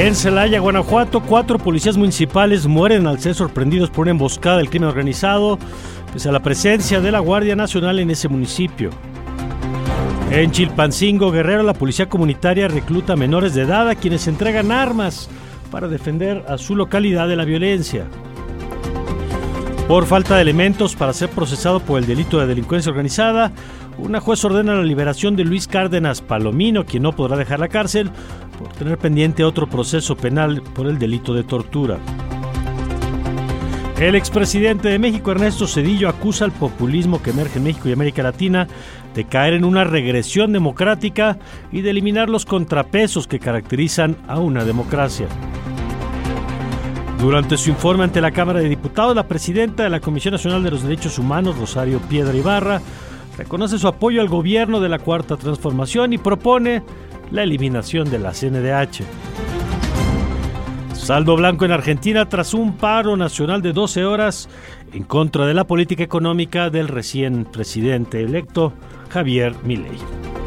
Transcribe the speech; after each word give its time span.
En 0.00 0.14
Celaya, 0.14 0.60
Guanajuato, 0.60 1.20
cuatro 1.20 1.58
policías 1.58 1.98
municipales 1.98 2.66
mueren 2.66 3.06
al 3.06 3.20
ser 3.20 3.34
sorprendidos 3.34 3.90
por 3.90 4.04
una 4.04 4.12
emboscada 4.12 4.56
del 4.56 4.70
crimen 4.70 4.88
organizado, 4.88 5.58
pese 6.10 6.30
a 6.30 6.32
la 6.32 6.40
presencia 6.40 7.02
de 7.02 7.12
la 7.12 7.18
Guardia 7.18 7.54
Nacional 7.54 7.98
en 7.98 8.10
ese 8.10 8.26
municipio. 8.26 8.88
En 10.30 10.52
Chilpancingo, 10.52 11.30
Guerrero, 11.30 11.62
la 11.64 11.74
policía 11.74 12.08
comunitaria 12.08 12.66
recluta 12.66 13.14
menores 13.14 13.52
de 13.52 13.60
edad 13.60 13.90
a 13.90 13.94
quienes 13.94 14.26
entregan 14.26 14.72
armas 14.72 15.28
para 15.70 15.86
defender 15.86 16.46
a 16.48 16.56
su 16.56 16.76
localidad 16.76 17.28
de 17.28 17.36
la 17.36 17.44
violencia. 17.44 18.06
Por 19.90 20.06
falta 20.06 20.36
de 20.36 20.42
elementos 20.42 20.94
para 20.94 21.12
ser 21.12 21.30
procesado 21.30 21.80
por 21.80 21.98
el 21.98 22.06
delito 22.06 22.38
de 22.38 22.46
delincuencia 22.46 22.90
organizada, 22.90 23.50
una 23.98 24.20
juez 24.20 24.44
ordena 24.44 24.76
la 24.76 24.84
liberación 24.84 25.34
de 25.34 25.42
Luis 25.42 25.66
Cárdenas 25.66 26.20
Palomino, 26.22 26.86
quien 26.86 27.02
no 27.02 27.10
podrá 27.10 27.36
dejar 27.36 27.58
la 27.58 27.66
cárcel 27.66 28.08
por 28.56 28.68
tener 28.68 28.98
pendiente 28.98 29.42
otro 29.42 29.68
proceso 29.68 30.16
penal 30.16 30.62
por 30.76 30.86
el 30.86 31.00
delito 31.00 31.34
de 31.34 31.42
tortura. 31.42 31.98
El 33.98 34.14
expresidente 34.14 34.88
de 34.88 35.00
México, 35.00 35.32
Ernesto 35.32 35.66
Cedillo, 35.66 36.08
acusa 36.08 36.44
al 36.44 36.52
populismo 36.52 37.20
que 37.20 37.30
emerge 37.30 37.58
en 37.58 37.64
México 37.64 37.88
y 37.88 37.92
América 37.92 38.22
Latina 38.22 38.68
de 39.12 39.24
caer 39.24 39.54
en 39.54 39.64
una 39.64 39.82
regresión 39.82 40.52
democrática 40.52 41.36
y 41.72 41.80
de 41.80 41.90
eliminar 41.90 42.30
los 42.30 42.46
contrapesos 42.46 43.26
que 43.26 43.40
caracterizan 43.40 44.16
a 44.28 44.38
una 44.38 44.64
democracia. 44.64 45.26
Durante 47.20 47.58
su 47.58 47.68
informe 47.68 48.04
ante 48.04 48.22
la 48.22 48.30
Cámara 48.30 48.60
de 48.60 48.68
Diputados, 48.70 49.14
la 49.14 49.28
presidenta 49.28 49.82
de 49.82 49.90
la 49.90 50.00
Comisión 50.00 50.32
Nacional 50.32 50.62
de 50.62 50.70
los 50.70 50.82
Derechos 50.82 51.18
Humanos, 51.18 51.58
Rosario 51.58 52.00
Piedra 52.00 52.34
Ibarra, 52.34 52.80
reconoce 53.36 53.78
su 53.78 53.86
apoyo 53.88 54.22
al 54.22 54.28
gobierno 54.28 54.80
de 54.80 54.88
la 54.88 54.98
Cuarta 54.98 55.36
Transformación 55.36 56.14
y 56.14 56.18
propone 56.18 56.82
la 57.30 57.42
eliminación 57.42 58.10
de 58.10 58.18
la 58.20 58.32
CNDH. 58.32 59.04
Saldo 60.94 61.36
blanco 61.36 61.66
en 61.66 61.72
Argentina 61.72 62.26
tras 62.26 62.54
un 62.54 62.78
paro 62.78 63.16
nacional 63.18 63.60
de 63.60 63.74
12 63.74 64.04
horas 64.06 64.48
en 64.94 65.02
contra 65.02 65.44
de 65.44 65.52
la 65.52 65.64
política 65.64 66.02
económica 66.02 66.70
del 66.70 66.88
recién 66.88 67.44
presidente 67.44 68.22
electo 68.22 68.72
Javier 69.10 69.54
Milei. 69.62 70.39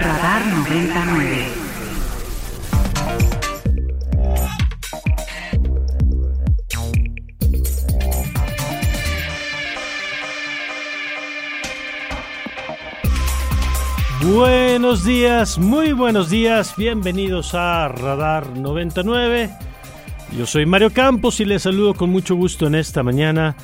Radar 0.00 0.46
99. 0.46 1.46
Buenos 14.22 15.04
días, 15.04 15.58
muy 15.58 15.92
buenos 15.92 16.30
días, 16.30 16.76
bienvenidos 16.78 17.54
a 17.54 17.88
Radar 17.88 18.56
99. 18.56 19.50
Yo 20.32 20.46
soy 20.46 20.64
Mario 20.64 20.94
Campos 20.94 21.40
y 21.40 21.44
les 21.44 21.64
saludo 21.64 21.92
con 21.92 22.08
mucho 22.08 22.36
gusto 22.36 22.66
en 22.66 22.74
esta 22.74 23.02
mañana 23.02 23.54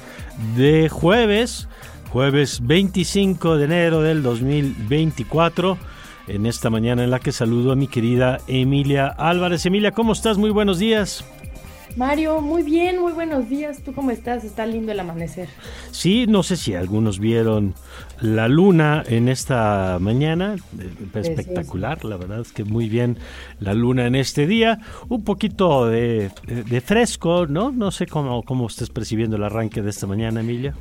de 0.55 0.91
jueves, 0.91 1.67
jueves 2.11 2.61
25 2.67 3.57
de 3.57 3.65
enero 3.65 4.03
del 4.03 4.23
2024. 4.23 5.96
En 6.29 6.45
esta 6.47 6.71
mañana 6.71 7.05
en 7.05 7.11
la 7.11 7.21
que 7.21 7.31
saludo 7.33 7.73
a 7.73 7.77
mi 7.77 7.87
querida 7.87 8.39
Emilia 8.49 9.07
Álvarez. 9.07 9.65
Emilia, 9.67 9.93
¿cómo 9.93 10.13
estás? 10.13 10.39
Muy 10.39 10.51
buenos 10.51 10.79
días. 10.79 11.25
Mario, 11.97 12.43
muy 12.43 12.63
bien, 12.63 13.01
muy 13.01 13.13
buenos 13.13 13.49
días. 13.49 13.81
¿Tú 13.83 13.95
cómo 13.95 14.11
estás? 14.11 14.45
Está 14.45 14.67
lindo 14.67 14.93
el 14.93 15.01
amanecer. 15.01 15.49
Sí, 15.93 16.27
no 16.29 16.43
sé 16.43 16.57
si 16.57 16.75
algunos 16.75 17.21
vieron 17.21 17.75
la 18.21 18.49
luna 18.49 19.03
en 19.07 19.29
esta 19.29 19.97
mañana. 20.01 20.57
eh, 20.79 20.91
Espectacular, 21.15 22.05
la 22.05 22.17
verdad 22.19 22.41
es 22.41 22.53
que 22.53 22.65
muy 22.65 22.89
bien 22.91 23.17
la 23.61 23.73
luna 23.73 24.07
en 24.07 24.15
este 24.17 24.47
día. 24.47 24.81
Un 25.09 25.23
poquito 25.25 25.87
de, 25.87 26.31
de- 26.47 26.65
de 26.65 26.81
fresco, 26.83 27.47
¿no? 27.47 27.71
No 27.71 27.91
sé 27.93 28.07
cómo, 28.07 28.43
cómo 28.43 28.67
estés 28.67 28.91
percibiendo 28.91 29.37
el 29.37 29.45
arranque 29.45 29.81
de 29.81 29.89
esta 29.91 30.07
mañana, 30.07 30.41
Emilia. 30.41 30.75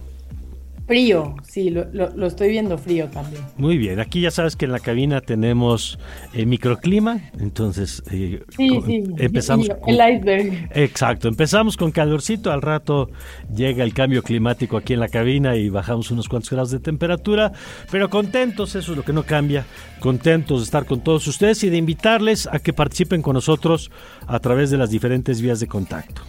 Frío, 0.87 1.35
sí, 1.43 1.71
lo, 1.71 1.85
lo- 1.93 2.15
lo 2.15 2.27
estoy 2.27 2.49
viendo 2.49 2.77
frío 2.77 3.07
también. 3.09 3.41
Muy 3.57 3.75
bien, 3.77 3.99
aquí 3.99 4.21
ya 4.21 4.29
sabes 4.29 4.55
que 4.55 4.65
en 4.65 4.71
la 4.71 4.79
cabina 4.79 5.19
tenemos 5.19 5.97
eh, 6.33 6.45
microclima, 6.45 7.21
entonces 7.39 8.03
eh, 8.11 8.43
Sí, 8.55 8.69
sí. 8.85 9.03
empezamos 9.17 9.65
y- 9.65 9.69
con- 9.69 9.89
El 9.89 9.95
iceberg. 10.17 10.69
Exacto, 10.75 11.27
empezamos 11.27 11.75
con 11.75 11.91
calorcito, 11.91 12.51
al 12.51 12.61
rato 12.61 13.09
llega 13.55 13.83
el 13.83 13.95
cambio 13.95 14.21
climático 14.21 14.77
aquí 14.77 14.93
en 14.93 14.99
la 14.99 15.07
cabina 15.09 15.55
y 15.55 15.69
bajamos 15.69 16.11
unos 16.11 16.29
cuantos 16.29 16.51
grados 16.51 16.69
de 16.69 16.79
temperatura, 16.79 17.51
pero 17.89 18.09
contentos, 18.11 18.75
eso 18.75 18.91
es 18.91 18.97
lo 18.97 19.03
que 19.03 19.13
no 19.13 19.23
cambia, 19.23 19.65
contentos 19.99 20.59
de 20.59 20.65
estar 20.65 20.85
con 20.85 21.01
todos 21.01 21.25
ustedes 21.25 21.63
y 21.63 21.69
de 21.71 21.77
invitarles 21.77 22.47
a 22.51 22.59
que 22.59 22.73
participen 22.73 23.23
con 23.23 23.33
nosotros 23.33 23.89
a 24.27 24.39
través 24.39 24.69
de 24.69 24.77
las 24.77 24.91
diferentes 24.91 25.41
vías 25.41 25.59
de 25.59 25.65
contacto. 25.67 26.21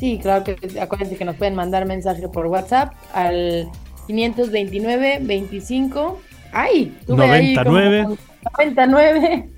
Sí, 0.00 0.18
claro 0.20 0.42
que 0.44 0.56
acuérdense 0.80 1.16
que 1.16 1.24
nos 1.24 1.36
pueden 1.36 1.54
mandar 1.54 1.84
mensaje 1.86 2.26
por 2.28 2.46
WhatsApp 2.46 2.94
al 3.12 3.68
529 4.06 5.18
25. 5.22 6.20
¡Ay! 6.52 6.92
tuve 7.06 7.24
ahí 7.30 7.54
como 7.54 7.70
99. 7.78 8.16
99. 8.58 9.48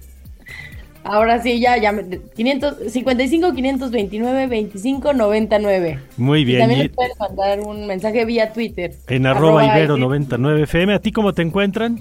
Ahora 1.04 1.42
sí, 1.42 1.58
ya, 1.58 1.76
ya. 1.78 1.90
me- 1.92 2.04
500, 2.36 2.92
55 2.92 3.52
529 3.54 4.46
25 4.46 5.12
99. 5.14 5.98
Muy 6.16 6.40
Y 6.40 6.44
bien, 6.44 6.60
también 6.60 6.80
y 6.80 6.82
les 6.84 6.92
pueden 6.92 7.12
mandar 7.18 7.60
un 7.60 7.86
mensaje 7.86 8.24
vía 8.24 8.52
Twitter. 8.52 8.94
en 9.08 9.26
arroba 9.26 9.64
ibero 9.64 9.94
Ibero. 9.94 9.96
99 9.96 10.62
FM, 10.64 10.94
¿a 10.94 10.98
ti 11.00 11.10
cómo 11.12 11.32
te 11.32 11.42
encuentran? 11.42 11.98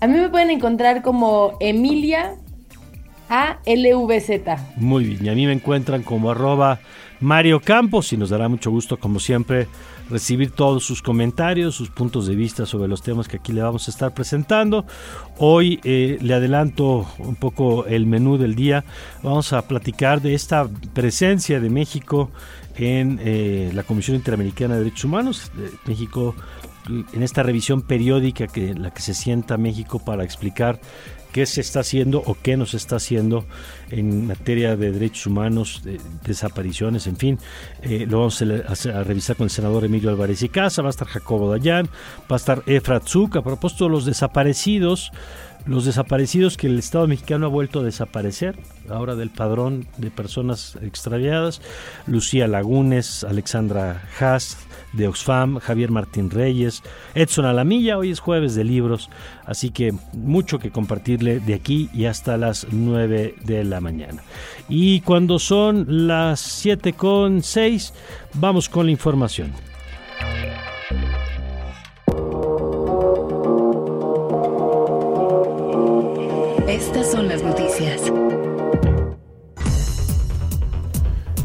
A 0.00 0.06
mí 0.06 0.18
me 0.18 0.28
pueden 0.28 0.50
encontrar 0.50 1.02
como 1.02 1.56
Emilia 1.60 2.34
ALVZ. 3.28 4.30
Muy 4.76 5.04
bien, 5.04 5.26
y 5.26 5.28
a 5.28 5.34
mí 5.34 5.46
me 5.46 5.52
encuentran 5.52 6.02
como 6.02 6.30
arroba 6.30 6.80
Mario 7.20 7.60
Campos 7.60 8.12
y 8.12 8.16
nos 8.16 8.30
dará 8.30 8.48
mucho 8.48 8.70
gusto, 8.70 8.98
como 8.98 9.18
siempre, 9.20 9.68
recibir 10.10 10.50
todos 10.50 10.84
sus 10.84 11.02
comentarios, 11.02 11.74
sus 11.74 11.90
puntos 11.90 12.26
de 12.26 12.34
vista 12.34 12.66
sobre 12.66 12.88
los 12.88 13.02
temas 13.02 13.28
que 13.28 13.36
aquí 13.38 13.52
le 13.52 13.62
vamos 13.62 13.88
a 13.88 13.90
estar 13.90 14.12
presentando. 14.14 14.84
Hoy 15.38 15.80
eh, 15.84 16.18
le 16.20 16.34
adelanto 16.34 17.06
un 17.18 17.36
poco 17.36 17.86
el 17.86 18.06
menú 18.06 18.36
del 18.36 18.54
día. 18.54 18.84
Vamos 19.22 19.52
a 19.52 19.62
platicar 19.62 20.20
de 20.20 20.34
esta 20.34 20.68
presencia 20.92 21.60
de 21.60 21.70
México 21.70 22.30
en 22.76 23.20
eh, 23.22 23.70
la 23.74 23.84
Comisión 23.84 24.16
Interamericana 24.16 24.74
de 24.74 24.84
Derechos 24.84 25.04
Humanos. 25.04 25.52
México 25.86 26.34
en 26.88 27.22
esta 27.22 27.42
revisión 27.42 27.82
periódica 27.82 28.46
que 28.46 28.70
en 28.70 28.82
la 28.82 28.90
que 28.90 29.00
se 29.00 29.14
sienta 29.14 29.56
México 29.56 30.04
para 30.04 30.24
explicar 30.24 30.80
qué 31.34 31.46
se 31.46 31.62
está 31.62 31.80
haciendo 31.80 32.22
o 32.24 32.36
qué 32.40 32.56
no 32.56 32.64
se 32.64 32.76
está 32.76 32.94
haciendo 32.94 33.44
en 33.90 34.28
materia 34.28 34.76
de 34.76 34.92
derechos 34.92 35.26
humanos, 35.26 35.80
de 35.82 36.00
desapariciones, 36.24 37.08
en 37.08 37.16
fin. 37.16 37.38
Eh, 37.82 38.06
lo 38.08 38.18
vamos 38.18 38.40
a, 38.40 39.02
revisar 39.02 39.34
con 39.34 39.46
el 39.46 39.50
senador 39.50 39.84
Emilio 39.84 40.10
Álvarez 40.10 40.42
y 40.42 40.48
Casa, 40.48 40.80
va 40.80 40.90
a 40.90 40.90
estar 40.90 41.08
Jacobo 41.08 41.50
Dayan, 41.50 41.86
va 42.30 42.36
a 42.36 42.36
estar 42.36 42.62
Efrat 42.66 43.08
Zuk, 43.08 43.34
a 43.34 43.42
propósito 43.42 43.86
de 43.86 43.90
los 43.90 44.06
desaparecidos. 44.06 45.10
Los 45.66 45.84
desaparecidos 45.84 46.56
que 46.56 46.66
el 46.66 46.78
Estado 46.78 47.06
mexicano 47.06 47.46
ha 47.46 47.48
vuelto 47.48 47.80
a 47.80 47.84
desaparecer, 47.84 48.56
ahora 48.88 49.14
del 49.14 49.30
padrón 49.30 49.86
de 49.96 50.10
personas 50.10 50.76
extraviadas, 50.82 51.62
Lucía 52.06 52.46
Lagunes, 52.46 53.24
Alexandra 53.24 54.02
Haas 54.20 54.58
de 54.92 55.08
Oxfam, 55.08 55.58
Javier 55.58 55.90
Martín 55.90 56.30
Reyes, 56.30 56.82
Edson 57.14 57.46
Alamilla, 57.46 57.98
hoy 57.98 58.10
es 58.10 58.20
jueves 58.20 58.54
de 58.54 58.64
libros, 58.64 59.10
así 59.46 59.70
que 59.70 59.94
mucho 60.12 60.58
que 60.58 60.70
compartirle 60.70 61.40
de 61.40 61.54
aquí 61.54 61.88
y 61.92 62.04
hasta 62.04 62.36
las 62.36 62.66
9 62.70 63.34
de 63.44 63.64
la 63.64 63.80
mañana. 63.80 64.22
Y 64.68 65.00
cuando 65.00 65.38
son 65.38 66.06
las 66.06 66.40
7 66.40 66.92
con 66.92 67.42
6, 67.42 67.92
vamos 68.34 68.68
con 68.68 68.86
la 68.86 68.92
información. 68.92 69.52
Las 77.28 77.42
noticias. 77.42 78.12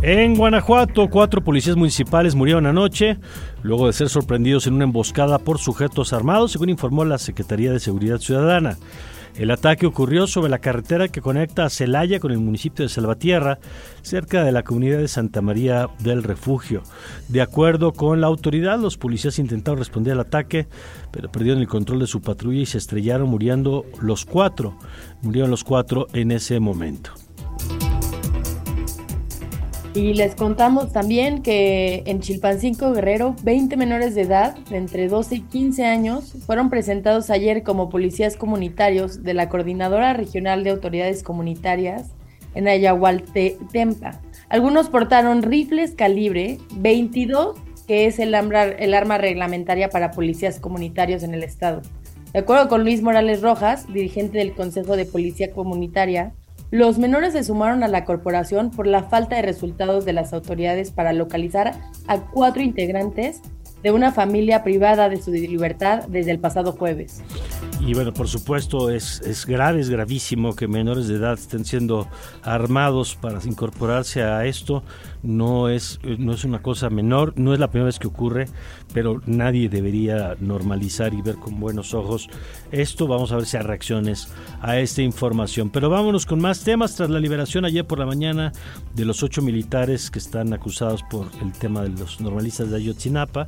En 0.02 0.36
Guanajuato, 0.36 1.10
cuatro 1.10 1.42
policías 1.42 1.78
municipales 1.78 2.36
murieron 2.36 2.66
anoche 2.66 3.18
luego 3.64 3.88
de 3.88 3.94
ser 3.94 4.10
sorprendidos 4.10 4.68
en 4.68 4.74
una 4.74 4.84
emboscada 4.84 5.40
por 5.40 5.58
sujetos 5.58 6.12
armados, 6.12 6.52
según 6.52 6.70
informó 6.70 7.06
la 7.06 7.18
Secretaría 7.18 7.72
de 7.72 7.80
Seguridad 7.80 8.18
Ciudadana. 8.18 8.78
El 9.36 9.52
ataque 9.52 9.86
ocurrió 9.86 10.28
sobre 10.28 10.50
la 10.50 10.60
carretera 10.60 11.08
que 11.08 11.22
conecta 11.22 11.66
a 11.66 11.70
Celaya 11.70 12.20
con 12.20 12.32
el 12.32 12.40
municipio 12.40 12.84
de 12.84 12.90
Salvatierra, 12.90 13.60
cerca 14.02 14.44
de 14.44 14.52
la 14.52 14.64
comunidad 14.64 15.00
de 15.00 15.08
Santa 15.08 15.42
María 15.42 15.90
del 16.00 16.24
Refugio. 16.24 16.84
De 17.28 17.42
acuerdo 17.42 17.94
con 17.94 18.22
la 18.22 18.28
autoridad, 18.28 18.80
los 18.80 18.98
policías 18.98 19.40
intentaron 19.40 19.80
responder 19.80 20.14
al 20.14 20.22
ataque, 20.22 20.68
pero 21.12 21.32
perdieron 21.32 21.62
el 21.62 21.68
control 21.68 22.00
de 22.00 22.08
su 22.08 22.22
patrulla 22.22 22.62
y 22.62 22.66
se 22.66 22.78
estrellaron 22.78 23.30
muriendo 23.30 23.86
los 24.02 24.26
cuatro. 24.26 24.78
Murieron 25.22 25.50
los 25.50 25.64
cuatro 25.64 26.08
en 26.14 26.32
ese 26.32 26.60
momento. 26.60 27.14
Y 29.96 30.14
les 30.14 30.36
contamos 30.36 30.94
también 30.94 31.42
que 31.42 32.04
en 32.06 32.20
Chilpancingo 32.20 32.94
Guerrero, 32.94 33.36
20 33.42 33.76
menores 33.76 34.14
de 34.14 34.22
edad, 34.22 34.56
de 34.70 34.78
entre 34.78 35.08
12 35.08 35.36
y 35.36 35.42
15 35.42 35.86
años, 35.86 36.36
fueron 36.46 36.70
presentados 36.70 37.32
ayer 37.32 37.64
como 37.64 37.90
policías 37.90 38.38
comunitarios 38.38 39.24
de 39.24 39.34
la 39.34 39.50
Coordinadora 39.50 40.14
Regional 40.14 40.64
de 40.64 40.70
Autoridades 40.70 41.24
Comunitarias 41.24 42.12
en 42.54 42.68
Ayahualtempa. 42.68 44.22
Algunos 44.48 44.90
portaron 44.90 45.42
rifles 45.42 45.96
calibre 45.96 46.60
22, 46.76 47.58
que 47.88 48.06
es 48.06 48.20
el 48.20 48.36
arma, 48.36 48.66
el 48.66 48.94
arma 48.94 49.18
reglamentaria 49.18 49.90
para 49.90 50.12
policías 50.12 50.60
comunitarios 50.60 51.24
en 51.24 51.34
el 51.34 51.42
estado. 51.42 51.82
De 52.32 52.40
acuerdo 52.40 52.70
con 52.70 52.84
Luis 52.84 53.02
Morales 53.02 53.42
Rojas, 53.42 53.92
dirigente 53.92 54.38
del 54.38 54.54
Consejo 54.54 54.96
de 54.96 55.06
Policía 55.06 55.52
Comunitaria, 55.52 56.34
los 56.72 57.00
menores 57.00 57.34
se 57.34 57.44
sumaron 57.44 57.84
a 57.84 57.88
la 57.88 58.06
corporación 58.06 58.70
por 58.72 58.86
la 58.86 59.04
falta 59.04 59.36
de 59.36 59.42
resultados 59.42 60.06
de 60.06 60.14
las 60.14 60.34
autoridades 60.34 60.92
para 60.92 61.14
localizar 61.14 61.74
a 62.08 62.20
cuatro 62.20 62.62
integrantes 62.62 63.42
de 63.84 63.92
una 63.92 64.12
familia 64.12 64.64
privada 64.64 65.10
de 65.10 65.22
su 65.22 65.32
libertad 65.32 66.04
desde 66.08 66.32
el 66.32 66.40
pasado 66.40 66.74
jueves. 66.74 67.24
Y 67.80 67.94
bueno, 67.94 68.14
por 68.14 68.28
supuesto, 68.28 68.90
es, 68.90 69.22
es 69.22 69.46
grave, 69.46 69.80
es 69.80 69.90
gravísimo 69.90 70.54
que 70.54 70.68
menores 70.68 71.08
de 71.08 71.16
edad 71.16 71.34
estén 71.34 71.64
siendo 71.64 72.08
armados 72.44 73.16
para 73.16 73.40
incorporarse 73.46 74.22
a 74.22 74.46
esto. 74.46 74.84
No 75.24 75.70
es, 75.70 76.00
no 76.04 76.34
es 76.34 76.44
una 76.44 76.62
cosa 76.62 76.90
menor, 76.90 77.34
no 77.38 77.54
es 77.54 77.60
la 77.60 77.70
primera 77.70 77.86
vez 77.86 78.00
que 78.00 78.08
ocurre, 78.08 78.48
pero 78.94 79.22
nadie 79.26 79.70
debería 79.70 80.36
normalizar 80.40 81.14
y 81.14 81.22
ver 81.22 81.36
con 81.36 81.60
buenos 81.60 81.94
ojos 81.94 82.30
esto. 82.72 83.08
Vamos 83.08 83.32
a 83.32 83.38
ver 83.38 83.46
si 83.46 83.58
hay 83.58 83.64
reacciones 83.64 84.28
a 84.62 84.78
esta 84.80 85.02
información. 85.02 85.70
Pero 85.70 85.90
vámonos 85.90 86.26
con 86.26 86.40
más 86.40 86.64
temas. 86.64 86.96
Tras 86.96 87.10
la 87.10 87.20
liberación 87.20 87.66
ayer 87.66 87.86
por 87.86 88.00
la 88.00 88.06
mañana 88.06 88.52
de 88.96 89.06
los 89.06 89.24
ocho 89.24 89.42
militares 89.42 90.10
que 90.12 90.20
están 90.20 90.54
acusados 90.54 91.04
por 91.04 91.28
el 91.42 91.52
tema 91.54 91.82
de 91.84 91.90
los 91.90 92.20
normalistas 92.22 92.70
de 92.70 92.78
Ayotzinapa, 92.78 93.48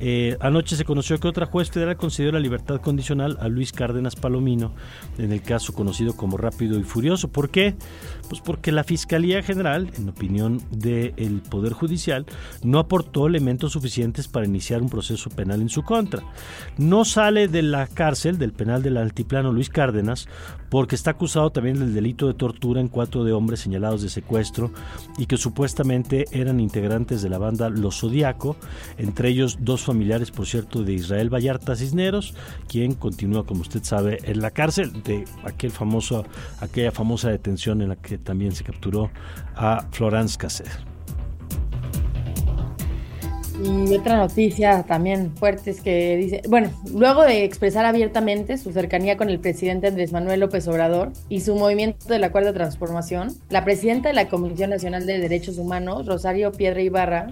eh, 0.00 0.36
anoche 0.40 0.76
se 0.76 0.84
conoció 0.84 1.18
que 1.18 1.28
otra 1.28 1.46
juez 1.46 1.70
federal 1.70 1.96
concedió 1.96 2.32
la 2.32 2.40
libertad 2.40 2.80
condicional 2.80 3.38
a 3.40 3.48
Luis 3.48 3.72
Cárdenas 3.72 4.16
Palomino 4.16 4.72
en 5.18 5.32
el 5.32 5.42
caso 5.42 5.72
conocido 5.72 6.16
como 6.16 6.36
Rápido 6.36 6.78
y 6.78 6.82
Furioso. 6.82 7.28
¿Por 7.28 7.50
qué? 7.50 7.74
Pues 8.28 8.40
porque 8.40 8.72
la 8.72 8.84
Fiscalía 8.84 9.42
General, 9.42 9.90
en 9.96 10.08
opinión 10.08 10.62
del 10.70 11.42
Poder 11.48 11.72
Judicial, 11.72 12.26
no 12.62 12.78
aportó 12.78 13.26
elementos 13.26 13.72
suficientes 13.72 14.28
para 14.28 14.46
iniciar 14.46 14.73
un 14.82 14.88
proceso 14.88 15.30
penal 15.30 15.60
en 15.60 15.68
su 15.68 15.82
contra. 15.82 16.22
No 16.78 17.04
sale 17.04 17.48
de 17.48 17.62
la 17.62 17.86
cárcel 17.86 18.38
del 18.38 18.52
penal 18.52 18.82
del 18.82 18.96
altiplano 18.96 19.52
Luis 19.52 19.68
Cárdenas 19.68 20.28
porque 20.70 20.96
está 20.96 21.12
acusado 21.12 21.50
también 21.50 21.78
del 21.78 21.94
delito 21.94 22.26
de 22.26 22.34
tortura 22.34 22.80
en 22.80 22.88
cuatro 22.88 23.24
de 23.24 23.32
hombres 23.32 23.60
señalados 23.60 24.02
de 24.02 24.08
secuestro 24.08 24.72
y 25.18 25.26
que 25.26 25.36
supuestamente 25.36 26.24
eran 26.32 26.58
integrantes 26.58 27.22
de 27.22 27.28
la 27.28 27.38
banda 27.38 27.68
Los 27.68 28.00
Zodiaco, 28.00 28.56
entre 28.98 29.28
ellos 29.28 29.58
dos 29.60 29.82
familiares, 29.82 30.30
por 30.30 30.46
cierto, 30.46 30.82
de 30.82 30.94
Israel 30.94 31.32
Vallarta 31.32 31.76
Cisneros, 31.76 32.34
quien 32.68 32.94
continúa, 32.94 33.46
como 33.46 33.60
usted 33.60 33.84
sabe, 33.84 34.18
en 34.24 34.40
la 34.40 34.50
cárcel 34.50 35.02
de 35.02 35.24
aquel 35.44 35.70
famoso, 35.70 36.24
aquella 36.60 36.90
famosa 36.90 37.30
detención 37.30 37.80
en 37.82 37.90
la 37.90 37.96
que 37.96 38.18
también 38.18 38.52
se 38.52 38.64
capturó 38.64 39.10
a 39.54 39.86
Florence 39.92 40.36
Cassel. 40.36 40.93
Y 43.62 43.94
otra 43.94 44.16
noticia 44.16 44.82
también 44.82 45.34
fuerte 45.36 45.70
es 45.70 45.80
que 45.80 46.16
dice, 46.16 46.42
bueno, 46.48 46.70
luego 46.92 47.22
de 47.22 47.44
expresar 47.44 47.86
abiertamente 47.86 48.58
su 48.58 48.72
cercanía 48.72 49.16
con 49.16 49.30
el 49.30 49.38
presidente 49.38 49.86
Andrés 49.86 50.12
Manuel 50.12 50.40
López 50.40 50.66
Obrador 50.66 51.12
y 51.28 51.40
su 51.40 51.54
movimiento 51.54 52.06
de 52.08 52.18
la 52.18 52.32
Cuarta 52.32 52.52
Transformación, 52.52 53.28
la 53.50 53.64
presidenta 53.64 54.08
de 54.08 54.14
la 54.14 54.28
Comisión 54.28 54.70
Nacional 54.70 55.06
de 55.06 55.18
Derechos 55.18 55.58
Humanos, 55.58 56.06
Rosario 56.06 56.50
Piedra 56.50 56.82
Ibarra, 56.82 57.28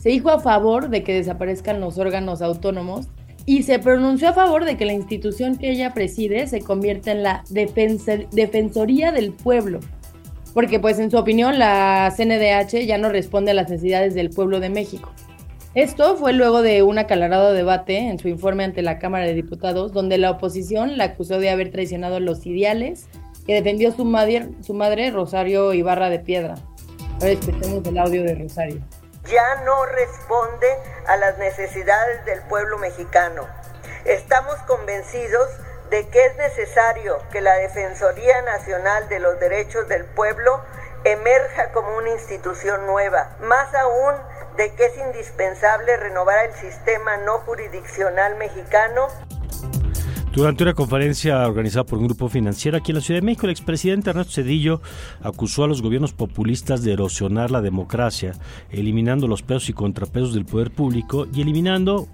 se 0.00 0.08
dijo 0.08 0.30
a 0.30 0.40
favor 0.40 0.88
de 0.88 1.02
que 1.02 1.14
desaparezcan 1.14 1.80
los 1.80 1.98
órganos 1.98 2.40
autónomos 2.40 3.08
y 3.44 3.64
se 3.64 3.78
pronunció 3.78 4.30
a 4.30 4.34
favor 4.34 4.64
de 4.64 4.76
que 4.78 4.86
la 4.86 4.94
institución 4.94 5.56
que 5.56 5.70
ella 5.70 5.92
preside 5.92 6.46
se 6.46 6.60
convierta 6.60 7.12
en 7.12 7.22
la 7.22 7.44
Defensoría 7.50 9.12
del 9.12 9.32
Pueblo, 9.32 9.80
porque 10.54 10.80
pues 10.80 10.98
en 10.98 11.10
su 11.10 11.18
opinión 11.18 11.58
la 11.58 12.12
CNDH 12.16 12.86
ya 12.86 12.96
no 12.96 13.10
responde 13.10 13.50
a 13.50 13.54
las 13.54 13.68
necesidades 13.68 14.14
del 14.14 14.30
pueblo 14.30 14.60
de 14.60 14.70
México. 14.70 15.12
Esto 15.78 16.16
fue 16.16 16.32
luego 16.32 16.60
de 16.60 16.82
un 16.82 16.98
acalorado 16.98 17.52
debate 17.52 17.98
en 17.98 18.18
su 18.18 18.26
informe 18.26 18.64
ante 18.64 18.82
la 18.82 18.98
Cámara 18.98 19.26
de 19.26 19.34
Diputados, 19.34 19.92
donde 19.92 20.18
la 20.18 20.32
oposición 20.32 20.98
la 20.98 21.04
acusó 21.04 21.38
de 21.38 21.50
haber 21.50 21.70
traicionado 21.70 22.18
los 22.18 22.44
ideales 22.46 23.06
que 23.46 23.54
defendió 23.54 23.92
su 23.92 24.04
madre, 24.04 24.48
su 24.60 24.74
madre 24.74 25.12
Rosario 25.12 25.72
Ibarra 25.72 26.10
de 26.10 26.18
Piedra. 26.18 26.56
Ahora 27.20 27.28
escuchemos 27.28 27.86
el 27.86 27.96
audio 27.96 28.24
de 28.24 28.34
Rosario. 28.34 28.80
Ya 29.30 29.62
no 29.64 29.86
responde 29.86 30.66
a 31.06 31.16
las 31.16 31.38
necesidades 31.38 32.24
del 32.24 32.42
pueblo 32.48 32.78
mexicano. 32.78 33.46
Estamos 34.04 34.56
convencidos 34.66 35.48
de 35.90 36.08
que 36.08 36.26
es 36.26 36.36
necesario 36.38 37.18
que 37.30 37.40
la 37.40 37.54
Defensoría 37.54 38.42
Nacional 38.42 39.08
de 39.08 39.20
los 39.20 39.38
Derechos 39.38 39.86
del 39.86 40.06
Pueblo 40.06 40.60
emerja 41.04 41.70
como 41.70 41.96
una 41.96 42.10
institución 42.10 42.84
nueva, 42.86 43.36
más 43.38 43.72
aún 43.76 44.16
de 44.58 44.74
que 44.74 44.86
es 44.86 44.98
indispensable 44.98 45.96
renovar 45.96 46.46
el 46.46 46.54
sistema 46.54 47.16
no 47.18 47.38
jurisdiccional 47.38 48.36
mexicano. 48.38 49.06
Durante 50.32 50.64
una 50.64 50.74
conferencia 50.74 51.46
organizada 51.46 51.84
por 51.84 51.98
un 51.98 52.06
grupo 52.06 52.28
financiero 52.28 52.76
aquí 52.76 52.90
en 52.90 52.96
la 52.96 53.00
Ciudad 53.00 53.20
de 53.20 53.26
México, 53.26 53.46
el 53.46 53.52
expresidente 53.52 54.10
Ernesto 54.10 54.34
Cedillo 54.34 54.82
acusó 55.22 55.64
a 55.64 55.68
los 55.68 55.80
gobiernos 55.80 56.12
populistas 56.12 56.82
de 56.82 56.92
erosionar 56.92 57.52
la 57.52 57.62
democracia, 57.62 58.34
eliminando 58.70 59.28
los 59.28 59.42
pesos 59.42 59.68
y 59.68 59.72
contrapesos 59.72 60.34
del 60.34 60.44
poder 60.44 60.72
público 60.72 61.26
y 61.32 61.40
eliminando 61.40 62.08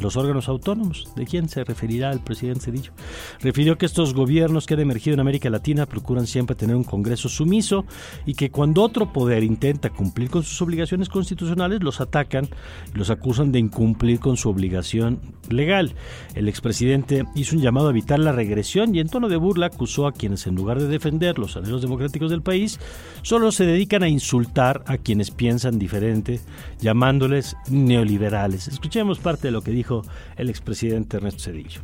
los 0.00 0.16
órganos 0.16 0.48
autónomos. 0.48 1.12
¿De 1.16 1.26
quién 1.26 1.48
se 1.48 1.64
referirá 1.64 2.10
el 2.10 2.20
presidente 2.20 2.66
Cedillo? 2.66 2.92
Refirió 3.40 3.78
que 3.78 3.86
estos 3.86 4.14
gobiernos 4.14 4.66
que 4.66 4.74
han 4.74 4.80
emergido 4.80 5.14
en 5.14 5.20
América 5.20 5.50
Latina 5.50 5.86
procuran 5.86 6.26
siempre 6.26 6.56
tener 6.56 6.76
un 6.76 6.84
Congreso 6.84 7.28
sumiso 7.28 7.84
y 8.26 8.34
que 8.34 8.50
cuando 8.50 8.82
otro 8.82 9.12
poder 9.12 9.44
intenta 9.44 9.90
cumplir 9.90 10.30
con 10.30 10.42
sus 10.42 10.60
obligaciones 10.62 11.08
constitucionales, 11.08 11.82
los 11.82 12.00
atacan 12.00 12.48
y 12.94 12.98
los 12.98 13.10
acusan 13.10 13.52
de 13.52 13.58
incumplir 13.58 14.20
con 14.20 14.36
su 14.36 14.48
obligación 14.48 15.20
legal. 15.48 15.94
El 16.34 16.48
expresidente 16.48 17.24
hizo 17.34 17.56
un 17.56 17.62
llamado 17.62 17.88
a 17.88 17.90
evitar 17.90 18.18
la 18.18 18.32
regresión 18.32 18.94
y 18.94 19.00
en 19.00 19.08
tono 19.08 19.28
de 19.28 19.36
burla 19.36 19.66
acusó 19.66 20.06
a 20.06 20.12
quienes 20.12 20.46
en 20.46 20.54
lugar 20.54 20.80
de 20.80 20.88
defender 20.88 21.38
los 21.38 21.56
anhelos 21.56 21.82
democráticos 21.82 22.30
del 22.30 22.42
país, 22.42 22.80
solo 23.22 23.52
se 23.52 23.66
dedican 23.66 24.02
a 24.02 24.08
insultar 24.08 24.82
a 24.86 24.98
quienes 24.98 25.30
piensan 25.30 25.78
diferente, 25.78 26.40
llamándoles 26.80 27.56
neoliberales. 27.68 28.68
Escuchemos 28.68 29.18
parte 29.18 29.48
de 29.48 29.52
lo 29.52 29.62
que 29.62 29.70
dijo 29.70 29.83
dijo 29.84 30.02
el 30.36 30.48
expresidente 30.48 31.18
Ernesto 31.18 31.44
Cedillo. 31.44 31.80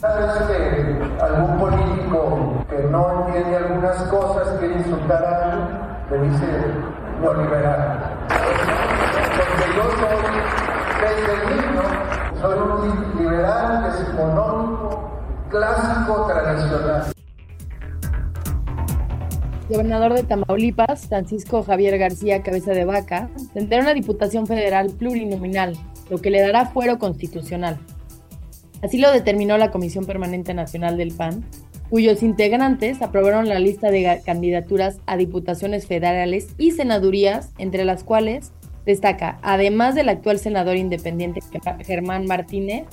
Cada 0.00 0.46
vez 0.46 0.46
que 0.46 1.22
algún 1.22 1.58
político 1.58 2.64
que 2.70 2.82
no 2.84 3.26
entiende 3.26 3.56
algunas 3.56 4.02
cosas 4.04 4.58
quiere 4.58 4.78
insultar 4.78 5.22
a 5.22 5.52
alguien, 5.52 5.68
le 6.10 6.30
dice 6.30 6.46
neoliberal. 7.20 8.16
Porque 9.36 9.66
yo 9.76 9.82
soy, 10.00 10.20
desde 11.02 11.34
niño, 11.50 11.82
soy 12.40 12.58
un 12.58 13.22
liberal 13.22 13.92
decimonónico 13.92 15.10
clásico 15.50 16.26
tradicional. 16.26 17.12
Gobernador 19.68 20.14
de 20.14 20.22
Tamaulipas, 20.24 21.06
Francisco 21.06 21.62
Javier 21.62 21.96
García 21.98 22.42
Cabeza 22.42 22.72
de 22.72 22.84
Vaca, 22.84 23.30
tendrá 23.54 23.80
una 23.80 23.94
diputación 23.94 24.46
federal 24.46 24.90
plurinominal, 24.98 25.76
lo 26.10 26.18
que 26.18 26.30
le 26.30 26.40
dará 26.40 26.66
fuero 26.66 26.98
constitucional. 26.98 27.78
Así 28.82 28.98
lo 28.98 29.12
determinó 29.12 29.56
la 29.58 29.70
Comisión 29.70 30.04
Permanente 30.04 30.54
Nacional 30.54 30.96
del 30.96 31.12
PAN, 31.12 31.44
cuyos 31.90 32.22
integrantes 32.22 33.02
aprobaron 33.02 33.48
la 33.48 33.58
lista 33.58 33.90
de 33.90 34.22
candidaturas 34.24 34.98
a 35.06 35.16
diputaciones 35.16 35.86
federales 35.86 36.48
y 36.56 36.70
senadurías, 36.70 37.50
entre 37.58 37.84
las 37.84 38.04
cuales 38.04 38.52
destaca, 38.86 39.38
además 39.42 39.94
del 39.94 40.08
actual 40.08 40.38
senador 40.38 40.76
independiente 40.76 41.40
Germán 41.84 42.26
Martínez, 42.26 42.84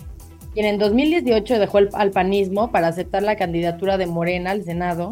quien 0.54 0.66
en 0.66 0.80
2018 0.80 1.60
dejó 1.60 1.78
el, 1.78 1.90
al 1.94 2.12
panismo 2.12 2.72
para 2.72 2.88
aceptar 2.88 3.24
la 3.24 3.36
candidatura 3.36 3.98
de 3.98 4.08
Morena 4.08 4.52
al 4.52 4.64
Senado. 4.64 5.12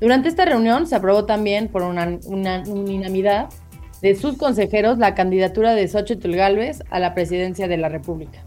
Durante 0.00 0.28
esta 0.28 0.44
reunión 0.44 0.86
se 0.86 0.96
aprobó 0.96 1.24
también 1.24 1.68
por 1.68 1.82
una, 1.82 2.18
unanimidad 2.26 3.48
de 4.02 4.14
sus 4.14 4.36
consejeros 4.36 4.98
la 4.98 5.14
candidatura 5.14 5.74
de 5.74 5.88
Xochitl 5.88 6.34
Gálvez 6.34 6.82
a 6.90 6.98
la 6.98 7.14
presidencia 7.14 7.68
de 7.68 7.76
la 7.76 7.88
República. 7.88 8.42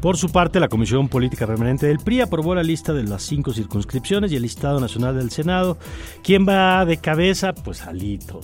Por 0.00 0.16
su 0.16 0.28
parte, 0.28 0.60
la 0.60 0.68
Comisión 0.68 1.08
Política 1.08 1.46
Permanente 1.46 1.88
del 1.88 1.98
PRI 1.98 2.20
aprobó 2.20 2.54
la 2.54 2.62
lista 2.62 2.92
de 2.92 3.02
las 3.02 3.22
cinco 3.22 3.52
circunscripciones 3.52 4.30
y 4.30 4.36
el 4.36 4.42
listado 4.42 4.78
nacional 4.78 5.16
del 5.16 5.30
Senado. 5.30 5.76
¿Quién 6.22 6.46
va 6.48 6.84
de 6.84 6.98
cabeza? 6.98 7.52
Pues 7.52 7.82
Alito. 7.82 8.40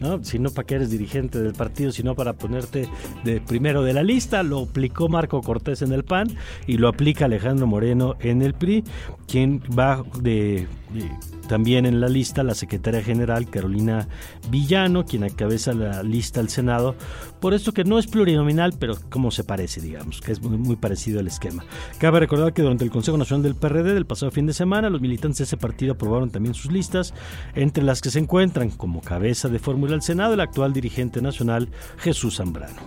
¿no? 0.00 0.22
Si 0.24 0.38
no 0.38 0.50
para 0.50 0.66
que 0.66 0.76
eres 0.76 0.90
dirigente 0.90 1.38
del 1.38 1.52
partido, 1.52 1.92
sino 1.92 2.14
para 2.14 2.32
ponerte 2.32 2.88
de 3.24 3.40
primero 3.40 3.82
de 3.82 3.92
la 3.92 4.02
lista. 4.02 4.42
Lo 4.42 4.60
aplicó 4.60 5.08
Marco 5.08 5.40
Cortés 5.42 5.82
en 5.82 5.92
el 5.92 6.04
PAN 6.04 6.28
y 6.66 6.78
lo 6.78 6.88
aplica 6.88 7.26
Alejandro 7.26 7.66
Moreno 7.66 8.16
en 8.20 8.42
el 8.42 8.54
PRI, 8.54 8.84
quien 9.26 9.60
va 9.78 10.02
de 10.20 10.66
también 11.48 11.86
en 11.86 12.00
la 12.00 12.08
lista 12.08 12.42
la 12.42 12.54
secretaria 12.54 13.02
general 13.02 13.48
Carolina 13.48 14.08
Villano, 14.50 15.04
quien 15.04 15.24
encabeza 15.24 15.72
la 15.72 16.02
lista 16.02 16.40
al 16.40 16.48
Senado, 16.48 16.94
por 17.40 17.54
esto 17.54 17.72
que 17.72 17.84
no 17.84 17.98
es 17.98 18.06
plurinominal, 18.06 18.74
pero 18.78 18.94
como 19.10 19.30
se 19.30 19.44
parece, 19.44 19.80
digamos, 19.80 20.20
que 20.20 20.32
es 20.32 20.42
muy, 20.42 20.76
parecido 20.76 21.20
el 21.20 21.26
esquema. 21.28 21.64
Cabe 21.98 22.20
recordar 22.20 22.52
que 22.52 22.62
durante 22.62 22.84
el 22.84 22.90
Consejo 22.90 23.16
Nacional 23.16 23.42
del 23.42 23.54
PRD 23.54 23.94
del 23.94 24.06
pasado 24.06 24.30
fin 24.32 24.46
de 24.46 24.52
semana, 24.52 24.90
los 24.90 25.00
militantes 25.00 25.38
de 25.38 25.44
ese 25.44 25.56
partido 25.56 25.92
aprobaron 25.92 26.30
también 26.30 26.54
sus 26.54 26.70
listas, 26.70 27.14
entre 27.54 27.84
las 27.84 28.00
que 28.00 28.10
se 28.10 28.18
encuentran 28.18 28.70
como 28.70 29.00
cabeza 29.00 29.48
de 29.48 29.58
fórmula 29.58 29.94
al 29.94 30.02
Senado 30.02 30.34
el 30.34 30.40
actual 30.40 30.72
dirigente 30.72 31.22
nacional 31.22 31.68
Jesús 31.98 32.36
Zambrano. 32.36 32.82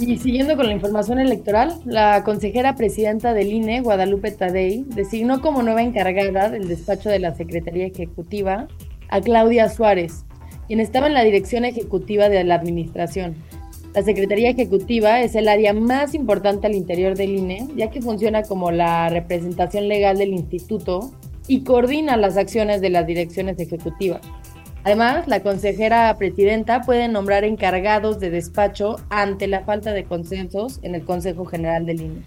Y 0.00 0.16
siguiendo 0.16 0.56
con 0.56 0.66
la 0.66 0.72
información 0.72 1.18
electoral, 1.18 1.74
la 1.84 2.24
consejera 2.24 2.74
presidenta 2.74 3.34
del 3.34 3.52
INE, 3.52 3.82
Guadalupe 3.82 4.30
Tadei, 4.30 4.84
designó 4.86 5.42
como 5.42 5.62
nueva 5.62 5.82
encargada 5.82 6.48
del 6.48 6.68
despacho 6.68 7.10
de 7.10 7.18
la 7.18 7.34
Secretaría 7.34 7.86
Ejecutiva 7.86 8.66
a 9.10 9.20
Claudia 9.20 9.68
Suárez, 9.68 10.24
quien 10.68 10.80
estaba 10.80 11.06
en 11.06 11.12
la 11.12 11.22
dirección 11.22 11.66
ejecutiva 11.66 12.30
de 12.30 12.42
la 12.44 12.54
Administración. 12.54 13.34
La 13.94 14.02
Secretaría 14.02 14.48
Ejecutiva 14.48 15.20
es 15.20 15.34
el 15.34 15.48
área 15.48 15.74
más 15.74 16.14
importante 16.14 16.66
al 16.66 16.74
interior 16.74 17.14
del 17.14 17.36
INE, 17.36 17.68
ya 17.76 17.90
que 17.90 18.00
funciona 18.00 18.42
como 18.42 18.70
la 18.70 19.10
representación 19.10 19.86
legal 19.86 20.16
del 20.16 20.32
instituto 20.32 21.10
y 21.46 21.62
coordina 21.62 22.16
las 22.16 22.38
acciones 22.38 22.80
de 22.80 22.88
las 22.88 23.06
direcciones 23.06 23.58
ejecutivas. 23.58 24.22
Además, 24.82 25.28
la 25.28 25.42
consejera 25.42 26.16
presidenta 26.16 26.80
puede 26.80 27.06
nombrar 27.08 27.44
encargados 27.44 28.18
de 28.18 28.30
despacho 28.30 28.96
ante 29.10 29.46
la 29.46 29.60
falta 29.64 29.92
de 29.92 30.04
consensos 30.04 30.80
en 30.82 30.94
el 30.94 31.04
Consejo 31.04 31.44
General 31.44 31.84
del 31.84 32.00
INE. 32.00 32.22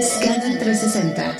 Scanner 0.00 0.58
360. 0.60 1.36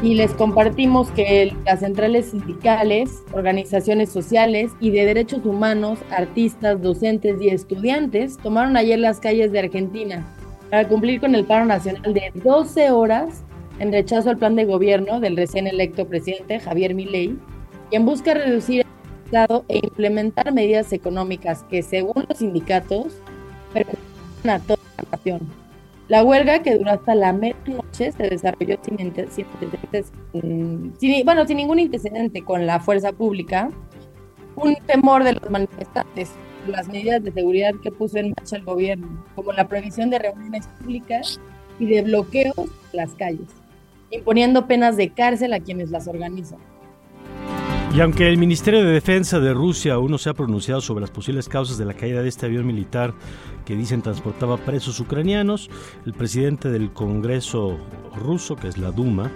Y 0.00 0.14
les 0.14 0.32
compartimos 0.32 1.10
que 1.10 1.56
las 1.66 1.80
centrales 1.80 2.30
sindicales, 2.30 3.24
organizaciones 3.32 4.12
sociales 4.12 4.70
y 4.78 4.92
de 4.92 5.04
derechos 5.06 5.44
humanos, 5.44 5.98
artistas, 6.12 6.80
docentes 6.80 7.42
y 7.42 7.48
estudiantes 7.48 8.36
tomaron 8.36 8.76
ayer 8.76 9.00
las 9.00 9.18
calles 9.18 9.50
de 9.50 9.58
Argentina 9.58 10.37
para 10.70 10.86
cumplir 10.88 11.20
con 11.20 11.34
el 11.34 11.44
paro 11.44 11.64
nacional 11.64 12.14
de 12.14 12.30
12 12.34 12.90
horas 12.90 13.44
en 13.78 13.92
rechazo 13.92 14.30
al 14.30 14.38
plan 14.38 14.56
de 14.56 14.64
gobierno 14.64 15.20
del 15.20 15.36
recién 15.36 15.66
electo 15.66 16.06
presidente 16.06 16.60
Javier 16.60 16.94
Milei, 16.94 17.36
quien 17.90 18.04
busca 18.04 18.34
reducir 18.34 18.80
el 18.80 18.86
Estado 19.26 19.64
e 19.68 19.78
implementar 19.78 20.52
medidas 20.52 20.92
económicas 20.92 21.62
que, 21.64 21.82
según 21.82 22.24
los 22.28 22.38
sindicatos, 22.38 23.20
perjudican 23.72 24.50
a 24.50 24.58
toda 24.58 24.78
la 24.96 25.04
nación. 25.12 25.40
La 26.08 26.24
huelga, 26.24 26.62
que 26.62 26.76
duró 26.76 26.92
hasta 26.92 27.14
la 27.14 27.34
medianoche, 27.34 28.12
se 28.12 28.22
desarrolló 28.22 28.78
sin, 28.82 29.14
sin, 30.98 31.24
bueno, 31.24 31.46
sin 31.46 31.56
ningún 31.58 31.78
antecedente 31.78 32.42
con 32.42 32.66
la 32.66 32.80
fuerza 32.80 33.12
pública, 33.12 33.68
un 34.56 34.74
temor 34.86 35.22
de 35.22 35.34
los 35.34 35.50
manifestantes 35.50 36.30
las 36.68 36.88
medidas 36.88 37.22
de 37.22 37.32
seguridad 37.32 37.72
que 37.82 37.90
puso 37.90 38.18
en 38.18 38.34
marcha 38.36 38.56
el 38.56 38.64
gobierno, 38.64 39.24
como 39.34 39.52
la 39.52 39.68
prohibición 39.68 40.10
de 40.10 40.18
reuniones 40.18 40.66
públicas 40.80 41.40
y 41.78 41.86
de 41.86 42.02
bloqueos 42.02 42.56
en 42.58 42.66
las 42.92 43.14
calles, 43.14 43.48
imponiendo 44.10 44.66
penas 44.66 44.96
de 44.96 45.10
cárcel 45.10 45.52
a 45.52 45.60
quienes 45.60 45.90
las 45.90 46.08
organizan. 46.08 46.58
Y 47.94 48.00
aunque 48.00 48.28
el 48.28 48.36
Ministerio 48.36 48.84
de 48.84 48.92
Defensa 48.92 49.40
de 49.40 49.54
Rusia 49.54 49.94
aún 49.94 50.10
no 50.10 50.18
se 50.18 50.28
ha 50.28 50.34
pronunciado 50.34 50.80
sobre 50.80 51.00
las 51.00 51.10
posibles 51.10 51.48
causas 51.48 51.78
de 51.78 51.86
la 51.86 51.94
caída 51.94 52.22
de 52.22 52.28
este 52.28 52.44
avión 52.44 52.66
militar 52.66 53.14
que 53.64 53.74
dicen 53.74 54.02
transportaba 54.02 54.58
presos 54.58 55.00
ucranianos, 55.00 55.70
el 56.04 56.12
presidente 56.12 56.68
del 56.68 56.92
Congreso 56.92 57.78
ruso, 58.14 58.56
que 58.56 58.68
es 58.68 58.76
la 58.76 58.90
Duma, 58.90 59.30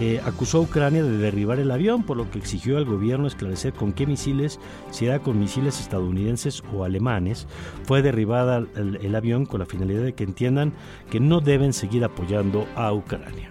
eh, 0.00 0.20
acusó 0.24 0.58
a 0.58 0.60
Ucrania 0.62 1.04
de 1.04 1.18
derribar 1.18 1.60
el 1.60 1.70
avión, 1.70 2.02
por 2.02 2.16
lo 2.16 2.30
que 2.30 2.38
exigió 2.38 2.78
al 2.78 2.84
gobierno 2.84 3.28
esclarecer 3.28 3.72
con 3.72 3.92
qué 3.92 4.06
misiles, 4.06 4.58
si 4.90 5.06
era 5.06 5.20
con 5.20 5.38
misiles 5.38 5.80
estadounidenses 5.80 6.62
o 6.72 6.84
alemanes, 6.84 7.46
fue 7.84 8.02
derribada 8.02 8.64
el, 8.76 9.14
avión 9.14 9.46
con 9.46 9.60
la 9.60 9.66
finalidad 9.66 10.02
de 10.02 10.12
que 10.12 10.24
entiendan 10.24 10.72
que 11.10 11.20
no 11.20 11.40
deben 11.40 11.72
seguir 11.72 12.04
apoyando 12.04 12.66
a 12.74 12.92
Ucrania. 12.92 13.50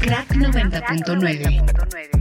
Crack 0.00 0.28
90.9 0.36 2.15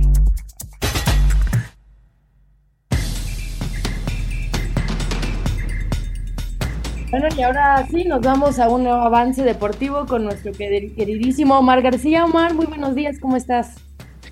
Bueno, 7.11 7.27
y 7.37 7.41
ahora 7.43 7.85
sí, 7.89 8.03
nos 8.03 8.21
vamos 8.21 8.59
a 8.59 8.67
un 8.67 8.83
nuevo 8.83 8.99
avance 8.99 9.43
deportivo 9.43 10.05
con 10.05 10.23
nuestro 10.23 10.51
queridísimo 10.51 11.57
Omar 11.59 11.81
García. 11.81 12.25
Omar, 12.25 12.53
muy 12.53 12.65
buenos 12.65 12.95
días, 12.95 13.19
¿cómo 13.19 13.37
estás? 13.37 13.75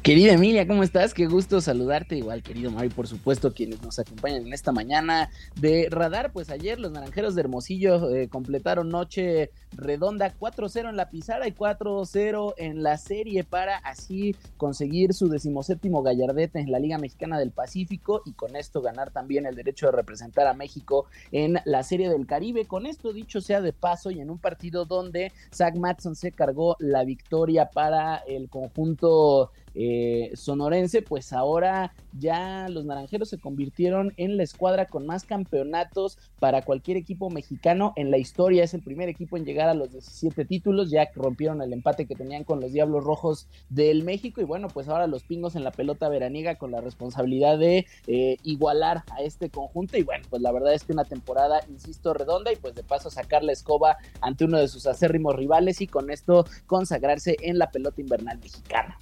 Querida 0.03 0.33
Emilia, 0.33 0.67
¿cómo 0.67 0.83
estás? 0.83 1.13
Qué 1.13 1.27
gusto 1.27 1.61
saludarte. 1.61 2.17
Igual, 2.17 2.43
querido 2.43 2.69
Mario, 2.71 2.91
por 2.93 3.07
supuesto, 3.07 3.53
quienes 3.53 3.81
nos 3.81 3.99
acompañan 3.99 4.45
en 4.45 4.51
esta 4.51 4.73
mañana 4.73 5.29
de 5.55 5.87
Radar. 5.89 6.33
Pues 6.33 6.49
ayer 6.49 6.77
los 6.77 6.91
naranjeros 6.91 7.35
de 7.35 7.41
Hermosillo 7.41 8.13
eh, 8.13 8.27
completaron 8.27 8.89
noche 8.89 9.51
redonda 9.71 10.33
4-0 10.37 10.89
en 10.89 10.97
la 10.97 11.09
pizarra 11.09 11.47
y 11.47 11.53
4-0 11.53 12.53
en 12.57 12.83
la 12.83 12.97
serie 12.97 13.45
para 13.45 13.77
así 13.77 14.35
conseguir 14.57 15.13
su 15.13 15.29
decimoséptimo 15.29 16.03
gallardete 16.03 16.59
en 16.59 16.69
la 16.69 16.79
Liga 16.79 16.97
Mexicana 16.97 17.39
del 17.39 17.51
Pacífico 17.51 18.23
y 18.25 18.33
con 18.33 18.57
esto 18.57 18.81
ganar 18.81 19.11
también 19.11 19.45
el 19.45 19.55
derecho 19.55 19.85
de 19.85 19.93
representar 19.93 20.47
a 20.47 20.53
México 20.53 21.05
en 21.31 21.61
la 21.63 21.81
Serie 21.81 22.09
del 22.09 22.27
Caribe. 22.27 22.65
Con 22.65 22.87
esto 22.87 23.13
dicho 23.13 23.39
sea 23.39 23.61
de 23.61 23.71
paso 23.71 24.11
y 24.11 24.19
en 24.19 24.29
un 24.29 24.37
partido 24.37 24.83
donde 24.83 25.31
Zach 25.53 25.75
Matson 25.75 26.17
se 26.17 26.33
cargó 26.33 26.75
la 26.79 27.05
victoria 27.05 27.69
para 27.69 28.17
el 28.17 28.49
conjunto 28.49 29.51
eh, 29.75 30.31
sonorense, 30.35 31.01
pues 31.01 31.33
ahora 31.33 31.93
ya 32.17 32.67
los 32.69 32.85
naranjeros 32.85 33.29
se 33.29 33.39
convirtieron 33.39 34.13
en 34.17 34.37
la 34.37 34.43
escuadra 34.43 34.85
con 34.85 35.05
más 35.05 35.23
campeonatos 35.23 36.17
para 36.39 36.61
cualquier 36.61 36.97
equipo 36.97 37.29
mexicano 37.29 37.93
en 37.95 38.11
la 38.11 38.17
historia. 38.17 38.63
Es 38.63 38.73
el 38.73 38.83
primer 38.83 39.09
equipo 39.09 39.37
en 39.37 39.45
llegar 39.45 39.69
a 39.69 39.73
los 39.73 39.91
17 39.91 40.45
títulos, 40.45 40.91
ya 40.91 41.07
rompieron 41.15 41.61
el 41.61 41.73
empate 41.73 42.05
que 42.05 42.15
tenían 42.15 42.43
con 42.43 42.59
los 42.59 42.71
Diablos 42.71 43.03
Rojos 43.03 43.47
del 43.69 44.03
México. 44.03 44.41
Y 44.41 44.45
bueno, 44.45 44.67
pues 44.67 44.87
ahora 44.89 45.07
los 45.07 45.23
pingos 45.23 45.55
en 45.55 45.63
la 45.63 45.71
pelota 45.71 46.09
veraniega 46.09 46.55
con 46.55 46.71
la 46.71 46.81
responsabilidad 46.81 47.57
de 47.57 47.85
eh, 48.07 48.37
igualar 48.43 49.03
a 49.11 49.21
este 49.21 49.49
conjunto. 49.49 49.97
Y 49.97 50.03
bueno, 50.03 50.25
pues 50.29 50.41
la 50.41 50.51
verdad 50.51 50.73
es 50.73 50.83
que 50.83 50.93
una 50.93 51.05
temporada, 51.05 51.61
insisto, 51.69 52.13
redonda 52.13 52.51
y 52.51 52.55
pues 52.57 52.75
de 52.75 52.83
paso 52.83 53.09
sacar 53.09 53.43
la 53.43 53.51
escoba 53.51 53.97
ante 54.21 54.45
uno 54.45 54.59
de 54.59 54.67
sus 54.67 54.85
acérrimos 54.85 55.35
rivales 55.35 55.81
y 55.81 55.87
con 55.87 56.11
esto 56.11 56.45
consagrarse 56.67 57.37
en 57.41 57.57
la 57.57 57.71
pelota 57.71 58.01
invernal 58.01 58.39
mexicana. 58.39 58.97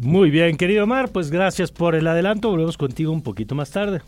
Muy 0.00 0.30
bien, 0.30 0.56
querido 0.56 0.84
Omar, 0.84 1.10
pues 1.10 1.28
gracias 1.30 1.72
por 1.72 1.96
el 1.96 2.06
adelanto. 2.06 2.50
Volvemos 2.50 2.78
contigo 2.78 3.10
un 3.12 3.22
poquito 3.22 3.56
más 3.56 3.70
tarde. 3.72 4.00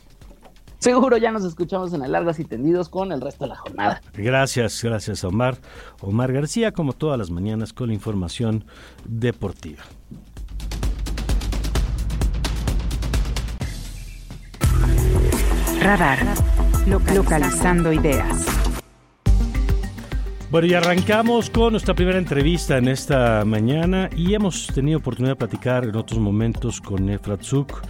Seguro 0.79 1.17
ya 1.17 1.33
nos 1.33 1.45
escuchamos 1.45 1.93
en 1.93 2.03
el 2.03 2.13
Largas 2.13 2.39
y 2.39 2.45
Tendidos 2.45 2.89
con 2.89 3.11
el 3.11 3.21
resto 3.21 3.45
de 3.45 3.49
la 3.49 3.57
jornada. 3.57 4.01
Gracias, 4.15 4.83
gracias 4.83 5.25
Omar. 5.25 5.59
Omar 6.01 6.33
García, 6.33 6.73
como 6.73 6.93
todas 6.93 7.19
las 7.19 7.31
mañanas, 7.31 7.73
con 7.73 7.89
la 7.89 7.95
información 7.95 8.65
deportiva. 9.05 9.83
Radar. 15.81 16.19
Localizando 16.87 17.93
ideas. 17.93 18.70
Bueno, 20.51 20.67
y 20.67 20.75
arrancamos 20.75 21.49
con 21.49 21.75
nuestra 21.75 21.95
primera 21.95 22.19
entrevista 22.19 22.77
en 22.77 22.89
esta 22.89 23.45
mañana 23.45 24.11
y 24.17 24.35
hemos 24.35 24.67
tenido 24.67 24.99
oportunidad 24.99 25.35
de 25.35 25.37
platicar 25.37 25.85
en 25.85 25.95
otros 25.95 26.19
momentos 26.19 26.81
con 26.81 27.09
Efrat 27.09 27.45
Zuk, 27.45 27.81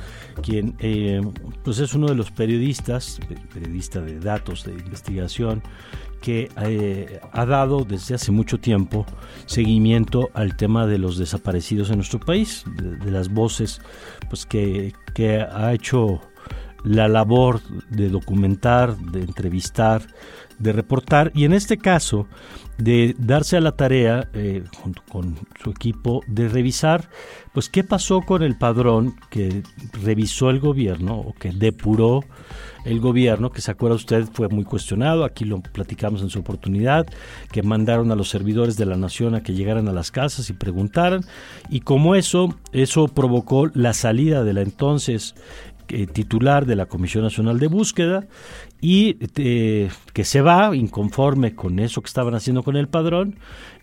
quien 0.42 0.76
eh, 0.78 1.22
pues 1.64 1.78
es 1.78 1.94
uno 1.94 2.08
de 2.08 2.14
los 2.14 2.30
periodistas, 2.30 3.18
periodista 3.54 4.02
de 4.02 4.20
datos, 4.20 4.64
de 4.64 4.72
investigación, 4.72 5.62
que 6.20 6.50
eh, 6.60 7.20
ha 7.32 7.46
dado 7.46 7.86
desde 7.86 8.16
hace 8.16 8.30
mucho 8.30 8.60
tiempo 8.60 9.06
seguimiento 9.46 10.28
al 10.34 10.54
tema 10.58 10.86
de 10.86 10.98
los 10.98 11.16
desaparecidos 11.16 11.88
en 11.88 11.96
nuestro 11.96 12.20
país, 12.20 12.64
de, 12.76 13.10
las 13.10 13.30
voces 13.30 13.80
pues 14.28 14.44
que, 14.44 14.92
que 15.14 15.40
ha 15.40 15.72
hecho 15.72 16.20
la 16.84 17.08
labor 17.08 17.60
de 17.90 18.08
documentar, 18.08 18.96
de 18.96 19.20
entrevistar, 19.20 20.02
de 20.60 20.72
reportar 20.72 21.32
y 21.34 21.44
en 21.44 21.54
este 21.54 21.78
caso 21.78 22.26
de 22.76 23.14
darse 23.18 23.56
a 23.56 23.60
la 23.60 23.72
tarea 23.72 24.28
eh, 24.34 24.62
junto 24.76 25.02
con 25.10 25.38
su 25.62 25.70
equipo 25.70 26.22
de 26.26 26.48
revisar 26.48 27.08
pues 27.52 27.68
qué 27.68 27.82
pasó 27.82 28.20
con 28.20 28.42
el 28.42 28.56
padrón 28.56 29.16
que 29.30 29.62
revisó 30.02 30.50
el 30.50 30.60
gobierno 30.60 31.18
o 31.18 31.32
que 31.32 31.50
depuró 31.50 32.20
el 32.84 33.00
gobierno 33.00 33.50
que 33.50 33.60
se 33.60 33.70
acuerda 33.70 33.96
usted 33.96 34.26
fue 34.32 34.48
muy 34.48 34.64
cuestionado 34.64 35.24
aquí 35.24 35.44
lo 35.44 35.60
platicamos 35.60 36.22
en 36.22 36.30
su 36.30 36.40
oportunidad 36.40 37.06
que 37.50 37.62
mandaron 37.62 38.12
a 38.12 38.14
los 38.14 38.28
servidores 38.28 38.76
de 38.76 38.86
la 38.86 38.96
nación 38.96 39.34
a 39.34 39.42
que 39.42 39.54
llegaran 39.54 39.88
a 39.88 39.92
las 39.92 40.10
casas 40.10 40.50
y 40.50 40.52
preguntaran 40.52 41.22
y 41.70 41.80
como 41.80 42.14
eso 42.14 42.54
eso 42.72 43.08
provocó 43.08 43.68
la 43.72 43.94
salida 43.94 44.44
de 44.44 44.52
la 44.52 44.60
entonces 44.60 45.34
eh, 45.90 46.06
titular 46.06 46.66
de 46.66 46.76
la 46.76 46.86
Comisión 46.86 47.24
Nacional 47.24 47.58
de 47.58 47.68
Búsqueda 47.68 48.26
y 48.80 49.16
eh, 49.36 49.90
que 50.12 50.24
se 50.24 50.40
va 50.40 50.74
inconforme 50.74 51.54
con 51.54 51.78
eso 51.78 52.00
que 52.00 52.08
estaban 52.08 52.34
haciendo 52.34 52.62
con 52.62 52.76
el 52.76 52.88
padrón 52.88 53.36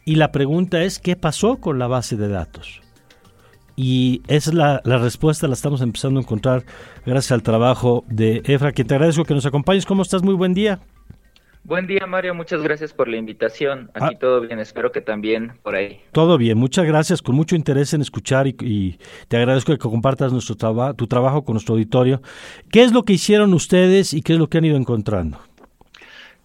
y 0.05 0.15
la 0.15 0.31
pregunta 0.31 0.83
es 0.83 0.99
¿qué 0.99 1.15
pasó 1.15 1.57
con 1.57 1.79
la 1.79 1.87
base 1.87 2.15
de 2.15 2.27
datos? 2.27 2.81
Y 3.75 4.21
esa 4.27 4.49
es 4.49 4.55
la, 4.55 4.81
la, 4.85 4.97
respuesta, 4.97 5.47
la 5.47 5.53
estamos 5.53 5.81
empezando 5.81 6.19
a 6.19 6.23
encontrar 6.23 6.65
gracias 7.05 7.31
al 7.31 7.43
trabajo 7.43 8.03
de 8.07 8.41
Efra, 8.45 8.71
quien 8.71 8.87
te 8.87 8.95
agradezco 8.95 9.23
que 9.23 9.35
nos 9.35 9.45
acompañes. 9.45 9.85
¿Cómo 9.85 10.01
estás? 10.01 10.23
Muy 10.23 10.33
buen 10.33 10.55
día. 10.55 10.79
Buen 11.67 11.85
día, 11.85 12.07
Mario. 12.07 12.33
Muchas 12.33 12.61
gracias 12.61 12.93
por 12.93 13.09
la 13.09 13.17
invitación. 13.17 13.91
Aquí 13.93 14.15
ah. 14.15 14.17
todo 14.17 14.39
bien. 14.39 14.57
Espero 14.57 14.93
que 14.93 15.01
también 15.01 15.51
por 15.63 15.75
ahí. 15.75 15.99
Todo 16.13 16.37
bien. 16.37 16.57
Muchas 16.57 16.85
gracias. 16.85 17.21
Con 17.21 17.35
mucho 17.35 17.57
interés 17.57 17.93
en 17.93 17.99
escuchar 17.99 18.47
y, 18.47 18.97
te 19.27 19.35
agradezco 19.35 19.73
que 19.73 19.77
compartas 19.77 20.31
nuestro 20.31 20.55
tu 20.93 21.07
trabajo 21.07 21.43
con 21.43 21.55
nuestro 21.55 21.73
auditorio. 21.73 22.21
¿Qué 22.71 22.83
es 22.83 22.93
lo 22.93 23.03
que 23.03 23.11
hicieron 23.11 23.53
ustedes 23.53 24.13
y 24.13 24.21
qué 24.21 24.31
es 24.31 24.39
lo 24.39 24.47
que 24.47 24.59
han 24.59 24.63
ido 24.63 24.77
encontrando? 24.77 25.39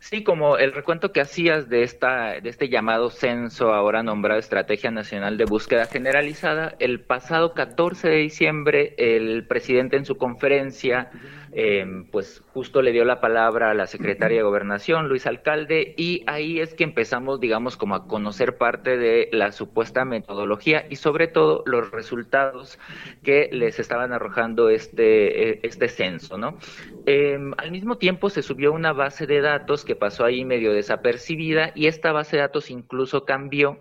Sí, 0.01 0.25
como 0.25 0.59
el 0.59 0.73
recuento 0.73 1.13
que 1.13 1.21
hacías 1.21 1.69
de 1.69 1.85
esta 1.85 2.41
de 2.41 2.49
este 2.49 2.69
llamado 2.69 3.09
censo 3.09 3.73
ahora 3.73 4.03
nombrado 4.03 4.41
Estrategia 4.41 4.91
Nacional 4.91 5.39
de 5.39 5.45
Búsqueda 5.45 5.87
Generalizada, 5.87 6.75
el 6.81 6.99
pasado 6.99 7.55
14 7.55 8.09
de 8.09 8.17
diciembre 8.17 8.97
el 8.99 9.47
presidente 9.47 9.97
en 9.97 10.05
su 10.05 10.17
conferencia 10.17 11.13
eh, 11.55 11.85
pues 12.11 12.43
justo 12.55 12.81
le 12.81 12.93
dio 12.93 13.05
la 13.05 13.21
palabra 13.21 13.71
a 13.71 13.75
la 13.75 13.87
secretaria 13.87 14.39
de 14.39 14.43
Gobernación, 14.43 15.09
Luis 15.09 15.27
Alcalde, 15.27 15.95
y 15.99 16.25
ahí 16.27 16.61
es 16.61 16.75
que 16.75 16.85
empezamos, 16.85 17.41
digamos, 17.41 17.77
como 17.77 17.95
a 17.95 18.07
conocer 18.07 18.57
parte 18.57 18.97
de 18.97 19.29
la 19.33 19.53
supuesta 19.53 20.07
metodología 20.07 20.87
y 20.89 20.97
sobre 20.97 21.29
todo 21.29 21.63
los 21.67 21.91
resultados 21.91 22.79
que 23.23 23.51
les 23.53 23.79
estaban 23.79 24.13
arrojando 24.15 24.71
este, 24.71 25.51
eh, 25.51 25.61
este 25.63 25.89
censo, 25.89 26.39
¿no? 26.39 26.57
Em, 27.05 27.53
al 27.59 27.71
mismo 27.71 27.99
tiempo 27.99 28.31
se 28.31 28.43
subió 28.43 28.73
una 28.73 28.95
base 28.95 29.27
de 29.27 29.43
datos 29.43 29.85
que 29.85 29.95
pasó 29.95 30.25
ahí 30.25 30.47
medio 30.47 30.73
desapercibida 30.73 31.73
y 31.75 31.87
esta 31.87 32.13
base 32.13 32.37
de 32.37 32.43
datos 32.43 32.71
incluso 32.71 33.27
cambió 33.27 33.79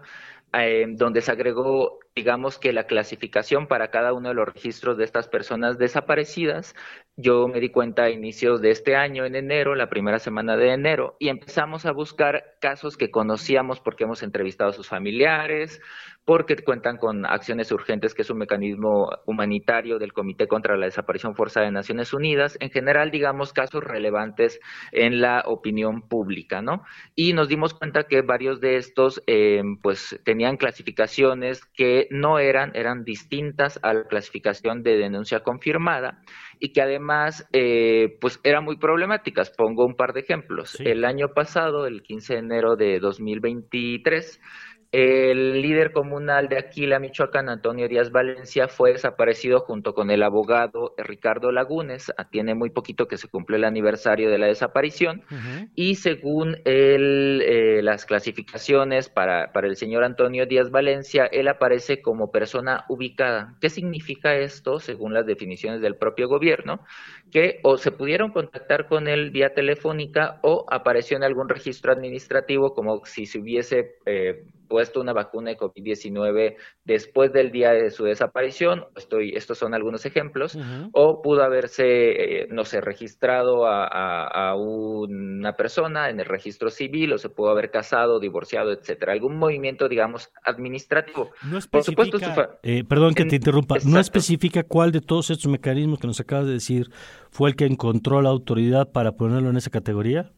eh, 0.54 0.86
donde 0.90 1.22
se 1.22 1.32
agregó, 1.32 2.00
digamos 2.13 2.60
que 2.60 2.74
la 2.74 2.86
clasificación 2.86 3.68
para 3.68 3.90
cada 3.90 4.12
uno 4.12 4.30
de 4.30 4.36
los 4.36 4.54
registros 4.54 4.98
de 4.98 5.06
estas 5.06 5.30
personas 5.30 5.78
desaparecidas. 5.78 6.76
Yo 7.17 7.47
me 7.47 7.60
di 7.60 7.69
cuenta 7.69 8.04
a 8.04 8.10
inicios 8.10 8.62
de 8.62 8.71
este 8.71 8.95
año, 8.95 9.26
en 9.26 9.36
enero, 9.36 9.76
la 9.76 9.89
primera 9.89 10.17
semana 10.17 10.56
de 10.56 10.71
enero, 10.71 11.17
y 11.19 11.28
empezamos 11.30 11.86
a 11.86 11.91
buscar 11.91 12.56
casos 12.62 12.95
que 12.95 13.12
conocíamos 13.12 13.80
porque 13.80 14.06
hemos 14.06 14.24
entrevistado 14.24 14.69
a 14.69 14.74
sus 14.74 14.88
familiares, 14.88 15.82
porque 16.25 16.55
cuentan 16.57 16.97
con 16.97 17.25
acciones 17.25 17.71
urgentes, 17.71 18.13
que 18.13 18.21
es 18.21 18.29
un 18.29 18.38
mecanismo 18.38 19.10
humanitario 19.25 19.97
del 19.97 20.13
Comité 20.13 20.47
contra 20.47 20.77
la 20.77 20.86
Desaparición 20.86 21.36
Forzada 21.36 21.65
de 21.65 21.71
Naciones 21.71 22.13
Unidas, 22.13 22.57
en 22.60 22.69
general, 22.69 23.10
digamos, 23.10 23.53
casos 23.53 23.84
relevantes 23.84 24.60
en 24.91 25.19
la 25.19 25.43
opinión 25.47 26.07
pública, 26.07 26.62
¿no? 26.62 26.84
Y 27.15 27.34
nos 27.34 27.47
dimos 27.47 27.73
cuenta 27.73 28.03
que 28.03 28.21
varios 28.21 28.62
de 28.62 28.75
estos, 28.75 29.23
eh, 29.25 29.63
pues, 29.81 30.19
tenían 30.23 30.57
clasificaciones 30.57 31.65
que 31.65 32.07
no 32.12 32.38
eran, 32.38 32.71
eran 32.75 33.03
distintas 33.03 33.79
a 33.81 33.93
la 33.93 34.03
clasificación 34.03 34.84
de 34.84 34.97
denuncia 34.97 35.41
confirmada 35.41 36.21
y 36.60 36.71
que 36.71 36.81
además, 36.81 37.47
eh, 37.51 38.17
pues, 38.21 38.39
eran 38.43 38.63
muy 38.63 38.77
problemáticas. 38.77 39.49
Pongo 39.49 39.86
un 39.86 39.95
par 39.95 40.13
de 40.13 40.19
ejemplos. 40.19 40.79
El 40.79 41.03
año 41.05 41.29
pasado, 41.34 41.88
el 41.88 42.03
15 42.03 42.34
de 42.34 42.39
enero 42.39 42.75
de 42.75 42.99
2023, 42.99 44.39
el 44.91 45.62
líder 45.62 45.93
comunal 45.93 46.49
de 46.49 46.58
Aquila, 46.58 46.99
Michoacán, 46.99 47.47
Antonio 47.47 47.88
Díaz 47.88 48.12
Valencia, 48.12 48.67
fue 48.67 48.91
desaparecido 48.91 49.62
junto 49.62 49.93
con 49.93 50.12
el 50.12 50.21
abogado 50.21 50.93
Ricardo 50.97 51.51
Lagunes. 51.54 52.12
Ah, 52.17 52.27
tiene 52.30 52.56
muy 52.56 52.71
poquito 52.71 53.08
que 53.08 53.17
se 53.17 53.30
cumplió 53.30 53.56
el 53.56 53.63
aniversario 53.63 54.30
de 54.30 54.38
la 54.38 54.47
desaparición. 54.47 55.23
Y 55.75 55.95
según 55.95 56.58
eh, 56.65 57.80
las 57.82 58.06
clasificaciones 58.06 59.08
para, 59.08 59.54
para 59.54 59.67
el 59.67 59.77
señor 59.77 60.04
Antonio 60.04 60.45
Díaz 60.45 60.71
Valencia, 60.71 61.25
él 61.25 61.47
aparece 61.47 62.01
como 62.01 62.30
persona 62.30 62.84
ubicada. 62.89 63.56
¿Qué 63.62 63.69
significa 63.69 64.36
esto, 64.36 64.80
según 64.80 65.13
las 65.13 65.25
definiciones 65.25 65.82
del 65.82 65.95
propio 65.95 66.27
gobierno? 66.27 66.82
Que 67.32 67.62
o 67.63 67.77
se 67.77 67.91
pudieron 67.91 68.32
contactar 68.32 68.88
con 68.88 69.08
él 69.08 69.32
vía 69.32 69.54
telefónica 69.54 70.39
o 70.43 70.65
apareció 70.69 71.15
en 71.15 71.23
algún 71.23 71.47
registro 71.47 71.93
administrativo 71.93 72.73
como 72.73 73.06
si 73.06 73.25
se 73.25 73.39
hubiese... 73.39 73.95
Eh, 74.06 74.43
puesto 74.71 75.01
una 75.01 75.12
vacuna 75.12 75.49
de 75.49 75.57
COVID-19 75.57 76.55
después 76.86 77.34
del 77.34 77.51
día 77.51 77.73
de 77.73 77.91
su 77.91 78.05
desaparición, 78.05 78.86
estoy, 78.95 79.34
estos 79.36 79.57
son 79.57 79.73
algunos 79.73 80.05
ejemplos, 80.05 80.57
o 80.93 81.21
pudo 81.21 81.43
haberse, 81.43 82.43
eh, 82.43 82.47
no 82.49 82.63
sé, 82.63 82.79
registrado 82.79 83.67
a, 83.67 84.55
una 84.55 85.53
persona 85.57 86.10
en 86.10 86.21
el 86.21 86.25
registro 86.25 86.69
civil, 86.69 87.12
o 87.12 87.17
se 87.17 87.27
pudo 87.27 87.49
haber 87.49 87.69
casado, 87.69 88.21
divorciado, 88.21 88.71
etcétera, 88.71 89.12
algún 89.12 89.38
movimiento, 89.38 89.89
digamos, 89.89 90.31
administrativo. 90.45 91.31
No 91.43 91.60
Por 91.69 91.84
supuesto, 91.84 92.17
eh, 92.63 92.86
perdón 92.86 93.13
que 93.13 93.25
te 93.25 93.36
interrumpa, 93.36 93.75
no 93.86 93.99
especifica 93.99 94.63
cuál 94.63 94.93
de 94.93 95.01
todos 95.01 95.31
estos 95.31 95.51
mecanismos 95.51 95.99
que 95.99 96.07
nos 96.07 96.21
acabas 96.21 96.45
de 96.45 96.53
decir 96.53 96.91
fue 97.29 97.49
el 97.49 97.57
que 97.57 97.65
encontró 97.65 98.21
la 98.21 98.29
autoridad 98.29 98.89
para 98.93 99.12
ponerlo 99.17 99.49
en 99.49 99.57
esa 99.57 99.69
categoría. 99.69 100.31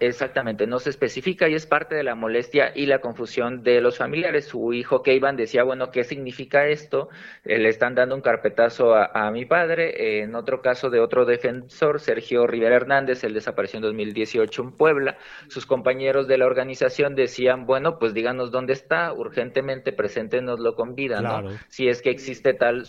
Exactamente, 0.00 0.66
no 0.66 0.78
se 0.78 0.88
especifica 0.88 1.46
y 1.50 1.54
es 1.54 1.66
parte 1.66 1.94
de 1.94 2.02
la 2.02 2.14
molestia 2.14 2.72
y 2.74 2.86
la 2.86 3.00
confusión 3.00 3.62
de 3.62 3.82
los 3.82 3.98
familiares. 3.98 4.46
Su 4.46 4.72
hijo 4.72 5.02
Keivan 5.02 5.36
decía, 5.36 5.62
bueno, 5.62 5.90
¿qué 5.90 6.04
significa 6.04 6.66
esto? 6.68 7.10
Eh, 7.44 7.58
le 7.58 7.68
están 7.68 7.94
dando 7.94 8.14
un 8.14 8.22
carpetazo 8.22 8.94
a, 8.94 9.30
mi 9.30 9.44
padre. 9.44 10.22
en 10.22 10.34
otro 10.34 10.62
caso 10.62 10.88
de 10.88 11.00
otro 11.00 11.26
defensor, 11.26 12.00
Sergio 12.00 12.46
Rivera 12.46 12.76
Hernández, 12.76 13.24
él 13.24 13.34
desapareció 13.34 13.76
en 13.76 13.82
2018 13.82 14.62
en 14.62 14.72
Puebla. 14.72 15.18
Sus 15.48 15.66
compañeros 15.66 16.26
de 16.26 16.38
la 16.38 16.46
organización 16.46 17.14
decían, 17.14 17.66
bueno, 17.66 17.98
pues 17.98 18.14
díganos 18.14 18.50
dónde 18.50 18.72
está, 18.72 19.12
urgentemente 19.12 19.92
preséntenoslo 19.92 20.76
con 20.76 20.94
vida, 20.94 21.20
¿no? 21.20 21.42
Si 21.68 21.88
es 21.88 22.00
que 22.00 22.08
existe 22.08 22.54
tal, 22.54 22.84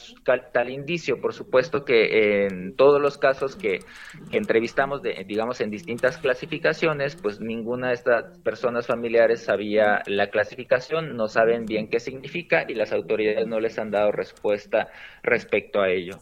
tal 0.53 0.69
indicio. 0.69 1.19
Por 1.19 1.33
supuesto 1.33 1.83
que 1.83 2.45
en 2.45 2.77
todos 2.77 3.01
los 3.01 3.17
casos 3.17 3.57
que, 3.57 3.79
que 4.31 4.37
entrevistamos, 4.37 5.01
de, 5.01 5.25
digamos, 5.27 5.59
en 5.59 5.69
distintas 5.69 6.17
clasificaciones, 6.17 7.00
pues 7.21 7.39
ninguna 7.39 7.89
de 7.89 7.93
estas 7.95 8.37
personas 8.39 8.87
familiares 8.87 9.41
sabía 9.41 10.01
la 10.05 10.29
clasificación, 10.29 11.15
no 11.15 11.27
saben 11.27 11.65
bien 11.65 11.87
qué 11.87 11.99
significa 11.99 12.65
y 12.67 12.73
las 12.75 12.91
autoridades 12.91 13.47
no 13.47 13.59
les 13.59 13.77
han 13.79 13.91
dado 13.91 14.11
respuesta 14.11 14.89
respecto 15.23 15.81
a 15.81 15.89
ello. 15.89 16.19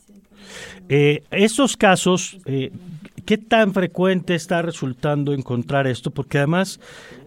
Eh, 0.88 1.24
estos 1.32 1.76
casos, 1.76 2.38
eh, 2.46 2.72
¿qué 3.26 3.38
tan 3.38 3.74
frecuente 3.74 4.36
está 4.36 4.62
resultando 4.62 5.34
encontrar 5.34 5.88
esto? 5.88 6.12
Porque 6.12 6.38
además, 6.38 6.80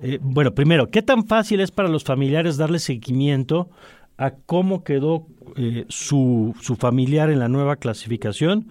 eh, 0.02 0.18
bueno, 0.20 0.52
primero, 0.52 0.90
¿qué 0.90 1.02
tan 1.02 1.26
fácil 1.26 1.60
es 1.60 1.70
para 1.70 1.88
los 1.88 2.04
familiares 2.04 2.56
darle 2.56 2.78
seguimiento 2.78 3.68
a 4.16 4.30
cómo 4.30 4.84
quedó 4.84 5.26
eh, 5.56 5.84
su, 5.88 6.54
su, 6.60 6.76
familiar 6.76 7.30
en 7.30 7.38
la 7.38 7.48
nueva 7.48 7.76
clasificación? 7.76 8.68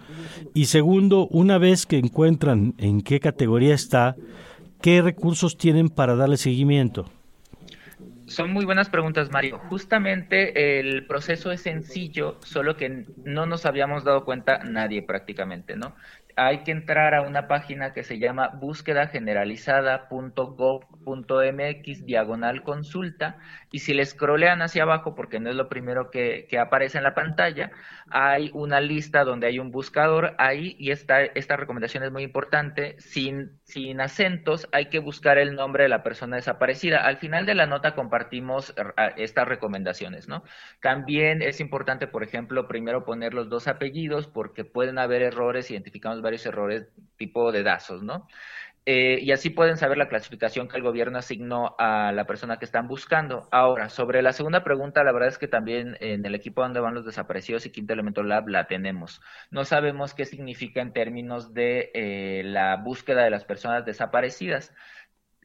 Y 0.53 0.65
segundo, 0.65 1.27
una 1.27 1.57
vez 1.57 1.85
que 1.85 1.97
encuentran 1.97 2.73
en 2.77 3.01
qué 3.01 3.19
categoría 3.19 3.75
está, 3.75 4.15
¿Qué 4.81 5.01
recursos 5.01 5.57
tienen 5.57 5.89
para 5.89 6.15
darle 6.15 6.37
seguimiento? 6.37 7.09
Son 8.25 8.51
muy 8.51 8.63
buenas 8.63 8.89
preguntas, 8.89 9.29
Mario. 9.29 9.59
Justamente 9.69 10.79
el 10.79 11.05
proceso 11.05 11.51
es 11.51 11.61
sencillo, 11.61 12.37
solo 12.43 12.77
que 12.77 13.05
no 13.25 13.45
nos 13.45 13.65
habíamos 13.65 14.05
dado 14.05 14.23
cuenta 14.23 14.59
nadie 14.63 15.01
prácticamente, 15.01 15.75
¿no? 15.75 15.93
hay 16.35 16.59
que 16.59 16.71
entrar 16.71 17.13
a 17.13 17.21
una 17.21 17.47
página 17.47 17.93
que 17.93 18.03
se 18.03 18.19
llama 18.19 18.49
búsquedageneralizada.gov.mx 21.03 22.05
diagonal 22.05 22.63
consulta 22.63 23.37
y 23.71 23.79
si 23.79 23.93
le 23.93 24.05
scrollean 24.05 24.61
hacia 24.61 24.83
abajo, 24.83 25.15
porque 25.15 25.39
no 25.39 25.49
es 25.49 25.55
lo 25.55 25.69
primero 25.69 26.11
que, 26.11 26.47
que, 26.49 26.59
aparece 26.59 26.97
en 26.97 27.03
la 27.03 27.13
pantalla, 27.13 27.71
hay 28.09 28.51
una 28.53 28.81
lista 28.81 29.23
donde 29.23 29.47
hay 29.47 29.59
un 29.59 29.71
buscador 29.71 30.35
ahí 30.37 30.75
y 30.77 30.91
esta, 30.91 31.23
esta 31.23 31.55
recomendación 31.55 32.03
es 32.03 32.11
muy 32.11 32.23
importante, 32.23 32.95
sin, 32.99 33.59
sin 33.63 34.01
acentos 34.01 34.67
hay 34.71 34.87
que 34.87 34.99
buscar 34.99 35.37
el 35.37 35.55
nombre 35.55 35.83
de 35.83 35.89
la 35.89 36.03
persona 36.03 36.35
desaparecida. 36.35 37.05
Al 37.05 37.17
final 37.17 37.45
de 37.45 37.55
la 37.55 37.65
nota 37.65 37.95
compartimos 37.95 38.73
estas 39.15 39.47
recomendaciones, 39.47 40.27
¿no? 40.27 40.43
También 40.81 41.41
es 41.41 41.59
importante, 41.59 42.07
por 42.07 42.23
ejemplo, 42.23 42.67
primero 42.67 43.05
poner 43.05 43.33
los 43.33 43.49
dos 43.49 43.67
apellidos 43.67 44.27
porque 44.27 44.65
pueden 44.65 44.99
haber 44.99 45.21
errores, 45.21 45.71
identificamos 45.71 46.21
varios 46.21 46.45
errores 46.45 46.87
tipo 47.17 47.51
de 47.51 47.63
datos, 47.63 48.03
¿no? 48.03 48.27
Eh, 48.85 49.19
y 49.21 49.31
así 49.31 49.51
pueden 49.51 49.77
saber 49.77 49.97
la 49.99 50.09
clasificación 50.09 50.67
que 50.67 50.75
el 50.75 50.81
gobierno 50.81 51.19
asignó 51.19 51.75
a 51.77 52.11
la 52.11 52.25
persona 52.25 52.57
que 52.57 52.65
están 52.65 52.87
buscando. 52.87 53.47
Ahora, 53.51 53.89
sobre 53.89 54.23
la 54.23 54.33
segunda 54.33 54.63
pregunta, 54.63 55.03
la 55.03 55.11
verdad 55.11 55.29
es 55.29 55.37
que 55.37 55.47
también 55.47 55.97
en 55.99 56.25
el 56.25 56.33
equipo 56.33 56.61
donde 56.61 56.79
van 56.79 56.95
los 56.95 57.05
desaparecidos 57.05 57.65
y 57.65 57.71
Quinto 57.71 57.93
Elemento 57.93 58.23
Lab 58.23 58.47
la 58.47 58.65
tenemos. 58.65 59.21
No 59.51 59.65
sabemos 59.65 60.15
qué 60.15 60.25
significa 60.25 60.81
en 60.81 60.93
términos 60.93 61.53
de 61.53 61.91
eh, 61.93 62.41
la 62.43 62.77
búsqueda 62.77 63.23
de 63.23 63.29
las 63.29 63.45
personas 63.45 63.85
desaparecidas 63.85 64.73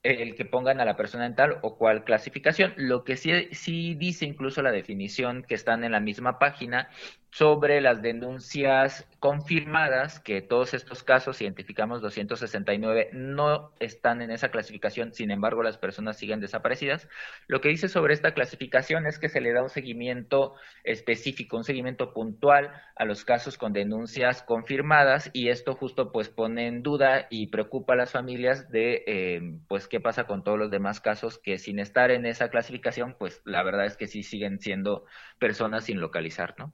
el 0.02 0.34
que 0.34 0.44
pongan 0.44 0.80
a 0.80 0.84
la 0.84 0.96
persona 0.96 1.26
en 1.26 1.34
tal 1.34 1.58
o 1.62 1.76
cual 1.76 2.04
clasificación. 2.04 2.72
Lo 2.76 3.04
que 3.04 3.16
sí, 3.16 3.48
sí 3.52 3.94
dice 3.94 4.24
incluso 4.24 4.62
la 4.62 4.70
definición 4.70 5.42
que 5.42 5.54
están 5.54 5.84
en 5.84 5.92
la 5.92 6.00
misma 6.00 6.38
página 6.38 6.88
sobre 7.30 7.80
las 7.80 8.02
denuncias 8.02 9.06
confirmadas, 9.18 10.20
que 10.20 10.40
todos 10.40 10.72
estos 10.72 11.02
casos, 11.02 11.40
identificamos 11.42 12.00
269, 12.00 13.10
no 13.12 13.72
están 13.80 14.22
en 14.22 14.30
esa 14.30 14.50
clasificación, 14.50 15.12
sin 15.12 15.30
embargo 15.30 15.62
las 15.62 15.78
personas 15.78 16.16
siguen 16.16 16.40
desaparecidas. 16.40 17.08
Lo 17.46 17.60
que 17.60 17.68
dice 17.68 17.88
sobre 17.88 18.14
esta 18.14 18.34
clasificación 18.34 19.06
es 19.06 19.18
que 19.18 19.28
se 19.28 19.40
le 19.40 19.52
da 19.52 19.62
un 19.62 19.68
seguimiento 19.68 20.54
específico, 20.84 21.56
un 21.56 21.64
seguimiento 21.64 22.12
puntual 22.12 22.70
a 22.94 23.04
los 23.04 23.24
casos 23.24 23.58
con 23.58 23.72
denuncias 23.72 24.42
confirmadas 24.42 25.30
y 25.32 25.48
esto 25.48 25.74
justo 25.74 26.12
pues 26.12 26.28
pone 26.28 26.66
en 26.66 26.82
duda 26.82 27.26
y 27.30 27.48
preocupa 27.48 27.94
a 27.94 27.96
las 27.96 28.12
familias 28.12 28.70
de 28.70 29.04
eh, 29.06 29.58
pues 29.68 29.88
qué 29.88 30.00
pasa 30.00 30.24
con 30.24 30.44
todos 30.44 30.58
los 30.58 30.70
demás 30.70 31.00
casos 31.00 31.38
que 31.38 31.58
sin 31.58 31.78
estar 31.80 32.10
en 32.10 32.26
esa 32.26 32.48
clasificación 32.48 33.16
pues 33.18 33.42
la 33.44 33.62
verdad 33.62 33.86
es 33.86 33.96
que 33.96 34.06
sí 34.06 34.22
siguen 34.22 34.60
siendo 34.60 35.04
personas 35.38 35.84
sin 35.84 36.00
localizar, 36.00 36.54
¿no? 36.58 36.72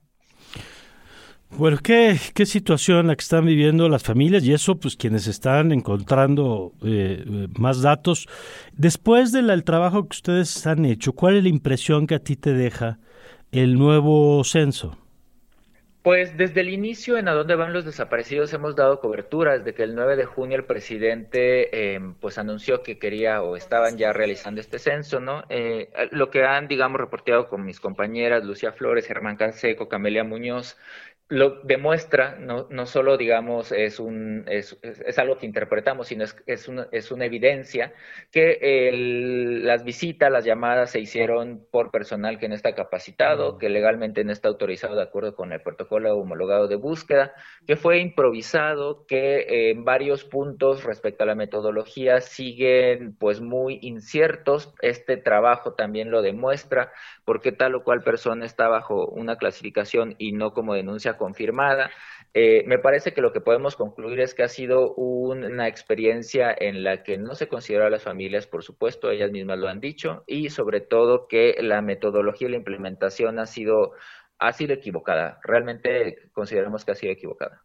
Bueno, 1.58 1.78
¿qué, 1.82 2.18
¿qué, 2.34 2.46
situación 2.46 3.08
la 3.08 3.14
que 3.14 3.20
están 3.20 3.44
viviendo 3.44 3.86
las 3.90 4.02
familias 4.02 4.42
y 4.44 4.54
eso, 4.54 4.76
pues 4.76 4.96
quienes 4.96 5.26
están 5.26 5.70
encontrando 5.70 6.72
eh, 6.82 7.48
más 7.58 7.82
datos. 7.82 8.26
Después 8.74 9.32
del 9.32 9.62
trabajo 9.62 10.08
que 10.08 10.16
ustedes 10.16 10.66
han 10.66 10.86
hecho, 10.86 11.12
¿cuál 11.12 11.36
es 11.36 11.42
la 11.42 11.50
impresión 11.50 12.06
que 12.06 12.14
a 12.14 12.20
ti 12.20 12.36
te 12.36 12.54
deja 12.54 12.98
el 13.50 13.74
nuevo 13.78 14.42
censo? 14.44 15.01
Pues 16.02 16.36
desde 16.36 16.62
el 16.62 16.70
inicio 16.70 17.16
en 17.16 17.28
A 17.28 17.32
dónde 17.32 17.54
van 17.54 17.72
los 17.72 17.84
desaparecidos 17.84 18.52
hemos 18.52 18.74
dado 18.74 18.98
cobertura. 18.98 19.58
Desde 19.58 19.72
que 19.72 19.84
el 19.84 19.94
9 19.94 20.16
de 20.16 20.24
junio 20.24 20.56
el 20.56 20.64
presidente 20.64 21.94
eh, 21.94 22.00
pues 22.20 22.38
anunció 22.38 22.82
que 22.82 22.98
quería 22.98 23.40
o 23.40 23.56
estaban 23.56 23.96
ya 23.96 24.12
realizando 24.12 24.60
este 24.60 24.80
censo, 24.80 25.20
¿no? 25.20 25.44
Eh, 25.48 25.90
lo 26.10 26.28
que 26.30 26.42
han, 26.42 26.66
digamos, 26.66 27.00
reporteado 27.00 27.48
con 27.48 27.64
mis 27.64 27.78
compañeras 27.78 28.44
Lucía 28.44 28.72
Flores, 28.72 29.06
Germán 29.06 29.36
Canseco, 29.36 29.88
Camelia 29.88 30.24
Muñoz, 30.24 30.76
lo 31.28 31.62
demuestra, 31.62 32.36
no, 32.38 32.66
no 32.68 32.84
solo, 32.84 33.16
digamos, 33.16 33.72
es, 33.72 33.98
un, 33.98 34.44
es, 34.48 34.78
es, 34.82 35.18
algo 35.18 35.38
que 35.38 35.46
interpretamos, 35.46 36.08
sino 36.08 36.24
es, 36.24 36.36
es, 36.46 36.68
una, 36.68 36.88
es 36.92 37.10
una 37.10 37.24
evidencia 37.24 37.94
que 38.30 38.88
el, 38.88 39.64
las 39.64 39.82
visitas, 39.82 40.30
las 40.30 40.44
llamadas 40.44 40.90
se 40.90 41.00
hicieron 41.00 41.66
por 41.70 41.90
personal 41.90 42.38
que 42.38 42.48
no 42.48 42.54
está 42.54 42.74
capacitado, 42.74 43.56
que 43.56 43.70
legalmente 43.70 44.24
no 44.24 44.32
está 44.32 44.48
autorizado 44.48 44.94
de 44.94 45.02
acuerdo 45.02 45.34
con 45.34 45.52
el 45.52 45.62
protocolo 45.62 46.14
homologado 46.14 46.68
de 46.68 46.76
búsqueda, 46.76 47.32
que 47.66 47.76
fue 47.76 48.00
improvisado, 48.00 49.06
que 49.06 49.70
en 49.70 49.84
varios 49.84 50.24
puntos 50.24 50.84
respecto 50.84 51.24
a 51.24 51.26
la 51.26 51.34
metodología 51.34 52.20
siguen 52.20 53.16
pues 53.16 53.40
muy 53.40 53.78
inciertos. 53.80 54.74
Este 54.82 55.16
trabajo 55.16 55.72
también 55.72 56.10
lo 56.10 56.20
demuestra, 56.20 56.92
porque 57.24 57.52
tal 57.52 57.74
o 57.74 57.84
cual 57.84 58.02
persona 58.02 58.44
está 58.44 58.68
bajo 58.68 59.06
una 59.06 59.36
clasificación 59.36 60.14
y 60.18 60.32
no 60.32 60.52
como 60.52 60.74
denuncia 60.74 61.16
confirmada. 61.22 61.90
Eh, 62.34 62.64
me 62.66 62.78
parece 62.78 63.12
que 63.12 63.20
lo 63.20 63.32
que 63.32 63.40
podemos 63.40 63.76
concluir 63.76 64.18
es 64.20 64.34
que 64.34 64.42
ha 64.42 64.48
sido 64.48 64.94
una 64.94 65.68
experiencia 65.68 66.52
en 66.58 66.82
la 66.82 67.04
que 67.04 67.16
no 67.16 67.36
se 67.36 67.46
consideró 67.46 67.86
a 67.86 67.90
las 67.90 68.02
familias, 68.02 68.48
por 68.48 68.64
supuesto, 68.64 69.10
ellas 69.10 69.30
mismas 69.30 69.58
lo 69.58 69.68
han 69.68 69.78
dicho, 69.80 70.24
y 70.26 70.50
sobre 70.50 70.80
todo 70.80 71.28
que 71.28 71.56
la 71.60 71.80
metodología 71.80 72.48
y 72.48 72.50
la 72.50 72.56
implementación 72.56 73.38
ha 73.38 73.46
sido, 73.46 73.92
ha 74.38 74.52
sido 74.52 74.72
equivocada. 74.72 75.38
Realmente 75.44 76.30
consideramos 76.32 76.84
que 76.84 76.92
ha 76.92 76.96
sido 76.96 77.12
equivocada. 77.12 77.62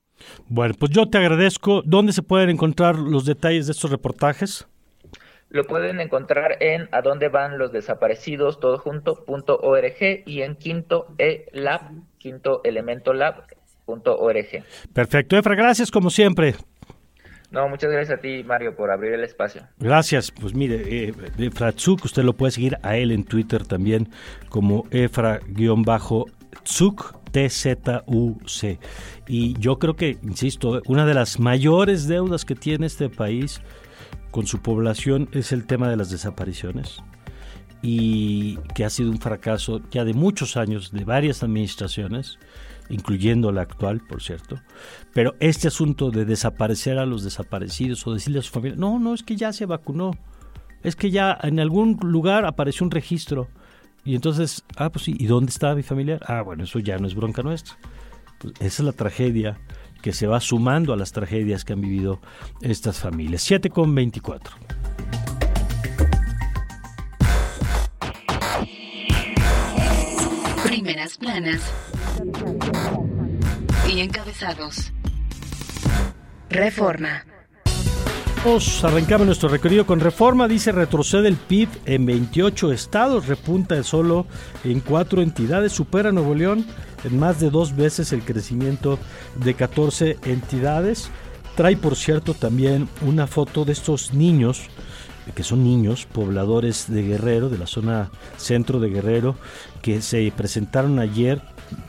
Bueno, 0.47 0.75
pues 0.77 0.91
yo 0.91 1.09
te 1.09 1.17
agradezco. 1.17 1.81
¿Dónde 1.83 2.11
se 2.11 2.21
pueden 2.21 2.49
encontrar 2.49 2.95
los 2.95 3.25
detalles 3.25 3.65
de 3.65 3.71
estos 3.71 3.89
reportajes? 3.89 4.67
Lo 5.49 5.63
pueden 5.65 5.99
encontrar 6.01 6.57
en 6.61 6.89
a 6.91 7.01
dónde 7.01 7.29
van 7.29 7.57
los 7.57 7.71
desaparecidos 7.71 8.59
todo 8.59 8.77
junto 8.77 9.23
punto 9.23 9.57
org 9.61 10.23
y 10.25 10.41
en 10.41 10.55
quinto 10.55 11.13
e 11.17 11.45
lab 11.53 11.81
quinto 12.17 12.61
elemento 12.63 13.13
lab 13.13 13.43
punto 13.85 14.17
org. 14.17 14.63
Perfecto, 14.93 15.37
Efra, 15.37 15.55
gracias 15.55 15.89
como 15.89 16.09
siempre. 16.09 16.55
No, 17.49 17.69
muchas 17.69 17.89
gracias 17.89 18.19
a 18.19 18.21
ti, 18.21 18.43
Mario, 18.43 18.75
por 18.75 18.91
abrir 18.91 19.13
el 19.13 19.23
espacio. 19.23 19.61
Gracias. 19.79 20.31
Pues 20.31 20.53
mire, 20.53 21.05
eh, 21.07 21.13
Efra 21.37 21.71
Tzuk, 21.71 22.03
usted 22.03 22.23
lo 22.23 22.33
puede 22.33 22.51
seguir 22.51 22.77
a 22.83 22.97
él 22.97 23.11
en 23.11 23.23
Twitter 23.23 23.65
también 23.65 24.09
como 24.49 24.85
Efra-Tzuk, 26.51 27.31
T-Z-U-C. 27.31 28.79
Y 29.27 29.59
yo 29.59 29.79
creo 29.79 29.95
que, 29.95 30.17
insisto, 30.23 30.81
una 30.87 31.05
de 31.05 31.13
las 31.13 31.39
mayores 31.39 32.07
deudas 32.07 32.45
que 32.45 32.55
tiene 32.55 32.85
este 32.85 33.09
país 33.09 33.61
con 34.31 34.47
su 34.47 34.61
población 34.61 35.29
es 35.31 35.51
el 35.51 35.65
tema 35.65 35.89
de 35.89 35.97
las 35.97 36.09
desapariciones 36.09 37.01
y 37.81 38.57
que 38.73 38.85
ha 38.85 38.89
sido 38.89 39.11
un 39.11 39.19
fracaso 39.19 39.81
ya 39.91 40.03
de 40.03 40.13
muchos 40.13 40.57
años, 40.57 40.91
de 40.91 41.05
varias 41.05 41.43
administraciones, 41.43 42.39
incluyendo 42.89 43.51
la 43.51 43.61
actual, 43.61 44.01
por 44.01 44.21
cierto. 44.21 44.59
Pero 45.13 45.35
este 45.39 45.67
asunto 45.67 46.09
de 46.09 46.25
desaparecer 46.25 46.97
a 46.97 47.05
los 47.05 47.23
desaparecidos 47.23 48.05
o 48.07 48.13
decirle 48.13 48.39
a 48.39 48.41
su 48.41 48.51
familia, 48.51 48.77
no, 48.77 48.99
no, 48.99 49.13
es 49.13 49.23
que 49.23 49.35
ya 49.35 49.53
se 49.53 49.65
vacunó, 49.65 50.11
es 50.83 50.95
que 50.95 51.11
ya 51.11 51.37
en 51.43 51.59
algún 51.59 51.99
lugar 52.01 52.45
apareció 52.45 52.85
un 52.85 52.91
registro. 52.91 53.47
Y 54.07 54.15
entonces, 54.15 54.63
ah, 54.77 54.89
pues 54.89 55.03
sí, 55.03 55.17
¿y 55.19 55.25
dónde 55.25 55.49
está 55.49 55.75
mi 55.75 55.83
familiar? 55.83 56.21
Ah, 56.27 56.41
bueno, 56.41 56.63
eso 56.63 56.79
ya 56.79 56.97
no 56.97 57.07
es 57.07 57.13
bronca 57.13 57.43
nuestra. 57.43 57.75
Pues 58.39 58.53
esa 58.61 58.65
es 58.65 58.79
la 58.79 58.93
tragedia 58.93 59.59
que 60.01 60.13
se 60.13 60.27
va 60.27 60.39
sumando 60.39 60.93
a 60.93 60.95
las 60.95 61.11
tragedias 61.11 61.65
que 61.65 61.73
han 61.73 61.81
vivido 61.81 62.21
estas 62.61 62.99
familias. 62.99 63.41
7 63.41 63.69
con 63.69 63.93
24. 63.93 64.55
Primeras 70.63 71.17
planas 71.17 71.73
y 73.93 73.99
encabezados. 73.99 74.93
Reforma. 76.49 77.25
Arrancamos 78.47 79.27
nuestro 79.27 79.49
recorrido 79.49 79.85
con 79.85 79.99
reforma. 79.99 80.47
Dice 80.47 80.71
retrocede 80.71 81.27
el 81.27 81.35
PIB 81.35 81.67
en 81.85 82.05
28 82.05 82.71
estados, 82.71 83.27
repunta 83.27 83.83
solo 83.83 84.25
en 84.63 84.79
cuatro 84.79 85.21
entidades, 85.21 85.73
supera 85.73 86.13
Nuevo 86.13 86.33
León 86.33 86.65
en 87.03 87.19
más 87.19 87.41
de 87.41 87.49
dos 87.49 87.75
veces 87.75 88.13
el 88.13 88.21
crecimiento 88.21 88.99
de 89.35 89.53
14 89.53 90.17
entidades. 90.23 91.09
Trae, 91.57 91.75
por 91.75 91.97
cierto, 91.97 92.33
también 92.33 92.87
una 93.01 93.27
foto 93.27 93.65
de 93.65 93.73
estos 93.73 94.13
niños, 94.13 94.61
que 95.35 95.43
son 95.43 95.65
niños 95.65 96.05
pobladores 96.09 96.85
de 96.87 97.03
Guerrero, 97.03 97.49
de 97.49 97.57
la 97.57 97.67
zona 97.67 98.11
centro 98.37 98.79
de 98.79 98.89
Guerrero, 98.89 99.35
que 99.81 100.01
se 100.01 100.31
presentaron 100.35 100.99
ayer 100.99 101.41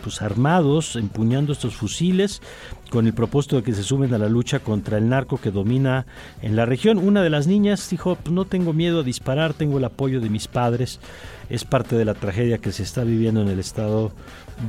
pues 0.02 0.22
armados, 0.22 0.96
empuñando 0.96 1.52
estos 1.52 1.76
fusiles, 1.76 2.42
con 2.88 3.06
el 3.06 3.12
propósito 3.12 3.56
de 3.56 3.62
que 3.62 3.74
se 3.74 3.82
sumen 3.82 4.14
a 4.14 4.18
la 4.18 4.28
lucha 4.28 4.60
contra 4.60 4.98
el 4.98 5.08
narco 5.08 5.38
que 5.38 5.50
domina 5.50 6.06
en 6.42 6.56
la 6.56 6.66
región. 6.66 6.98
Una 6.98 7.22
de 7.22 7.30
las 7.30 7.46
niñas 7.46 7.88
dijo, 7.90 8.16
pues 8.16 8.32
no 8.32 8.44
tengo 8.44 8.72
miedo 8.72 9.00
a 9.00 9.02
disparar, 9.02 9.54
tengo 9.54 9.78
el 9.78 9.84
apoyo 9.84 10.20
de 10.20 10.30
mis 10.30 10.48
padres. 10.48 11.00
Es 11.50 11.64
parte 11.64 11.96
de 11.96 12.04
la 12.04 12.14
tragedia 12.14 12.58
que 12.58 12.72
se 12.72 12.82
está 12.82 13.04
viviendo 13.04 13.42
en 13.42 13.48
el 13.48 13.58
estado 13.58 14.12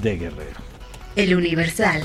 de 0.01 0.17
Guerrero. 0.17 0.59
El 1.15 1.35
Universal. 1.35 2.01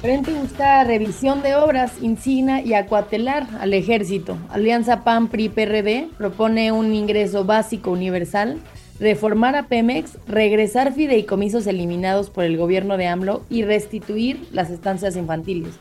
Frente 0.00 0.32
busca 0.32 0.84
revisión 0.84 1.42
de 1.42 1.56
obras, 1.56 1.94
Incina 2.00 2.62
y 2.62 2.74
acuatelar 2.74 3.48
al 3.60 3.74
ejército. 3.74 4.38
Alianza 4.48 5.02
PAN 5.02 5.26
PRI 5.26 5.48
PRD 5.48 6.08
propone 6.16 6.70
un 6.70 6.94
ingreso 6.94 7.44
básico 7.44 7.90
universal 7.90 8.60
reformar 9.00 9.54
a 9.56 9.64
Pemex, 9.64 10.18
regresar 10.26 10.92
fideicomisos 10.92 11.66
eliminados 11.66 12.30
por 12.30 12.44
el 12.44 12.56
gobierno 12.56 12.96
de 12.96 13.06
AMLO 13.06 13.44
y 13.48 13.62
restituir 13.64 14.48
las 14.52 14.70
estancias 14.70 15.16
infantiles. 15.16 15.74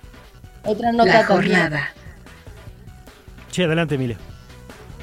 Otra 0.65 0.91
nota 0.91 1.13
La 1.13 1.25
jornada. 1.25 1.89
Sí, 3.51 3.63
adelante, 3.63 3.95
Emilia. 3.95 4.17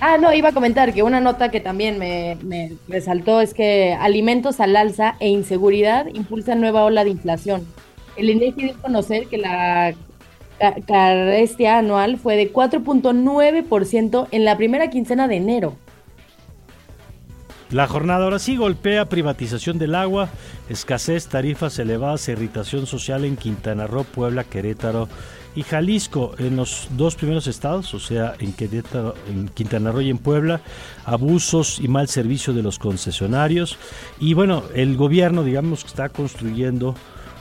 Ah, 0.00 0.18
no, 0.18 0.32
iba 0.34 0.50
a 0.50 0.52
comentar 0.52 0.92
que 0.92 1.02
una 1.02 1.20
nota 1.20 1.50
que 1.50 1.60
también 1.60 1.98
me, 1.98 2.36
me 2.42 2.72
resaltó 2.88 3.40
es 3.40 3.54
que 3.54 3.94
alimentos 3.98 4.60
al 4.60 4.76
alza 4.76 5.16
e 5.20 5.28
inseguridad 5.28 6.06
impulsan 6.12 6.60
nueva 6.60 6.84
ola 6.84 7.04
de 7.04 7.10
inflación. 7.10 7.66
El 8.16 8.30
INEGI 8.30 8.62
dio 8.64 8.72
a 8.74 8.82
conocer 8.82 9.26
que 9.28 9.38
la 9.38 9.94
ca- 10.58 10.74
carestia 10.86 11.78
anual 11.78 12.18
fue 12.18 12.36
de 12.36 12.52
4.9% 12.52 14.28
en 14.30 14.44
la 14.44 14.56
primera 14.56 14.90
quincena 14.90 15.26
de 15.26 15.36
enero. 15.36 15.76
La 17.70 17.88
jornada 17.88 18.24
ahora 18.24 18.38
sí 18.38 18.56
golpea 18.56 19.08
privatización 19.08 19.78
del 19.78 19.94
agua, 19.94 20.28
escasez, 20.68 21.26
tarifas 21.26 21.78
elevadas, 21.78 22.28
irritación 22.28 22.86
social 22.86 23.24
en 23.24 23.36
Quintana 23.36 23.86
Roo, 23.86 24.04
Puebla, 24.04 24.44
Querétaro 24.44 25.08
y 25.56 25.62
Jalisco. 25.62 26.34
En 26.38 26.56
los 26.56 26.88
dos 26.90 27.16
primeros 27.16 27.46
estados, 27.46 27.94
o 27.94 27.98
sea, 27.98 28.34
en, 28.38 28.52
Querétaro, 28.52 29.14
en 29.28 29.48
Quintana 29.48 29.92
Roo 29.92 30.02
y 30.02 30.10
en 30.10 30.18
Puebla, 30.18 30.60
abusos 31.04 31.80
y 31.80 31.88
mal 31.88 32.08
servicio 32.08 32.52
de 32.52 32.62
los 32.62 32.78
concesionarios. 32.78 33.78
Y 34.20 34.34
bueno, 34.34 34.64
el 34.74 34.96
gobierno, 34.96 35.42
digamos, 35.42 35.84
está 35.84 36.10
construyendo 36.10 36.94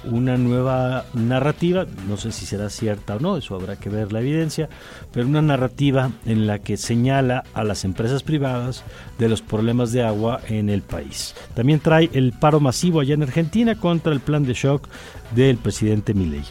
una 0.06 0.38
nueva 0.38 1.06
narrativa, 1.14 1.86
no 2.08 2.18
sé 2.18 2.32
si 2.32 2.46
será 2.46 2.70
cierta 2.70 3.16
o 3.16 3.20
no, 3.20 3.38
eso 3.38 3.56
habrá 3.56 3.76
que 3.78 3.90
ver 3.90 4.12
la 4.12 4.20
evidencia, 4.20 4.70
pero 5.12 5.28
una 5.28 5.42
narrativa 5.42 6.12
en 6.26 6.46
la 6.48 6.60
que 6.60 6.78
señala 6.78 7.44
a 7.54 7.64
las 7.64 7.86
empresas 7.86 8.24
privadas 8.24 8.84
de 9.20 9.30
los 9.30 9.42
problemas 9.42 9.92
de 9.92 10.04
agua 10.04 10.42
en 10.48 10.70
el 10.70 10.82
país. 10.82 11.36
También 11.56 11.80
trae 11.80 12.10
el 12.14 12.34
paro 12.34 12.60
masivo 12.60 13.00
allá 13.00 13.14
en 13.14 13.24
Argentina 13.24 13.76
contra 13.76 14.14
el 14.14 14.20
plan 14.20 14.44
de 14.44 14.54
shock 14.54 14.88
del 15.36 15.58
presidente 15.58 16.14
Milei. 16.14 16.44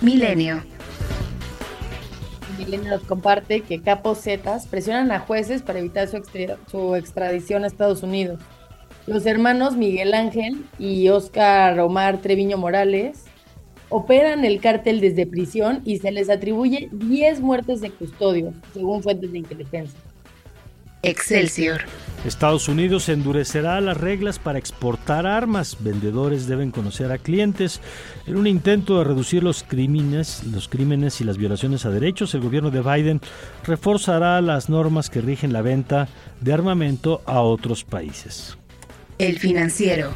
Milenio. 0.00 0.62
Milenio 2.58 2.90
nos 2.90 3.02
comparte 3.02 3.62
que 3.62 3.80
capos 3.82 4.20
zetas 4.20 4.66
presionan 4.66 5.10
a 5.10 5.18
jueces 5.20 5.62
para 5.62 5.80
evitar 5.80 6.08
su, 6.08 6.16
extra- 6.16 6.56
su 6.70 6.94
extradición 6.94 7.64
a 7.64 7.66
Estados 7.66 8.02
Unidos. 8.02 8.40
Los 9.06 9.26
hermanos 9.26 9.76
Miguel 9.76 10.14
Ángel 10.14 10.64
y 10.78 11.08
Oscar 11.10 11.78
Omar 11.80 12.22
Treviño 12.22 12.56
Morales 12.56 13.24
operan 13.90 14.46
el 14.46 14.60
cártel 14.60 15.00
desde 15.00 15.26
prisión 15.26 15.82
y 15.84 15.98
se 15.98 16.10
les 16.10 16.30
atribuye 16.30 16.88
10 16.90 17.40
muertes 17.40 17.82
de 17.82 17.90
custodio, 17.90 18.54
según 18.72 19.02
fuentes 19.02 19.30
de 19.30 19.38
inteligencia. 19.38 20.00
Excelsior. 21.02 21.82
Estados 22.24 22.66
Unidos 22.68 23.10
endurecerá 23.10 23.78
las 23.82 23.98
reglas 23.98 24.38
para 24.38 24.58
exportar 24.58 25.26
armas. 25.26 25.76
Vendedores 25.80 26.46
deben 26.46 26.70
conocer 26.70 27.12
a 27.12 27.18
clientes. 27.18 27.82
En 28.26 28.36
un 28.36 28.46
intento 28.46 28.96
de 28.96 29.04
reducir 29.04 29.42
los 29.42 29.62
crímenes, 29.62 30.42
los 30.44 30.66
crímenes 30.68 31.20
y 31.20 31.24
las 31.24 31.36
violaciones 31.36 31.84
a 31.84 31.90
derechos, 31.90 32.34
el 32.34 32.40
gobierno 32.40 32.70
de 32.70 32.80
Biden 32.80 33.20
reforzará 33.66 34.40
las 34.40 34.70
normas 34.70 35.10
que 35.10 35.20
rigen 35.20 35.52
la 35.52 35.60
venta 35.60 36.08
de 36.40 36.54
armamento 36.54 37.20
a 37.26 37.42
otros 37.42 37.84
países. 37.84 38.56
El 39.18 39.38
financiero. 39.38 40.10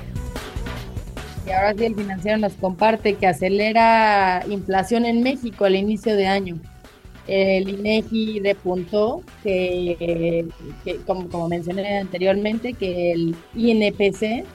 Y 1.47 1.51
ahora 1.51 1.75
sí 1.75 1.85
el 1.85 1.95
financiero 1.95 2.39
nos 2.39 2.55
comparte 2.55 3.15
que 3.15 3.27
acelera 3.27 4.45
inflación 4.49 5.05
en 5.07 5.23
México 5.23 5.65
al 5.65 5.77
inicio 5.77 6.17
de 6.17 6.27
año. 6.27 6.59
El 7.27 7.69
INEGI 7.69 8.41
repuntó 8.41 9.23
que, 9.43 10.47
como, 11.07 11.49
mencioné 11.49 11.99
anteriormente, 11.99 12.73
que 12.73 13.13
el 13.13 13.37
INPC 13.55 14.47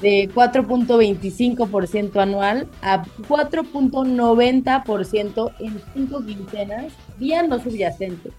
de 0.00 0.30
4.25% 0.34 2.20
anual 2.20 2.66
a 2.80 3.04
4.90% 3.04 5.52
en 5.60 5.78
cinco 5.94 6.24
quincenas, 6.24 6.94
vía 7.18 7.42
no 7.42 7.62
subyacente. 7.62 8.30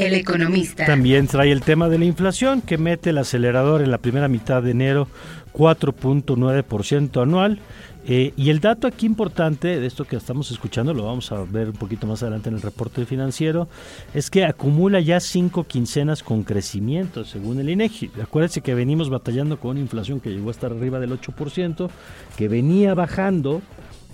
El 0.00 0.14
economista. 0.14 0.86
También 0.86 1.26
trae 1.26 1.52
el 1.52 1.60
tema 1.60 1.88
de 1.90 1.98
la 1.98 2.06
inflación 2.06 2.62
que 2.62 2.78
mete 2.78 3.10
el 3.10 3.18
acelerador 3.18 3.82
en 3.82 3.90
la 3.90 3.98
primera 3.98 4.28
mitad 4.28 4.62
de 4.62 4.70
enero 4.70 5.08
4.9% 5.52 7.22
anual. 7.22 7.58
Eh, 8.06 8.32
y 8.34 8.48
el 8.48 8.60
dato 8.60 8.86
aquí 8.86 9.04
importante 9.04 9.78
de 9.78 9.86
esto 9.86 10.06
que 10.06 10.16
estamos 10.16 10.50
escuchando, 10.50 10.94
lo 10.94 11.04
vamos 11.04 11.30
a 11.32 11.44
ver 11.44 11.68
un 11.68 11.76
poquito 11.76 12.06
más 12.06 12.22
adelante 12.22 12.48
en 12.48 12.54
el 12.54 12.62
reporte 12.62 13.04
financiero, 13.04 13.68
es 14.14 14.30
que 14.30 14.46
acumula 14.46 15.00
ya 15.00 15.20
cinco 15.20 15.64
quincenas 15.64 16.22
con 16.22 16.42
crecimiento, 16.42 17.26
según 17.26 17.60
el 17.60 17.68
INEGI. 17.68 18.10
Acuérdense 18.22 18.62
que 18.62 18.74
venimos 18.74 19.10
batallando 19.10 19.60
con 19.60 19.72
una 19.72 19.80
inflación 19.80 20.18
que 20.18 20.30
llegó 20.30 20.48
a 20.48 20.52
estar 20.52 20.72
arriba 20.72 20.98
del 20.98 21.12
8%, 21.12 21.90
que 22.38 22.48
venía 22.48 22.94
bajando 22.94 23.60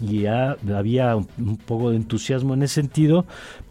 y 0.01 0.23
ya 0.23 0.57
había 0.75 1.17
un, 1.17 1.29
un 1.39 1.57
poco 1.57 1.91
de 1.91 1.97
entusiasmo 1.97 2.55
en 2.55 2.63
ese 2.63 2.75
sentido, 2.75 3.27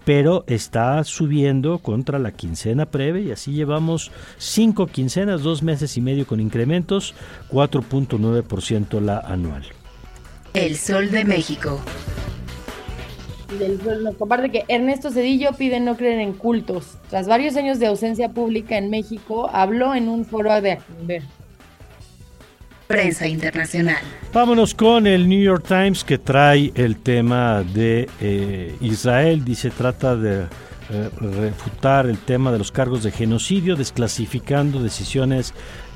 pero 0.05 0.43
está 0.47 1.03
subiendo 1.03 1.79
contra 1.79 2.19
la 2.19 2.31
quincena 2.31 2.85
previa 2.85 3.21
y 3.21 3.31
así 3.31 3.51
llevamos 3.51 4.11
cinco 4.37 4.87
quincenas, 4.87 5.41
dos 5.41 5.63
meses 5.63 5.97
y 5.97 6.01
medio 6.01 6.27
con 6.27 6.39
incrementos, 6.39 7.15
4.9% 7.51 9.01
la 9.01 9.19
anual. 9.19 9.63
El 10.53 10.77
Sol 10.77 11.11
de 11.11 11.25
México. 11.25 11.81
Del 13.59 13.81
Sol 13.81 14.03
nos 14.03 14.15
comparte 14.15 14.49
que 14.49 14.63
Ernesto 14.67 15.11
Cedillo 15.11 15.51
pide 15.53 15.79
no 15.79 15.97
creer 15.97 16.19
en 16.19 16.33
cultos. 16.33 16.97
Tras 17.09 17.27
varios 17.27 17.55
años 17.57 17.79
de 17.79 17.87
ausencia 17.87 18.29
pública 18.29 18.77
en 18.77 18.89
México, 18.89 19.49
habló 19.51 19.95
en 19.95 20.07
un 20.07 20.23
foro 20.23 20.61
de 20.61 20.73
Acumber. 20.73 21.23
Prensa 22.87 23.27
internacional. 23.27 23.97
Vámonos 24.31 24.75
con 24.75 25.07
el 25.07 25.27
New 25.27 25.41
York 25.41 25.65
Times 25.67 26.03
que 26.03 26.17
trae 26.17 26.71
el 26.75 26.97
tema 26.97 27.63
de 27.63 28.07
eh, 28.21 28.75
Israel. 28.81 29.43
Dice, 29.43 29.71
trata 29.71 30.15
de 30.15 30.41
eh, 30.41 31.09
refutar 31.19 32.05
el 32.05 32.19
tema 32.19 32.51
de 32.51 32.59
los 32.59 32.71
cargos 32.71 33.01
de 33.01 33.11
genocidio, 33.11 33.75
desclasificando 33.75 34.83
decisiones 34.83 35.53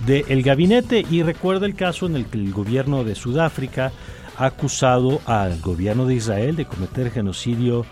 del 0.08 0.42
gabinete. 0.42 1.06
Y 1.12 1.22
recuerda 1.22 1.68
el 1.68 1.76
caso 1.76 2.08
en 2.08 2.16
el 2.16 2.26
que 2.26 2.40
el 2.40 2.52
gobierno 2.52 3.04
de 3.04 3.14
Sudáfrica 3.14 3.92
ha 4.38 4.46
acusado 4.46 5.22
al 5.26 5.60
gobierno 5.62 6.08
de 6.08 6.16
Israel 6.16 6.56
de 6.56 6.66
cometer 6.66 7.12
genocidio 7.12 7.86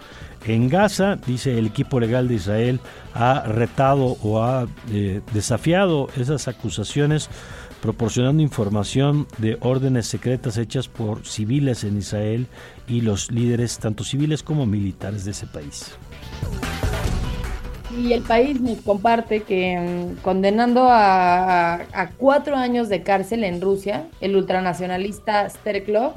en 0.45 0.69
Gaza. 0.69 1.17
Dice 1.17 1.57
el 1.59 1.67
equipo 1.67 1.99
legal 1.99 2.27
de 2.27 2.35
Israel 2.35 2.79
ha 3.13 3.43
retado 3.43 4.17
o 4.23 4.41
ha 4.41 4.65
eh, 4.91 5.21
desafiado 5.33 6.09
esas 6.17 6.47
acusaciones 6.47 7.29
proporcionando 7.81 8.41
información 8.41 9.27
de 9.37 9.57
órdenes 9.61 10.07
secretas 10.07 10.57
hechas 10.57 10.87
por 10.87 11.25
civiles 11.25 11.83
en 11.83 11.97
Israel 11.97 12.47
y 12.87 13.01
los 13.01 13.31
líderes 13.31 13.77
tanto 13.79 14.03
civiles 14.03 14.43
como 14.43 14.65
militares 14.65 15.25
de 15.25 15.31
ese 15.31 15.47
país. 15.47 15.91
Y 17.97 18.11
el 18.13 18.21
país 18.21 18.59
nos 18.61 18.79
comparte 18.81 19.41
que 19.41 19.77
mm, 20.17 20.21
condenando 20.21 20.83
a, 20.89 21.75
a- 21.75 21.85
a 21.93 22.09
cuatro 22.11 22.55
años 22.55 22.89
de 22.89 23.01
cárcel 23.01 23.43
en 23.43 23.61
Rusia, 23.61 24.05
el 24.19 24.35
ultranacionalista 24.35 25.49
Sterklov, 25.49 26.13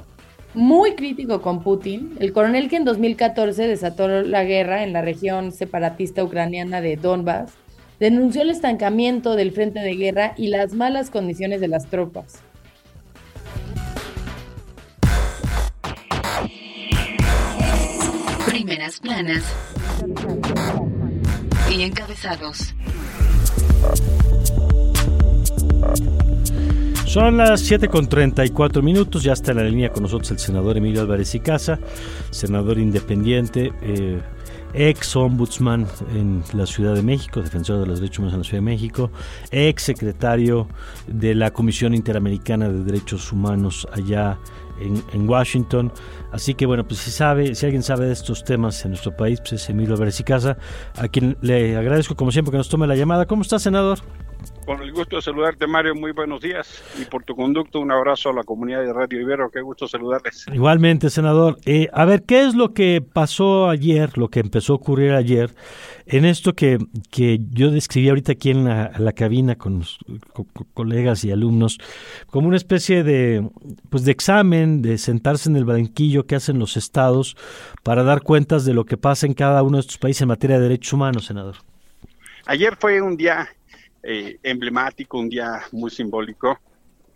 muy 0.52 0.94
crítico 0.96 1.40
con 1.40 1.62
Putin, 1.62 2.16
el 2.18 2.32
coronel 2.32 2.68
que 2.68 2.76
en 2.76 2.84
2014 2.84 3.68
desató 3.68 4.08
la 4.08 4.42
guerra 4.44 4.82
en 4.82 4.92
la 4.92 5.00
región 5.00 5.52
separatista 5.52 6.24
ucraniana 6.24 6.80
de 6.80 6.96
Donbass, 6.96 7.52
denunció 8.00 8.42
el 8.42 8.50
estancamiento 8.50 9.36
del 9.36 9.52
frente 9.52 9.78
de 9.78 9.94
guerra 9.94 10.34
y 10.36 10.48
las 10.48 10.72
malas 10.72 11.10
condiciones 11.10 11.60
de 11.60 11.68
las 11.68 11.86
tropas. 11.86 12.40
Primeras 18.46 18.98
planas. 18.98 19.44
Y 21.70 21.82
encabezados. 21.82 22.74
Son 27.04 27.36
las 27.36 27.60
7 27.62 27.88
con 27.88 28.08
34 28.08 28.82
minutos, 28.82 29.22
ya 29.24 29.32
está 29.32 29.50
en 29.50 29.58
la 29.58 29.64
línea 29.64 29.90
con 29.90 30.04
nosotros 30.04 30.30
el 30.30 30.38
senador 30.38 30.76
Emilio 30.76 31.02
Álvarez 31.02 31.34
y 31.34 31.40
Casa, 31.40 31.78
senador 32.30 32.78
independiente, 32.78 33.72
eh, 33.82 34.20
ex 34.74 35.16
ombudsman 35.16 35.86
en 36.14 36.42
la 36.52 36.66
Ciudad 36.66 36.94
de 36.94 37.02
México, 37.02 37.40
defensor 37.40 37.80
de 37.80 37.86
los 37.86 38.00
derechos 38.00 38.18
humanos 38.18 38.34
en 38.34 38.40
la 38.40 38.44
Ciudad 38.44 38.58
de 38.58 38.66
México, 38.66 39.10
ex 39.50 39.82
secretario 39.82 40.68
de 41.06 41.34
la 41.34 41.50
Comisión 41.50 41.94
Interamericana 41.94 42.68
de 42.68 42.84
Derechos 42.84 43.32
Humanos 43.32 43.86
allá 43.92 44.38
en, 44.80 45.28
Washington. 45.28 45.92
Así 46.32 46.54
que 46.54 46.66
bueno, 46.66 46.86
pues 46.86 47.00
si 47.00 47.10
sabe, 47.10 47.54
si 47.54 47.66
alguien 47.66 47.82
sabe 47.82 48.06
de 48.06 48.12
estos 48.12 48.44
temas 48.44 48.84
en 48.84 48.92
nuestro 48.92 49.16
país, 49.16 49.40
pues 49.40 49.54
es 49.54 49.68
Emilio 49.68 49.96
Casa, 50.24 50.56
a 50.96 51.08
quien 51.08 51.36
le 51.40 51.76
agradezco 51.76 52.14
como 52.14 52.32
siempre 52.32 52.50
que 52.50 52.58
nos 52.58 52.68
tome 52.68 52.86
la 52.86 52.96
llamada. 52.96 53.26
¿Cómo 53.26 53.42
está, 53.42 53.58
senador? 53.58 53.98
Con 54.66 54.82
el 54.82 54.92
gusto 54.92 55.16
de 55.16 55.22
saludarte, 55.22 55.66
Mario. 55.66 55.94
Muy 55.94 56.12
buenos 56.12 56.40
días. 56.40 56.82
Y 57.00 57.04
por 57.04 57.24
tu 57.24 57.34
conducto, 57.34 57.80
un 57.80 57.90
abrazo 57.90 58.30
a 58.30 58.32
la 58.32 58.44
comunidad 58.44 58.82
de 58.82 58.92
Radio 58.92 59.20
Ibero. 59.20 59.50
Qué 59.50 59.62
gusto 59.62 59.88
saludarles. 59.88 60.46
Igualmente, 60.52 61.10
senador. 61.10 61.58
Eh, 61.64 61.88
a 61.92 62.04
ver, 62.04 62.22
¿qué 62.22 62.44
es 62.44 62.54
lo 62.54 62.72
que 62.72 63.02
pasó 63.02 63.68
ayer, 63.68 64.16
lo 64.16 64.28
que 64.28 64.40
empezó 64.40 64.74
a 64.74 64.76
ocurrir 64.76 65.12
ayer, 65.12 65.50
en 66.06 66.24
esto 66.24 66.54
que, 66.54 66.78
que 67.10 67.40
yo 67.50 67.70
describí 67.70 68.08
ahorita 68.10 68.32
aquí 68.32 68.50
en 68.50 68.64
la, 68.64 69.12
cabina 69.12 69.56
con, 69.56 69.82
con, 70.32 70.46
colegas 70.74 71.24
y 71.24 71.32
alumnos, 71.32 71.78
como 72.28 72.46
una 72.48 72.56
especie 72.56 73.02
de, 73.02 73.48
pues 73.88 74.04
de 74.04 74.12
examen, 74.12 74.82
de 74.82 74.98
sentarse 74.98 75.48
en 75.48 75.56
el 75.56 75.64
banquillo 75.64 76.26
que 76.26 76.36
hacen 76.36 76.58
los 76.58 76.76
estados 76.76 77.36
para 77.82 78.02
dar 78.02 78.22
cuentas 78.22 78.64
de 78.64 78.74
lo 78.74 78.84
que 78.84 78.96
pasa 78.96 79.26
en 79.26 79.34
cada 79.34 79.62
uno 79.62 79.78
de 79.78 79.82
estos 79.82 79.98
países 79.98 80.22
en 80.22 80.28
materia 80.28 80.58
de 80.58 80.64
derechos 80.64 80.92
humanos, 80.92 81.26
senador? 81.26 81.56
Ayer 82.46 82.76
fue 82.76 83.00
un 83.00 83.16
día 83.16 83.48
eh, 84.02 84.38
emblemático, 84.42 85.18
un 85.18 85.28
día 85.28 85.62
muy 85.72 85.90
simbólico, 85.90 86.58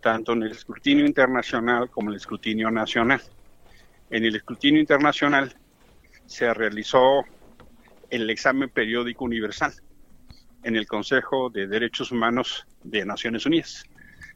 tanto 0.00 0.32
en 0.32 0.42
el 0.42 0.52
escrutinio 0.52 1.06
internacional 1.06 1.90
como 1.90 2.08
en 2.08 2.14
el 2.14 2.20
escrutinio 2.20 2.70
nacional. 2.70 3.22
En 4.10 4.24
el 4.24 4.36
escrutinio 4.36 4.80
internacional 4.80 5.54
se 6.26 6.52
realizó 6.52 7.24
el 8.10 8.28
examen 8.30 8.68
periódico 8.68 9.24
universal 9.24 9.72
en 10.62 10.76
el 10.76 10.86
Consejo 10.86 11.50
de 11.50 11.66
Derechos 11.66 12.12
Humanos 12.12 12.66
de 12.82 13.04
Naciones 13.04 13.46
Unidas. 13.46 13.84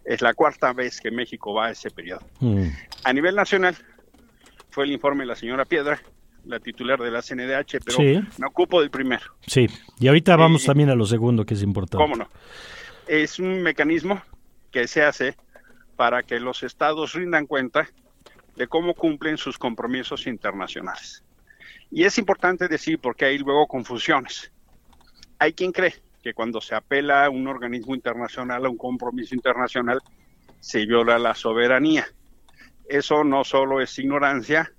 Es 0.04 0.22
la 0.22 0.34
cuarta 0.34 0.72
vez 0.72 1.00
que 1.00 1.10
México 1.10 1.52
va 1.52 1.66
a 1.66 1.70
ese 1.70 1.90
periodo. 1.90 2.26
Mm. 2.40 2.68
A 3.04 3.12
nivel 3.12 3.34
nacional 3.34 3.76
fue 4.70 4.84
el 4.84 4.92
informe 4.92 5.24
de 5.24 5.26
la 5.26 5.36
señora 5.36 5.64
Piedra, 5.64 6.00
la 6.48 6.58
titular 6.60 6.98
de 6.98 7.10
la 7.10 7.20
CNDH, 7.20 7.78
pero 7.84 7.98
me 8.38 8.46
ocupo 8.46 8.80
del 8.80 8.90
primero. 8.90 9.22
Sí, 9.46 9.66
y 10.00 10.08
ahorita 10.08 10.34
vamos 10.36 10.64
también 10.64 10.88
a 10.88 10.94
lo 10.94 11.04
segundo, 11.04 11.44
que 11.44 11.54
es 11.54 11.62
importante. 11.62 12.02
¿Cómo 12.02 12.16
no? 12.16 12.28
Es 13.06 13.38
un 13.38 13.62
mecanismo 13.62 14.20
que 14.70 14.88
se 14.88 15.02
hace 15.02 15.36
para 15.96 16.22
que 16.22 16.40
los 16.40 16.62
estados 16.62 17.12
rindan 17.12 17.46
cuenta 17.46 17.88
de 18.56 18.66
cómo 18.66 18.94
cumplen 18.94 19.36
sus 19.36 19.58
compromisos 19.58 20.26
internacionales. 20.26 21.22
Y 21.90 22.04
es 22.04 22.18
importante 22.18 22.66
decir 22.66 22.98
porque 22.98 23.26
hay 23.26 23.38
luego 23.38 23.66
confusiones. 23.66 24.50
Hay 25.38 25.52
quien 25.52 25.72
cree 25.72 25.94
que 26.22 26.34
cuando 26.34 26.60
se 26.60 26.74
apela 26.74 27.26
a 27.26 27.30
un 27.30 27.46
organismo 27.46 27.94
internacional, 27.94 28.64
a 28.64 28.70
un 28.70 28.76
compromiso 28.76 29.34
internacional, 29.34 30.00
se 30.60 30.84
viola 30.86 31.18
la 31.18 31.34
soberanía. 31.34 32.06
Eso 32.88 33.22
no 33.22 33.44
solo 33.44 33.80
es 33.80 33.98
ignorancia, 33.98 34.72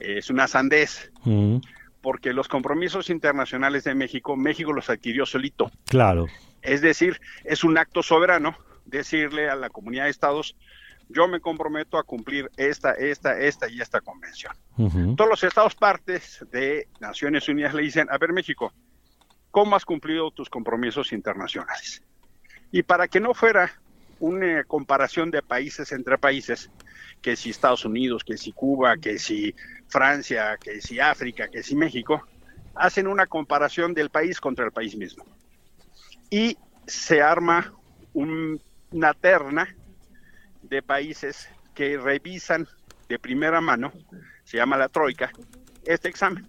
es 0.00 0.30
una 0.30 0.46
sandez, 0.46 1.10
mm. 1.24 1.58
porque 2.00 2.32
los 2.32 2.48
compromisos 2.48 3.10
internacionales 3.10 3.84
de 3.84 3.94
México, 3.94 4.36
México 4.36 4.72
los 4.72 4.90
adquirió 4.90 5.26
solito. 5.26 5.70
Claro. 5.86 6.26
Es 6.62 6.80
decir, 6.80 7.20
es 7.44 7.64
un 7.64 7.78
acto 7.78 8.02
soberano 8.02 8.56
decirle 8.84 9.48
a 9.48 9.54
la 9.54 9.70
comunidad 9.70 10.04
de 10.04 10.10
estados, 10.10 10.56
yo 11.08 11.28
me 11.28 11.40
comprometo 11.40 11.98
a 11.98 12.02
cumplir 12.02 12.50
esta, 12.56 12.92
esta, 12.92 13.38
esta 13.38 13.68
y 13.68 13.80
esta 13.80 14.00
convención. 14.00 14.52
Todos 15.16 15.30
los 15.30 15.44
estados 15.44 15.74
partes 15.74 16.44
de 16.50 16.88
Naciones 17.00 17.48
Unidas 17.48 17.74
le 17.74 17.82
dicen, 17.82 18.08
a 18.10 18.18
ver 18.18 18.32
México, 18.32 18.72
¿cómo 19.50 19.76
has 19.76 19.84
cumplido 19.84 20.30
tus 20.30 20.48
compromisos 20.48 21.12
internacionales? 21.12 22.02
Y 22.72 22.82
para 22.82 23.06
que 23.06 23.20
no 23.20 23.34
fuera 23.34 23.72
una 24.18 24.64
comparación 24.64 25.30
de 25.30 25.42
países 25.42 25.92
entre 25.92 26.18
países, 26.18 26.70
que 27.24 27.36
si 27.36 27.48
Estados 27.48 27.86
Unidos, 27.86 28.22
que 28.22 28.36
si 28.36 28.52
Cuba, 28.52 28.98
que 28.98 29.18
si 29.18 29.54
Francia, 29.88 30.58
que 30.62 30.82
si 30.82 31.00
África, 31.00 31.48
que 31.48 31.62
si 31.62 31.74
México, 31.74 32.22
hacen 32.74 33.06
una 33.06 33.24
comparación 33.24 33.94
del 33.94 34.10
país 34.10 34.38
contra 34.42 34.66
el 34.66 34.72
país 34.72 34.94
mismo. 34.94 35.24
Y 36.28 36.58
se 36.86 37.22
arma 37.22 37.72
una 38.12 39.14
terna 39.14 39.74
de 40.64 40.82
países 40.82 41.48
que 41.74 41.96
revisan 41.96 42.68
de 43.08 43.18
primera 43.18 43.62
mano, 43.62 43.90
se 44.44 44.58
llama 44.58 44.76
la 44.76 44.90
Troika, 44.90 45.32
este 45.86 46.10
examen. 46.10 46.46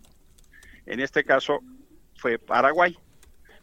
En 0.85 0.99
este 0.99 1.23
caso 1.23 1.61
fue 2.17 2.38
Paraguay, 2.38 2.97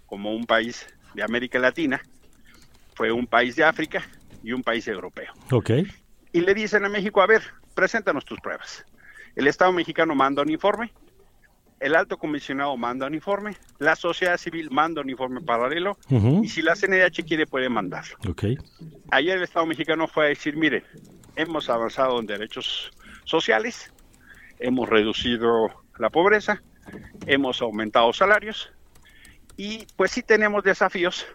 como 0.06 0.34
un 0.34 0.46
país 0.46 0.86
de 1.12 1.22
América 1.22 1.58
Latina, 1.58 2.00
fue 2.94 3.12
un 3.12 3.26
país 3.26 3.54
de 3.54 3.64
África 3.64 4.02
y 4.42 4.52
un 4.52 4.62
país 4.62 4.88
europeo. 4.88 5.34
Okay 5.50 5.86
y 6.32 6.40
le 6.40 6.54
dicen 6.54 6.84
a 6.84 6.88
México, 6.88 7.20
a 7.20 7.26
ver, 7.26 7.42
preséntanos 7.74 8.24
tus 8.24 8.40
pruebas. 8.40 8.84
El 9.36 9.46
Estado 9.46 9.72
mexicano 9.72 10.14
manda 10.14 10.42
un 10.42 10.50
informe, 10.50 10.92
el 11.80 11.96
alto 11.96 12.16
comisionado 12.16 12.76
manda 12.76 13.06
un 13.06 13.14
informe, 13.14 13.56
la 13.78 13.96
sociedad 13.96 14.36
civil 14.36 14.70
manda 14.70 15.00
un 15.00 15.10
informe 15.10 15.40
paralelo 15.40 15.98
y 16.42 16.48
si 16.48 16.62
la 16.62 16.76
CNDH 16.76 17.24
quiere 17.26 17.46
puede 17.46 17.68
mandarlo. 17.68 18.16
Okay. 18.28 18.56
Ayer 19.10 19.36
el 19.36 19.42
Estado 19.42 19.66
mexicano 19.66 20.06
fue 20.06 20.26
a 20.26 20.28
decir, 20.28 20.56
mire, 20.56 20.84
hemos 21.34 21.68
avanzado 21.68 22.20
en 22.20 22.26
derechos 22.26 22.92
sociales, 23.24 23.92
hemos 24.58 24.88
reducido 24.88 25.70
la 25.98 26.10
pobreza, 26.10 26.62
hemos 27.26 27.60
aumentado 27.60 28.12
salarios 28.12 28.72
y 29.56 29.86
pues 29.96 30.12
sí 30.12 30.22
tenemos 30.22 30.62
desafíos 30.62 31.26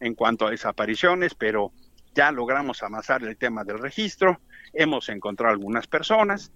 en 0.00 0.14
cuanto 0.14 0.46
a 0.46 0.50
desapariciones, 0.50 1.34
pero 1.34 1.72
ya 2.14 2.30
logramos 2.32 2.82
amasar 2.82 3.22
el 3.22 3.36
tema 3.36 3.64
del 3.64 3.78
registro, 3.78 4.40
hemos 4.72 5.08
encontrado 5.08 5.52
algunas 5.52 5.86
personas 5.86 6.52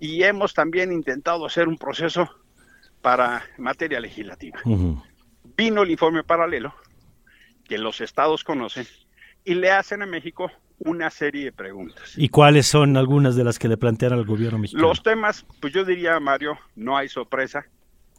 y 0.00 0.22
hemos 0.22 0.54
también 0.54 0.92
intentado 0.92 1.46
hacer 1.46 1.68
un 1.68 1.78
proceso 1.78 2.28
para 3.00 3.42
materia 3.58 4.00
legislativa. 4.00 4.60
Vino 5.56 5.82
el 5.82 5.90
informe 5.90 6.22
paralelo 6.24 6.74
que 7.64 7.78
los 7.78 8.00
estados 8.00 8.44
conocen 8.44 8.86
y 9.44 9.54
le 9.54 9.70
hacen 9.70 10.02
a 10.02 10.06
México 10.06 10.50
una 10.78 11.10
serie 11.10 11.44
de 11.44 11.52
preguntas. 11.52 12.14
¿Y 12.16 12.28
cuáles 12.28 12.66
son 12.66 12.96
algunas 12.96 13.36
de 13.36 13.44
las 13.44 13.58
que 13.58 13.68
le 13.68 13.76
plantean 13.76 14.14
al 14.14 14.24
gobierno 14.24 14.58
mexicano? 14.58 14.88
Los 14.88 15.02
temas, 15.02 15.46
pues 15.60 15.72
yo 15.72 15.84
diría, 15.84 16.18
Mario, 16.18 16.58
no 16.74 16.96
hay 16.96 17.08
sorpresa. 17.08 17.66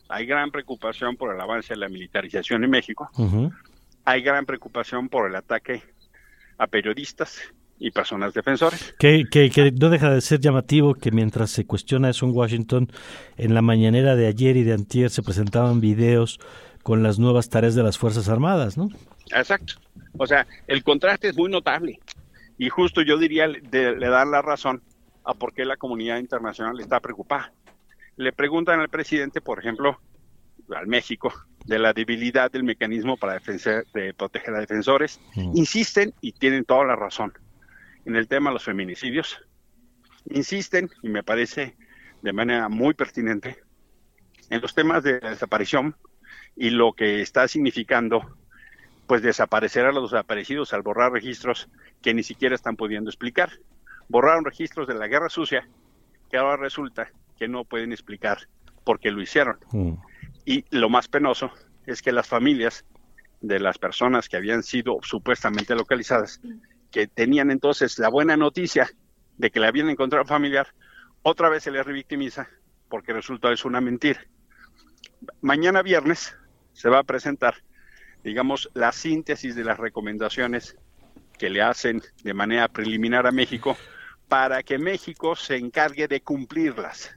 Hay 0.09 0.25
gran 0.25 0.51
preocupación 0.51 1.15
por 1.17 1.33
el 1.33 1.41
avance 1.41 1.73
de 1.73 1.79
la 1.79 1.89
militarización 1.89 2.63
en 2.63 2.69
México. 2.69 3.09
Hay 4.05 4.21
gran 4.21 4.45
preocupación 4.45 5.09
por 5.09 5.29
el 5.29 5.35
ataque 5.35 5.81
a 6.57 6.67
periodistas 6.67 7.39
y 7.79 7.91
personas 7.91 8.33
defensores. 8.33 8.95
Que, 8.99 9.25
que, 9.29 9.71
no 9.71 9.89
deja 9.89 10.09
de 10.09 10.21
ser 10.21 10.39
llamativo 10.39 10.93
que 10.93 11.11
mientras 11.11 11.51
se 11.51 11.65
cuestiona 11.65 12.09
eso 12.09 12.25
en 12.25 12.31
Washington, 12.33 12.91
en 13.37 13.53
la 13.53 13.61
mañanera 13.61 14.15
de 14.15 14.27
ayer 14.27 14.57
y 14.57 14.63
de 14.63 14.73
antier 14.73 15.09
se 15.09 15.23
presentaban 15.23 15.81
videos 15.81 16.39
con 16.83 17.03
las 17.03 17.19
nuevas 17.19 17.49
tareas 17.49 17.75
de 17.75 17.83
las 17.83 17.97
Fuerzas 17.97 18.29
Armadas, 18.29 18.77
¿no? 18.77 18.89
Exacto. 19.35 19.75
O 20.17 20.27
sea, 20.27 20.47
el 20.67 20.83
contraste 20.83 21.29
es 21.29 21.37
muy 21.37 21.49
notable. 21.49 21.99
Y 22.57 22.69
justo 22.69 23.01
yo 23.01 23.17
diría, 23.17 23.47
le 23.47 24.07
dan 24.07 24.31
la 24.31 24.41
razón 24.41 24.81
a 25.25 25.33
por 25.33 25.53
qué 25.53 25.65
la 25.65 25.77
comunidad 25.77 26.19
internacional 26.19 26.79
está 26.79 26.99
preocupada. 26.99 27.51
Le 28.15 28.31
preguntan 28.31 28.79
al 28.79 28.89
presidente, 28.89 29.41
por 29.41 29.59
ejemplo, 29.59 29.99
al 30.75 30.87
México, 30.87 31.33
de 31.65 31.79
la 31.79 31.93
debilidad 31.93 32.51
del 32.51 32.63
mecanismo 32.63 33.17
para 33.17 33.39
de 33.39 34.13
proteger 34.13 34.53
a 34.55 34.59
defensores. 34.59 35.19
Mm. 35.35 35.57
Insisten 35.57 36.13
y 36.21 36.33
tienen 36.33 36.65
toda 36.65 36.85
la 36.85 36.95
razón 36.95 37.33
en 38.05 38.15
el 38.15 38.27
tema 38.27 38.49
de 38.49 38.55
los 38.55 38.63
feminicidios. 38.63 39.39
Insisten, 40.29 40.89
y 41.01 41.09
me 41.09 41.23
parece 41.23 41.75
de 42.21 42.33
manera 42.33 42.69
muy 42.69 42.93
pertinente, 42.93 43.57
en 44.49 44.61
los 44.61 44.73
temas 44.73 45.03
de 45.03 45.19
desaparición 45.19 45.95
y 46.55 46.69
lo 46.69 46.93
que 46.93 47.21
está 47.21 47.47
significando 47.47 48.37
pues 49.07 49.21
desaparecer 49.21 49.85
a 49.85 49.91
los 49.91 50.11
desaparecidos 50.11 50.73
al 50.73 50.81
borrar 50.81 51.11
registros 51.11 51.69
que 52.01 52.13
ni 52.13 52.23
siquiera 52.23 52.55
están 52.55 52.75
pudiendo 52.75 53.09
explicar. 53.09 53.51
Borraron 54.07 54.45
registros 54.45 54.87
de 54.87 54.93
la 54.93 55.07
guerra 55.07 55.29
sucia 55.29 55.67
que 56.29 56.37
ahora 56.37 56.57
resulta 56.57 57.11
que 57.37 57.47
no 57.47 57.65
pueden 57.65 57.91
explicar 57.91 58.47
por 58.83 58.99
qué 58.99 59.11
lo 59.11 59.21
hicieron. 59.21 59.57
Mm. 59.71 59.93
Y 60.45 60.65
lo 60.71 60.89
más 60.89 61.07
penoso 61.07 61.51
es 61.85 62.01
que 62.01 62.11
las 62.11 62.27
familias 62.27 62.85
de 63.41 63.59
las 63.59 63.77
personas 63.77 64.29
que 64.29 64.37
habían 64.37 64.63
sido 64.63 64.99
supuestamente 65.01 65.75
localizadas, 65.75 66.41
que 66.91 67.07
tenían 67.07 67.51
entonces 67.51 67.99
la 67.99 68.09
buena 68.09 68.37
noticia 68.37 68.89
de 69.37 69.51
que 69.51 69.59
le 69.59 69.67
habían 69.67 69.89
encontrado 69.89 70.25
familiar, 70.25 70.67
otra 71.23 71.49
vez 71.49 71.63
se 71.63 71.71
les 71.71 71.85
revictimiza 71.85 72.47
porque 72.89 73.13
resulta 73.13 73.51
es 73.51 73.65
una 73.65 73.81
mentira. 73.81 74.23
Mañana 75.41 75.81
viernes 75.81 76.35
se 76.73 76.89
va 76.89 76.99
a 76.99 77.03
presentar, 77.03 77.55
digamos, 78.23 78.69
la 78.73 78.91
síntesis 78.91 79.55
de 79.55 79.63
las 79.63 79.79
recomendaciones 79.79 80.77
que 81.37 81.49
le 81.49 81.61
hacen 81.61 82.01
de 82.23 82.33
manera 82.33 82.67
preliminar 82.67 83.25
a 83.25 83.31
México 83.31 83.75
para 84.27 84.63
que 84.63 84.77
México 84.77 85.35
se 85.35 85.57
encargue 85.57 86.07
de 86.07 86.21
cumplirlas. 86.21 87.15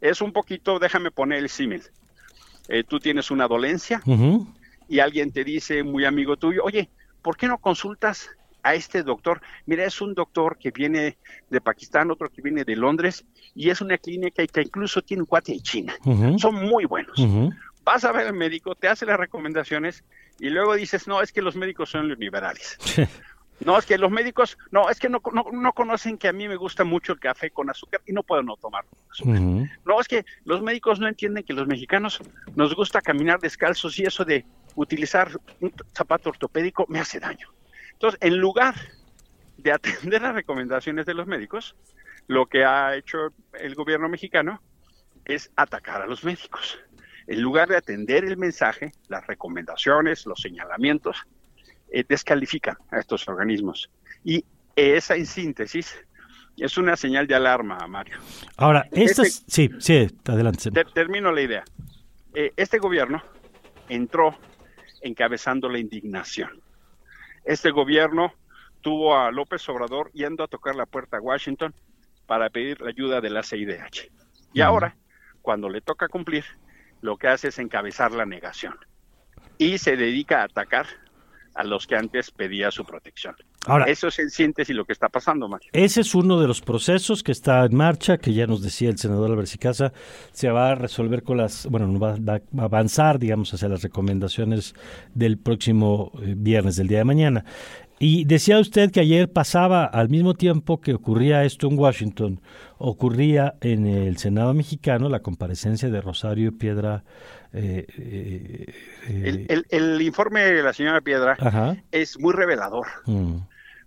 Es 0.00 0.20
un 0.20 0.32
poquito, 0.32 0.78
déjame 0.78 1.10
poner 1.10 1.38
el 1.38 1.48
símil. 1.48 1.82
Eh, 2.68 2.84
tú 2.84 3.00
tienes 3.00 3.30
una 3.30 3.48
dolencia 3.48 4.02
y 4.88 5.00
alguien 5.00 5.32
te 5.32 5.44
dice, 5.44 5.82
muy 5.82 6.04
amigo 6.04 6.36
tuyo, 6.36 6.62
oye, 6.64 6.88
¿por 7.22 7.36
qué 7.36 7.48
no 7.48 7.58
consultas 7.58 8.30
a 8.62 8.74
este 8.74 9.02
doctor? 9.02 9.40
Mira, 9.66 9.84
es 9.84 10.00
un 10.00 10.14
doctor 10.14 10.56
que 10.58 10.70
viene 10.70 11.18
de 11.50 11.60
Pakistán, 11.60 12.10
otro 12.10 12.30
que 12.30 12.42
viene 12.42 12.64
de 12.64 12.76
Londres 12.76 13.24
y 13.54 13.70
es 13.70 13.80
una 13.80 13.98
clínica 13.98 14.46
que 14.46 14.62
incluso 14.62 15.02
tiene 15.02 15.22
un 15.22 15.26
cuate 15.26 15.52
de 15.52 15.60
China. 15.60 15.94
Son 16.38 16.54
muy 16.54 16.84
buenos. 16.84 17.18
Vas 17.84 18.04
a 18.04 18.12
ver 18.12 18.28
al 18.28 18.34
médico, 18.34 18.74
te 18.76 18.86
hace 18.86 19.04
las 19.04 19.18
recomendaciones 19.18 20.04
Y 20.38 20.50
luego 20.50 20.74
dices, 20.74 21.08
no, 21.08 21.20
es 21.20 21.32
que 21.32 21.42
los 21.42 21.56
médicos 21.56 21.90
son 21.90 22.08
liberales. 22.18 22.78
No, 23.64 23.78
es 23.78 23.86
que 23.86 23.98
los 23.98 24.10
médicos, 24.10 24.58
no, 24.70 24.88
es 24.90 24.98
que 24.98 25.08
no, 25.08 25.20
no, 25.32 25.44
no, 25.52 25.72
conocen 25.72 26.18
que 26.18 26.28
a 26.28 26.32
mí 26.32 26.48
me 26.48 26.56
gusta 26.56 26.84
mucho 26.84 27.12
el 27.12 27.20
café 27.20 27.50
con 27.50 27.70
azúcar 27.70 28.00
y 28.06 28.12
no 28.12 28.22
puedo 28.22 28.42
no 28.42 28.56
tomarlo. 28.56 28.90
No, 29.84 30.00
es 30.00 30.08
que 30.08 30.24
los 30.44 30.62
médicos 30.62 30.98
no 30.98 31.08
entienden 31.08 31.44
que 31.44 31.52
los 31.52 31.66
mexicanos 31.66 32.20
nos 32.54 32.74
gusta 32.74 33.00
caminar 33.00 33.40
descalzos 33.40 33.98
y 33.98 34.04
eso 34.04 34.24
de 34.24 34.44
utilizar 34.74 35.30
un 35.60 35.72
zapato 35.94 36.30
ortopédico 36.30 36.86
me 36.88 37.00
hace 37.00 37.20
daño. 37.20 37.48
Entonces, 37.92 38.18
en 38.20 38.38
lugar 38.38 38.74
de 39.58 39.72
atender 39.72 40.22
las 40.22 40.34
recomendaciones 40.34 41.06
de 41.06 41.14
los 41.14 41.26
médicos, 41.26 41.76
lo 42.26 42.46
que 42.46 42.64
ha 42.64 42.96
hecho 42.96 43.32
el 43.54 43.74
gobierno 43.74 44.08
mexicano 44.08 44.60
es 45.24 45.50
atacar 45.56 46.02
a 46.02 46.06
los 46.06 46.24
médicos. 46.24 46.78
En 47.26 47.40
lugar 47.40 47.68
de 47.68 47.76
atender 47.76 48.24
el 48.24 48.36
mensaje, 48.36 48.92
las 49.08 49.26
recomendaciones, 49.26 50.26
los 50.26 50.40
señalamientos, 50.40 51.24
eh, 51.92 52.04
descalifican 52.08 52.76
a 52.90 52.98
estos 52.98 53.28
organismos. 53.28 53.90
Y 54.24 54.44
esa 54.74 55.14
en 55.14 55.26
síntesis 55.26 55.94
es 56.56 56.76
una 56.78 56.96
señal 56.96 57.26
de 57.26 57.34
alarma, 57.34 57.86
Mario. 57.86 58.18
Ahora, 58.56 58.86
este, 58.92 59.26
sí, 59.26 59.70
sí, 59.78 60.08
adelante. 60.24 60.70
termino 60.94 61.30
la 61.32 61.42
idea. 61.42 61.64
Eh, 62.34 62.52
este 62.56 62.78
gobierno 62.78 63.22
entró 63.88 64.38
encabezando 65.02 65.68
la 65.68 65.78
indignación. 65.78 66.62
Este 67.44 67.70
gobierno 67.70 68.32
tuvo 68.80 69.16
a 69.16 69.30
López 69.30 69.68
Obrador 69.68 70.10
yendo 70.12 70.44
a 70.44 70.48
tocar 70.48 70.74
la 70.74 70.86
puerta 70.86 71.18
a 71.18 71.20
Washington 71.20 71.74
para 72.26 72.48
pedir 72.50 72.80
la 72.80 72.90
ayuda 72.90 73.20
de 73.20 73.30
la 73.30 73.42
CIDH. 73.42 74.10
Y 74.54 74.60
ahora, 74.60 74.96
cuando 75.42 75.68
le 75.68 75.80
toca 75.80 76.08
cumplir, 76.08 76.44
lo 77.02 77.16
que 77.16 77.28
hace 77.28 77.48
es 77.48 77.58
encabezar 77.58 78.12
la 78.12 78.24
negación 78.24 78.76
y 79.58 79.78
se 79.78 79.96
dedica 79.96 80.40
a 80.40 80.44
atacar 80.44 80.86
a 81.54 81.64
los 81.64 81.86
que 81.86 81.96
antes 81.96 82.30
pedía 82.30 82.70
su 82.70 82.84
protección. 82.84 83.34
Ahora, 83.66 83.84
eso 83.84 84.08
es 84.08 84.18
en 84.18 84.30
síntesis 84.30 84.74
lo 84.74 84.84
que 84.84 84.92
está 84.92 85.08
pasando, 85.08 85.48
Mario. 85.48 85.70
Ese 85.72 86.00
es 86.00 86.14
uno 86.14 86.40
de 86.40 86.48
los 86.48 86.60
procesos 86.60 87.22
que 87.22 87.32
está 87.32 87.64
en 87.64 87.76
marcha, 87.76 88.18
que 88.18 88.32
ya 88.32 88.46
nos 88.46 88.62
decía 88.62 88.88
el 88.90 88.98
senador 88.98 89.30
Álvarez 89.30 89.56
Casa, 89.58 89.92
se 90.32 90.50
va 90.50 90.70
a 90.70 90.74
resolver 90.74 91.22
con 91.22 91.36
las, 91.36 91.66
bueno, 91.66 91.98
va, 91.98 92.14
a 92.14 92.64
avanzar, 92.64 93.18
digamos, 93.18 93.52
hacia 93.54 93.68
las 93.68 93.82
recomendaciones 93.82 94.74
del 95.14 95.38
próximo 95.38 96.10
eh, 96.22 96.34
viernes, 96.36 96.76
del 96.76 96.88
día 96.88 96.98
de 96.98 97.04
mañana. 97.04 97.44
Y 97.98 98.24
decía 98.24 98.58
usted 98.58 98.90
que 98.90 98.98
ayer 98.98 99.30
pasaba 99.30 99.84
al 99.84 100.08
mismo 100.08 100.34
tiempo 100.34 100.80
que 100.80 100.94
ocurría 100.94 101.44
esto 101.44 101.68
en 101.68 101.78
Washington, 101.78 102.40
ocurría 102.78 103.54
en 103.60 103.86
el 103.86 104.16
Senado 104.16 104.54
mexicano 104.54 105.08
la 105.08 105.20
comparecencia 105.20 105.88
de 105.88 106.00
Rosario 106.00 106.58
Piedra. 106.58 107.04
Eh, 107.54 107.86
eh, 109.08 109.64
el, 109.70 110.00
informe 110.00 110.40
de 110.40 110.62
la 110.62 110.72
señora 110.72 111.00
Piedra 111.00 111.36
es 111.90 112.18
muy 112.18 112.32
revelador, 112.32 112.86
mm. 113.04 113.36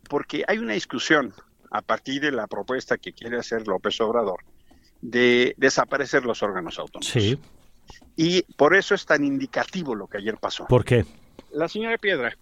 porque 0.08 0.44
hay 0.48 0.60
una 0.60 0.74
discusión 0.74 1.34
a 1.72 1.82
partir 1.82 2.22
de 2.22 2.32
la 2.32 2.48
propuesta 2.48 2.98
que 2.98 3.14
quiere 3.14 3.38
hacer 3.38 3.68
López 3.68 4.00
Obrador 4.02 4.44
de 5.02 5.56
desaparecer 5.58 6.26
los 6.26 6.42
órganos 6.42 6.80
autónomos. 6.80 7.12
Sí. 7.12 7.40
Y 8.16 8.44
por 8.56 8.76
eso 8.76 8.96
es 8.96 9.06
tan 9.06 9.24
indicativo 9.24 9.94
lo 9.94 10.08
que 10.08 10.18
ayer 10.18 10.38
pasó. 10.38 10.66
¿Por 10.68 10.86
qué? 10.86 11.06
La 11.52 11.68
señora 11.68 11.98
Piedra 11.98 12.38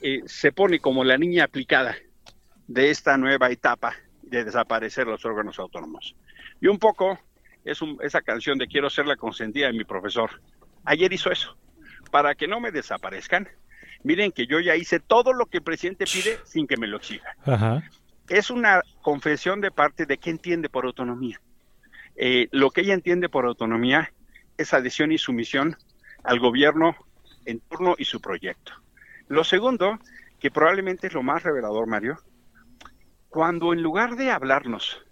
eh, 0.00 0.22
se 0.26 0.52
pone 0.52 0.78
como 0.78 1.04
la 1.04 1.18
niña 1.18 1.44
aplicada 1.44 1.96
de 2.68 2.90
esta 2.90 3.16
nueva 3.16 3.50
etapa 3.50 3.94
de 4.22 4.44
desaparecer 4.44 5.06
los 5.06 5.24
órganos 5.24 5.58
autónomos. 5.58 6.14
Y 6.60 6.68
un 6.68 6.78
poco 6.78 7.18
es 7.64 7.80
esa 8.00 8.22
canción 8.22 8.58
de 8.58 8.66
Quiero 8.66 8.90
ser 8.90 9.06
la 9.06 9.16
consentida 9.16 9.66
de 9.66 9.72
mi 9.72 9.84
profesor. 9.84 10.30
Ayer 10.84 11.12
hizo 11.12 11.30
eso. 11.30 11.56
Para 12.10 12.34
que 12.34 12.48
no 12.48 12.60
me 12.60 12.72
desaparezcan, 12.72 13.48
miren 14.02 14.32
que 14.32 14.46
yo 14.46 14.60
ya 14.60 14.76
hice 14.76 15.00
todo 15.00 15.32
lo 15.32 15.46
que 15.46 15.58
el 15.58 15.62
presidente 15.62 16.04
pide 16.06 16.38
sin 16.44 16.66
que 16.66 16.76
me 16.76 16.86
lo 16.86 16.96
exija. 16.96 17.34
Es 18.28 18.50
una 18.50 18.82
confesión 19.02 19.60
de 19.60 19.70
parte 19.70 20.06
de 20.06 20.18
que 20.18 20.30
entiende 20.30 20.68
por 20.68 20.86
autonomía. 20.86 21.40
Eh, 22.16 22.48
lo 22.50 22.70
que 22.70 22.82
ella 22.82 22.94
entiende 22.94 23.28
por 23.28 23.46
autonomía 23.46 24.12
es 24.56 24.74
adhesión 24.74 25.12
y 25.12 25.18
sumisión 25.18 25.76
al 26.22 26.38
gobierno 26.38 26.96
en 27.46 27.60
turno 27.60 27.94
y 27.98 28.04
su 28.04 28.20
proyecto. 28.20 28.72
Lo 29.28 29.44
segundo, 29.44 29.98
que 30.38 30.50
probablemente 30.50 31.06
es 31.06 31.14
lo 31.14 31.22
más 31.22 31.42
revelador, 31.42 31.86
Mario, 31.86 32.18
cuando 33.28 33.72
en 33.72 33.82
lugar 33.82 34.16
de 34.16 34.30
hablarnos, 34.30 35.02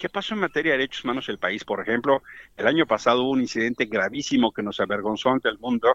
¿qué 0.00 0.08
pasó 0.08 0.32
en 0.32 0.40
materia 0.40 0.72
de 0.72 0.78
derechos 0.78 1.04
humanos 1.04 1.28
en 1.28 1.34
el 1.34 1.38
país? 1.38 1.62
Por 1.62 1.80
ejemplo, 1.80 2.22
el 2.56 2.66
año 2.66 2.86
pasado 2.86 3.22
hubo 3.22 3.32
un 3.32 3.42
incidente 3.42 3.84
gravísimo 3.84 4.50
que 4.50 4.62
nos 4.62 4.80
avergonzó 4.80 5.28
ante 5.28 5.50
el 5.50 5.58
mundo 5.58 5.92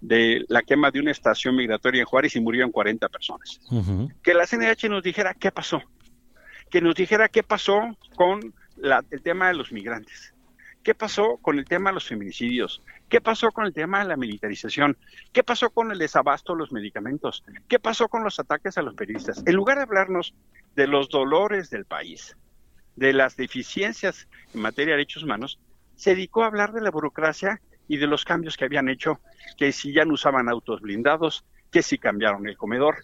de 0.00 0.44
la 0.48 0.62
quema 0.62 0.90
de 0.90 0.98
una 0.98 1.12
estación 1.12 1.54
migratoria 1.54 2.00
en 2.00 2.06
Juárez 2.06 2.34
y 2.34 2.40
murieron 2.40 2.72
40 2.72 3.08
personas. 3.08 3.60
Que 4.22 4.34
la 4.34 4.46
CNH 4.46 4.88
nos 4.90 5.04
dijera 5.04 5.34
qué 5.34 5.52
pasó, 5.52 5.80
que 6.68 6.80
nos 6.80 6.96
dijera 6.96 7.28
qué 7.28 7.44
pasó 7.44 7.96
con 8.16 8.52
el 8.82 9.22
tema 9.22 9.48
de 9.48 9.54
los 9.54 9.70
migrantes, 9.70 10.34
qué 10.82 10.96
pasó 10.96 11.38
con 11.40 11.56
el 11.56 11.64
tema 11.64 11.90
de 11.90 11.94
los 11.94 12.08
feminicidios, 12.08 12.82
¿Qué 13.08 13.20
pasó 13.20 13.52
con 13.52 13.66
el 13.66 13.72
tema 13.72 14.00
de 14.00 14.06
la 14.06 14.16
militarización? 14.16 14.96
¿Qué 15.32 15.44
pasó 15.44 15.70
con 15.70 15.92
el 15.92 15.98
desabasto 15.98 16.52
de 16.52 16.58
los 16.58 16.72
medicamentos? 16.72 17.44
¿Qué 17.68 17.78
pasó 17.78 18.08
con 18.08 18.24
los 18.24 18.40
ataques 18.40 18.76
a 18.78 18.82
los 18.82 18.94
periodistas? 18.94 19.42
En 19.46 19.54
lugar 19.54 19.76
de 19.76 19.84
hablarnos 19.84 20.34
de 20.74 20.88
los 20.88 21.08
dolores 21.10 21.70
del 21.70 21.84
país, 21.84 22.36
de 22.96 23.12
las 23.12 23.36
deficiencias 23.36 24.28
en 24.52 24.60
materia 24.62 24.92
de 24.92 24.98
derechos 24.98 25.22
humanos, 25.22 25.58
se 25.96 26.10
dedicó 26.10 26.42
a 26.42 26.46
hablar 26.46 26.72
de 26.72 26.80
la 26.80 26.90
burocracia 26.90 27.60
y 27.88 27.98
de 27.98 28.06
los 28.06 28.24
cambios 28.24 28.56
que 28.56 28.64
habían 28.64 28.88
hecho, 28.88 29.20
que 29.56 29.72
si 29.72 29.92
ya 29.92 30.04
no 30.04 30.14
usaban 30.14 30.48
autos 30.48 30.80
blindados, 30.80 31.44
que 31.70 31.82
si 31.82 31.98
cambiaron 31.98 32.46
el 32.46 32.56
comedor, 32.56 32.96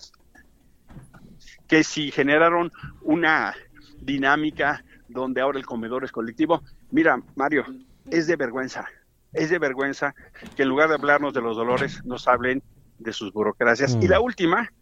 que 1.66 1.84
si 1.84 2.10
generaron 2.10 2.72
una 3.02 3.54
dinámica 4.00 4.84
donde 5.08 5.40
ahora 5.40 5.58
el 5.58 5.66
comedor 5.66 6.04
es 6.04 6.12
colectivo. 6.12 6.62
Mira, 6.90 7.20
Mario, 7.36 7.64
es 8.10 8.26
de 8.26 8.36
vergüenza 8.36 8.88
es 9.32 9.50
de 9.50 9.58
vergüenza 9.58 10.14
que 10.56 10.62
en 10.62 10.68
lugar 10.68 10.88
de 10.88 10.94
hablarnos 10.94 11.34
de 11.34 11.40
los 11.40 11.56
dolores, 11.56 12.04
nos 12.04 12.26
hablen 12.28 12.62
de 12.98 13.12
sus 13.12 13.32
burocracias. 13.32 13.96
Y 14.00 14.08
la 14.08 14.20
mm. 14.20 14.24
última 14.24 14.72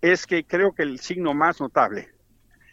es 0.00 0.26
que 0.26 0.44
creo 0.44 0.72
que 0.72 0.82
el 0.82 0.98
signo 0.98 1.34
más 1.34 1.60
notable 1.60 2.08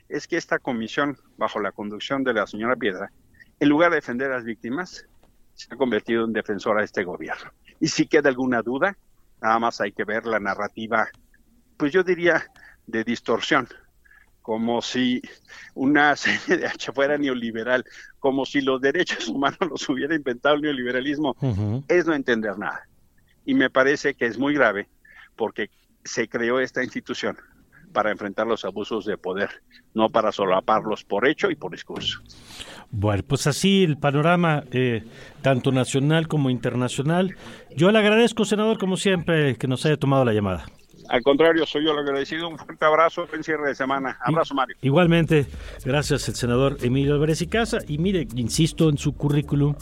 es 0.09 0.27
que 0.27 0.37
esta 0.37 0.59
comisión, 0.59 1.17
bajo 1.37 1.59
la 1.59 1.71
conducción 1.71 2.23
de 2.23 2.33
la 2.33 2.47
señora 2.47 2.75
Piedra, 2.75 3.11
en 3.59 3.69
lugar 3.69 3.91
de 3.91 3.97
defender 3.97 4.31
a 4.31 4.35
las 4.35 4.45
víctimas, 4.45 5.05
se 5.53 5.73
ha 5.73 5.77
convertido 5.77 6.25
en 6.25 6.33
defensora 6.33 6.79
de 6.79 6.85
este 6.85 7.03
gobierno. 7.03 7.51
Y 7.79 7.87
si 7.87 8.07
queda 8.07 8.29
alguna 8.29 8.61
duda, 8.61 8.95
nada 9.41 9.59
más 9.59 9.81
hay 9.81 9.91
que 9.91 10.03
ver 10.03 10.25
la 10.25 10.39
narrativa, 10.39 11.07
pues 11.77 11.91
yo 11.91 12.03
diría, 12.03 12.45
de 12.85 13.03
distorsión 13.03 13.67
como 14.47 14.81
si 14.81 15.21
una 15.73 16.15
CNDH 16.15 16.93
fuera 16.93 17.17
neoliberal, 17.17 17.83
como 18.19 18.45
si 18.45 18.61
los 18.61 18.79
derechos 18.79 19.27
humanos 19.27 19.59
los 19.69 19.89
hubiera 19.89 20.15
inventado 20.15 20.55
el 20.55 20.61
neoliberalismo, 20.61 21.35
es 21.89 22.05
no 22.05 22.13
entender 22.13 22.57
nada. 22.57 22.87
Y 23.45 23.55
me 23.55 23.69
parece 23.69 24.13
que 24.13 24.25
es 24.25 24.37
muy 24.37 24.53
grave 24.53 24.87
porque 25.35 25.69
se 26.05 26.29
creó 26.29 26.61
esta 26.61 26.81
institución 26.81 27.37
para 27.97 28.11
enfrentar 28.11 28.45
los 28.45 28.63
abusos 28.63 29.05
de 29.05 29.17
poder, 29.17 29.49
no 29.95 30.09
para 30.09 30.31
solaparlos 30.31 31.03
por 31.03 31.27
hecho 31.27 31.49
y 31.49 31.55
por 31.55 31.71
discurso. 31.71 32.19
Bueno, 32.91 33.23
pues 33.27 33.47
así 33.47 33.83
el 33.83 33.97
panorama, 33.97 34.63
eh, 34.71 35.03
tanto 35.41 35.71
nacional 35.71 36.27
como 36.27 36.51
internacional. 36.51 37.35
Yo 37.75 37.91
le 37.91 37.97
agradezco, 37.97 38.45
senador, 38.45 38.77
como 38.77 38.97
siempre, 38.97 39.55
que 39.55 39.67
nos 39.67 39.83
haya 39.87 39.97
tomado 39.97 40.23
la 40.25 40.33
llamada. 40.33 40.67
Al 41.09 41.23
contrario, 41.23 41.65
soy 41.65 41.85
yo 41.85 41.93
el 41.93 41.97
agradecido. 41.97 42.47
Un 42.47 42.59
fuerte 42.59 42.85
abrazo, 42.85 43.27
en 43.33 43.43
cierre 43.43 43.69
de 43.69 43.73
semana. 43.73 44.15
Abrazo, 44.21 44.53
Mario. 44.53 44.75
Igualmente, 44.83 45.47
gracias 45.83 46.29
el 46.29 46.35
senador 46.35 46.77
Emilio 46.83 47.15
Álvarez 47.15 47.41
y 47.41 47.47
Casa. 47.47 47.79
Y 47.87 47.97
mire, 47.97 48.27
insisto 48.35 48.89
en 48.89 48.99
su 48.99 49.15
currículum, 49.15 49.73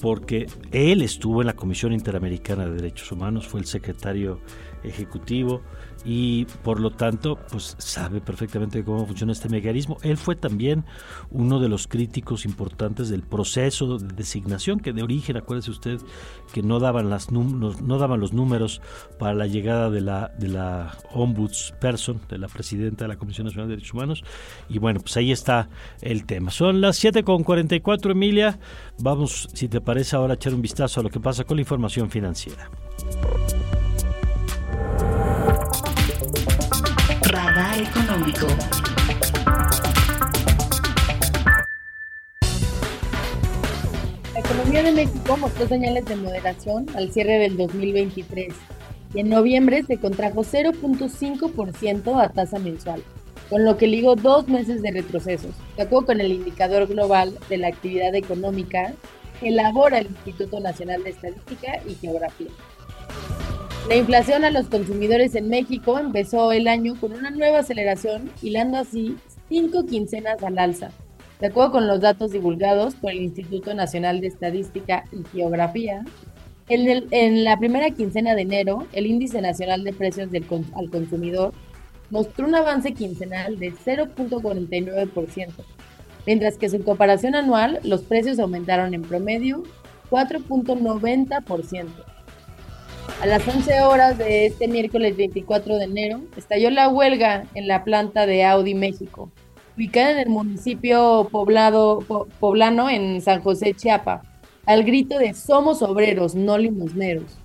porque 0.00 0.46
él 0.70 1.02
estuvo 1.02 1.40
en 1.40 1.48
la 1.48 1.54
Comisión 1.54 1.92
Interamericana 1.92 2.66
de 2.66 2.76
Derechos 2.76 3.10
Humanos, 3.10 3.48
fue 3.48 3.58
el 3.58 3.66
secretario 3.66 4.40
ejecutivo 4.86 5.62
y 6.04 6.44
por 6.62 6.78
lo 6.78 6.90
tanto 6.90 7.36
pues 7.50 7.74
sabe 7.78 8.20
perfectamente 8.20 8.84
cómo 8.84 9.06
funciona 9.06 9.32
este 9.32 9.48
mecanismo. 9.48 9.98
Él 10.02 10.16
fue 10.16 10.36
también 10.36 10.84
uno 11.30 11.58
de 11.58 11.68
los 11.68 11.88
críticos 11.88 12.44
importantes 12.44 13.08
del 13.08 13.22
proceso 13.22 13.98
de 13.98 14.14
designación 14.14 14.78
que 14.78 14.92
de 14.92 15.02
origen, 15.02 15.36
acuérdese 15.36 15.70
usted 15.70 16.00
que 16.52 16.62
no 16.62 16.78
daban 16.78 17.10
las 17.10 17.32
no 17.32 17.98
daban 17.98 18.20
los 18.20 18.32
números 18.32 18.80
para 19.18 19.34
la 19.34 19.46
llegada 19.46 19.90
de 19.90 20.00
la 20.00 20.32
de 20.38 20.48
la 20.48 20.96
ombudsperson, 21.12 22.20
de 22.28 22.38
la 22.38 22.48
presidenta 22.48 23.04
de 23.04 23.08
la 23.08 23.16
Comisión 23.16 23.46
Nacional 23.46 23.68
de 23.68 23.76
Derechos 23.76 23.94
Humanos 23.94 24.24
y 24.68 24.78
bueno, 24.78 25.00
pues 25.00 25.16
ahí 25.16 25.32
está 25.32 25.68
el 26.00 26.24
tema. 26.24 26.50
Son 26.50 26.80
las 26.80 27.02
7.44 27.02 28.12
Emilia, 28.12 28.58
vamos 28.98 29.48
si 29.52 29.68
te 29.68 29.80
parece 29.80 30.14
ahora 30.14 30.34
echar 30.34 30.54
un 30.54 30.62
vistazo 30.62 31.00
a 31.00 31.02
lo 31.02 31.10
que 31.10 31.20
pasa 31.20 31.44
con 31.44 31.56
la 31.56 31.62
información 31.62 32.10
financiera. 32.10 32.70
Económico. 37.80 38.46
La 44.32 44.40
economía 44.40 44.82
de 44.82 44.92
México 44.92 45.36
mostró 45.36 45.68
señales 45.68 46.06
de 46.06 46.16
moderación 46.16 46.86
al 46.94 47.12
cierre 47.12 47.38
del 47.38 47.56
2023. 47.56 48.54
y 49.14 49.20
en 49.20 49.28
noviembre 49.28 49.84
se 49.86 49.98
contrajo 49.98 50.42
0.5% 50.42 52.20
a 52.20 52.28
tasa 52.30 52.58
mensual, 52.58 53.02
con 53.48 53.64
lo 53.64 53.76
que 53.76 53.86
ligó 53.86 54.16
dos 54.16 54.48
meses 54.48 54.82
de 54.82 54.90
retrocesos. 54.90 55.52
De 55.76 55.84
acuerdo 55.84 56.06
con 56.06 56.20
el 56.20 56.32
indicador 56.32 56.86
global 56.86 57.38
de 57.48 57.58
la 57.58 57.68
actividad 57.68 58.14
económica 58.14 58.92
elabora 59.42 59.98
el 59.98 60.06
Instituto 60.06 60.60
Nacional 60.60 61.04
de 61.04 61.10
Estadística 61.10 61.80
y 61.86 61.94
Geografía. 61.94 62.50
La 63.88 63.94
inflación 63.94 64.44
a 64.44 64.50
los 64.50 64.66
consumidores 64.66 65.36
en 65.36 65.48
México 65.48 65.96
empezó 65.96 66.50
el 66.50 66.66
año 66.66 66.98
con 66.98 67.12
una 67.12 67.30
nueva 67.30 67.60
aceleración, 67.60 68.32
hilando 68.42 68.78
así 68.78 69.16
cinco 69.48 69.86
quincenas 69.86 70.42
al 70.42 70.58
alza. 70.58 70.90
De 71.40 71.46
acuerdo 71.46 71.70
con 71.70 71.86
los 71.86 72.00
datos 72.00 72.32
divulgados 72.32 72.96
por 72.96 73.12
el 73.12 73.22
Instituto 73.22 73.74
Nacional 73.74 74.20
de 74.20 74.26
Estadística 74.26 75.04
y 75.12 75.22
Geografía, 75.32 76.04
en, 76.68 77.44
la 77.44 77.56
primera 77.60 77.90
quincena 77.90 78.34
de 78.34 78.42
enero, 78.42 78.88
el 78.92 79.06
índice 79.06 79.40
nacional 79.40 79.84
de 79.84 79.92
precios 79.92 80.30
al 80.74 80.90
consumidor 80.90 81.52
mostró 82.10 82.48
un 82.48 82.56
avance 82.56 82.92
quincenal 82.92 83.56
de 83.60 83.72
0.49%, 83.72 85.52
mientras 86.26 86.58
que 86.58 86.66
en 86.66 86.82
comparación 86.82 87.36
anual 87.36 87.78
los 87.84 88.02
precios 88.02 88.40
aumentaron 88.40 88.94
en 88.94 89.02
promedio 89.02 89.62
4.90%. 90.10 92.15
A 93.20 93.26
las 93.26 93.46
11 93.48 93.80
horas 93.80 94.18
de 94.18 94.46
este 94.46 94.68
miércoles 94.68 95.16
24 95.16 95.76
de 95.76 95.84
enero, 95.84 96.20
estalló 96.36 96.70
la 96.70 96.88
huelga 96.88 97.44
en 97.54 97.66
la 97.66 97.82
planta 97.82 98.26
de 98.26 98.44
Audi 98.44 98.74
México, 98.74 99.30
ubicada 99.76 100.12
en 100.12 100.18
el 100.18 100.28
municipio 100.28 101.28
poblado, 101.30 102.00
poblano 102.38 102.90
en 102.90 103.22
San 103.22 103.40
José, 103.42 103.74
Chiapa, 103.74 104.22
al 104.66 104.84
grito 104.84 105.18
de 105.18 105.32
Somos 105.34 105.82
obreros, 105.82 106.34
no 106.34 106.58
limosneros. 106.58 107.38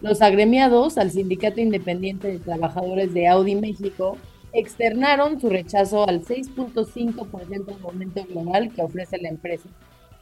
Los 0.00 0.22
agremiados 0.22 0.98
al 0.98 1.10
Sindicato 1.10 1.60
Independiente 1.60 2.28
de 2.28 2.38
Trabajadores 2.38 3.12
de 3.12 3.26
Audi 3.28 3.56
México 3.56 4.18
externaron 4.52 5.40
su 5.40 5.48
rechazo 5.48 6.08
al 6.08 6.22
6.5% 6.22 7.64
del 7.64 7.84
aumento 7.84 8.24
global 8.24 8.72
que 8.72 8.82
ofrece 8.82 9.18
la 9.18 9.28
empresa. 9.28 9.68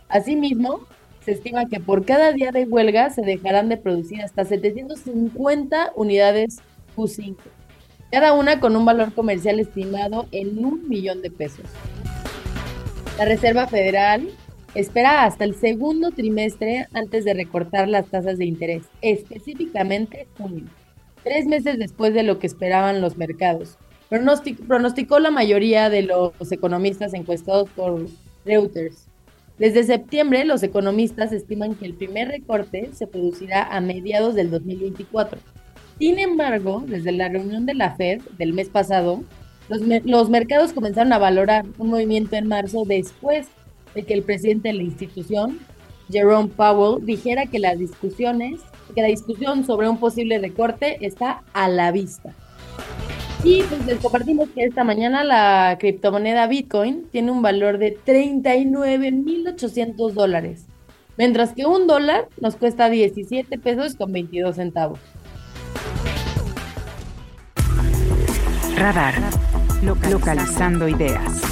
Asimismo, 0.09 0.81
se 1.25 1.33
estima 1.33 1.67
que 1.67 1.81
por 1.81 2.05
cada 2.05 2.33
día 2.33 2.53
de 2.53 2.65
huelga 2.65 3.11
se 3.11 3.23
dejarán 3.23 3.69
de 3.69 3.79
producir 3.79 4.21
hasta 4.21 4.45
750 4.45 5.93
unidades 5.97 6.59
Q5, 6.97 7.37
cada 8.13 8.35
una 8.35 8.61
con 8.61 8.77
un 8.77 8.85
valor 8.85 9.13
comercial 9.15 9.59
estimado 9.59 10.27
en 10.33 10.65
un 10.65 10.89
millón 10.89 11.23
de 11.23 11.31
pesos. 11.31 11.65
La 13.19 13.25
Reserva 13.25 13.67
Federal 13.67 14.29
espera 14.75 15.25
hasta 15.25 15.45
el 15.45 15.55
segundo 15.55 16.11
trimestre 16.11 16.89
antes 16.93 17.25
de 17.25 17.33
recortar 17.33 17.89
las 17.89 18.07
tasas 18.07 18.39
de 18.39 18.45
interés, 18.45 18.83
específicamente 19.01 20.27
junio, 20.37 20.67
tres 21.23 21.47
meses 21.47 21.79
después 21.79 22.13
de 22.13 22.23
lo 22.23 22.39
que 22.39 22.47
esperaban 22.47 23.01
los 23.01 23.17
mercados. 23.17 23.79
pronosticó 24.67 25.19
la 25.21 25.31
mayoría 25.31 25.89
de 25.89 26.03
los 26.03 26.53
economistas 26.53 27.15
encuestados 27.15 27.71
por 27.71 28.07
Reuters. 28.45 29.09
Desde 29.59 29.85
septiembre, 29.85 30.45
los 30.45 30.63
economistas 30.65 31.33
estiman 31.33 31.77
que 31.77 31.87
el 31.87 31.95
primer 31.95 32.29
recorte 32.29 32.91
se 32.93 33.07
producirá 33.07 33.63
a 33.63 33.81
mediados 33.81 34.35
del 34.35 34.51
2024. 34.51 35.39
Sin 35.99 36.19
embargo, 36.19 36.83
desde 36.87 37.13
la 37.13 37.29
reunión 37.29 37.65
de 37.65 37.75
la 37.75 37.95
Fed 37.95 38.21
del 38.37 38.53
mes 38.53 38.69
pasado, 38.69 39.23
los, 39.69 40.29
mercados 40.29 40.73
comenzaron 40.73 41.13
a 41.13 41.19
valorar 41.19 41.65
un 41.79 41.89
movimiento 41.89 42.37
en 42.37 42.49
marzo 42.49 42.85
después 42.85 43.47
de 43.95 44.03
que 44.03 44.15
el 44.15 44.25
presidente 44.25 44.69
de 44.69 44.75
la 44.75 44.83
institución, 44.83 45.61
Jerome 46.11 46.49
Powell, 46.49 47.05
dijera 47.07 47.47
que 47.47 47.61
las 47.61 47.79
discusiones, 47.79 48.61
que 48.95 49.03
la 49.03 49.09
discusión 49.09 49.65
sobre 49.65 49.89
un 49.89 49.99
posible 49.99 50.39
recorte 50.39 50.99
está 51.07 51.43
a 51.53 51.69
la 51.69 51.93
vista. 51.93 52.35
Y 53.45 53.63
pues 53.63 53.85
les 53.85 53.99
compartimos 53.99 54.49
que 54.55 54.65
esta 54.65 54.85
mañana 54.85 55.23
la 55.23 55.77
criptomoneda 55.79 56.47
Bitcoin 56.47 57.05
tiene 57.13 57.31
un 57.31 57.43
valor 57.43 57.77
de 57.77 57.95
39.800 57.95 60.13
dólares, 60.13 60.65
mientras 61.19 61.53
que 61.53 61.67
un 61.67 61.87
dólar 61.87 62.27
nos 62.41 62.57
cuesta 62.57 62.89
17 62.89 63.59
pesos 63.59 63.97
con 63.97 64.13
22 64.13 64.57
centavos. 64.57 64.99
Radar, 68.77 69.13
localizando 70.11 70.89
ideas. 70.89 71.43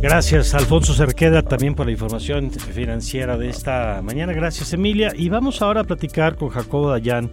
Gracias, 0.00 0.54
Alfonso 0.54 0.94
Cerqueda, 0.94 1.42
también 1.42 1.74
por 1.74 1.84
la 1.84 1.92
información 1.92 2.50
financiera 2.50 3.36
de 3.36 3.50
esta 3.50 4.00
mañana. 4.02 4.32
Gracias, 4.32 4.72
Emilia. 4.72 5.12
Y 5.14 5.28
vamos 5.28 5.60
ahora 5.60 5.82
a 5.82 5.84
platicar 5.84 6.36
con 6.36 6.48
Jacobo 6.48 6.88
Dayan 6.90 7.30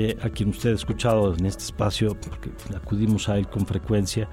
eh, 0.00 0.16
a 0.22 0.28
quien 0.28 0.50
usted 0.50 0.70
ha 0.70 0.74
escuchado 0.76 1.34
en 1.34 1.44
este 1.44 1.64
espacio, 1.64 2.16
porque 2.20 2.50
acudimos 2.72 3.28
a 3.28 3.36
él 3.36 3.48
con 3.48 3.66
frecuencia, 3.66 4.28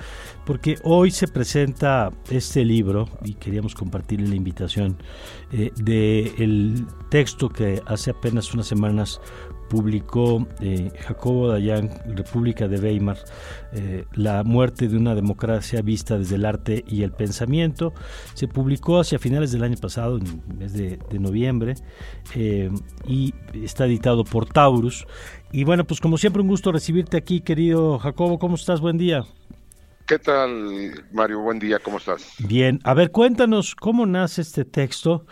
porque 0.46 0.78
hoy 0.84 1.10
se 1.10 1.28
presenta 1.28 2.12
este 2.30 2.64
libro, 2.64 3.10
y 3.24 3.34
queríamos 3.34 3.74
compartirle 3.74 4.28
la 4.28 4.36
invitación, 4.36 4.96
eh, 5.52 5.72
del 5.78 6.86
texto 7.10 7.50
que 7.50 7.82
hace 7.88 8.12
apenas 8.12 8.54
unas 8.54 8.68
semanas 8.68 9.20
publicó 9.70 10.48
eh, 10.62 10.92
Jacobo 11.00 11.48
Dayan, 11.48 11.90
República 12.08 12.68
de 12.68 12.80
Weimar, 12.80 13.18
eh, 13.74 14.06
La 14.14 14.44
muerte 14.44 14.88
de 14.88 14.98
una 14.98 15.16
democracia 15.16 15.82
vista 15.82 16.18
desde 16.18 16.36
el 16.36 16.46
arte 16.46 16.84
y 16.88 17.04
el 17.04 17.12
pensamiento. 17.12 17.94
Se 18.34 18.48
publicó 18.48 19.00
hacia 19.00 19.20
finales 19.20 19.52
del 19.52 19.64
año 19.64 19.78
pasado, 19.78 20.18
en 20.18 20.28
el 20.28 20.58
mes 20.58 20.74
de, 20.74 21.00
noviembre, 21.20 21.76
eh, 22.36 22.70
y 23.08 23.34
está 23.54 23.86
editado 23.86 24.24
por 24.24 24.48
Taurus. 24.48 25.06
Y 25.52 25.64
bueno, 25.64 25.86
pues 25.86 26.02
como 26.02 26.18
siempre 26.18 26.42
un 26.42 26.48
gusto 26.48 26.72
recibirte 26.72 27.18
aquí, 27.18 27.42
querido 27.42 27.98
Jacobo. 28.00 28.40
¿Cómo 28.40 28.56
estás? 28.56 28.82
Buen 28.82 28.98
día. 28.98 29.26
¿Qué 30.06 30.20
tal, 30.20 31.04
Mario? 31.12 31.40
Buen 31.40 31.58
día, 31.58 31.80
¿cómo 31.80 31.98
estás? 31.98 32.36
Bien, 32.38 32.80
a 32.84 32.94
ver, 32.94 33.10
cuéntanos 33.10 33.74
cómo 33.74 34.06
nace 34.06 34.42
este 34.42 34.64
texto 34.64 35.26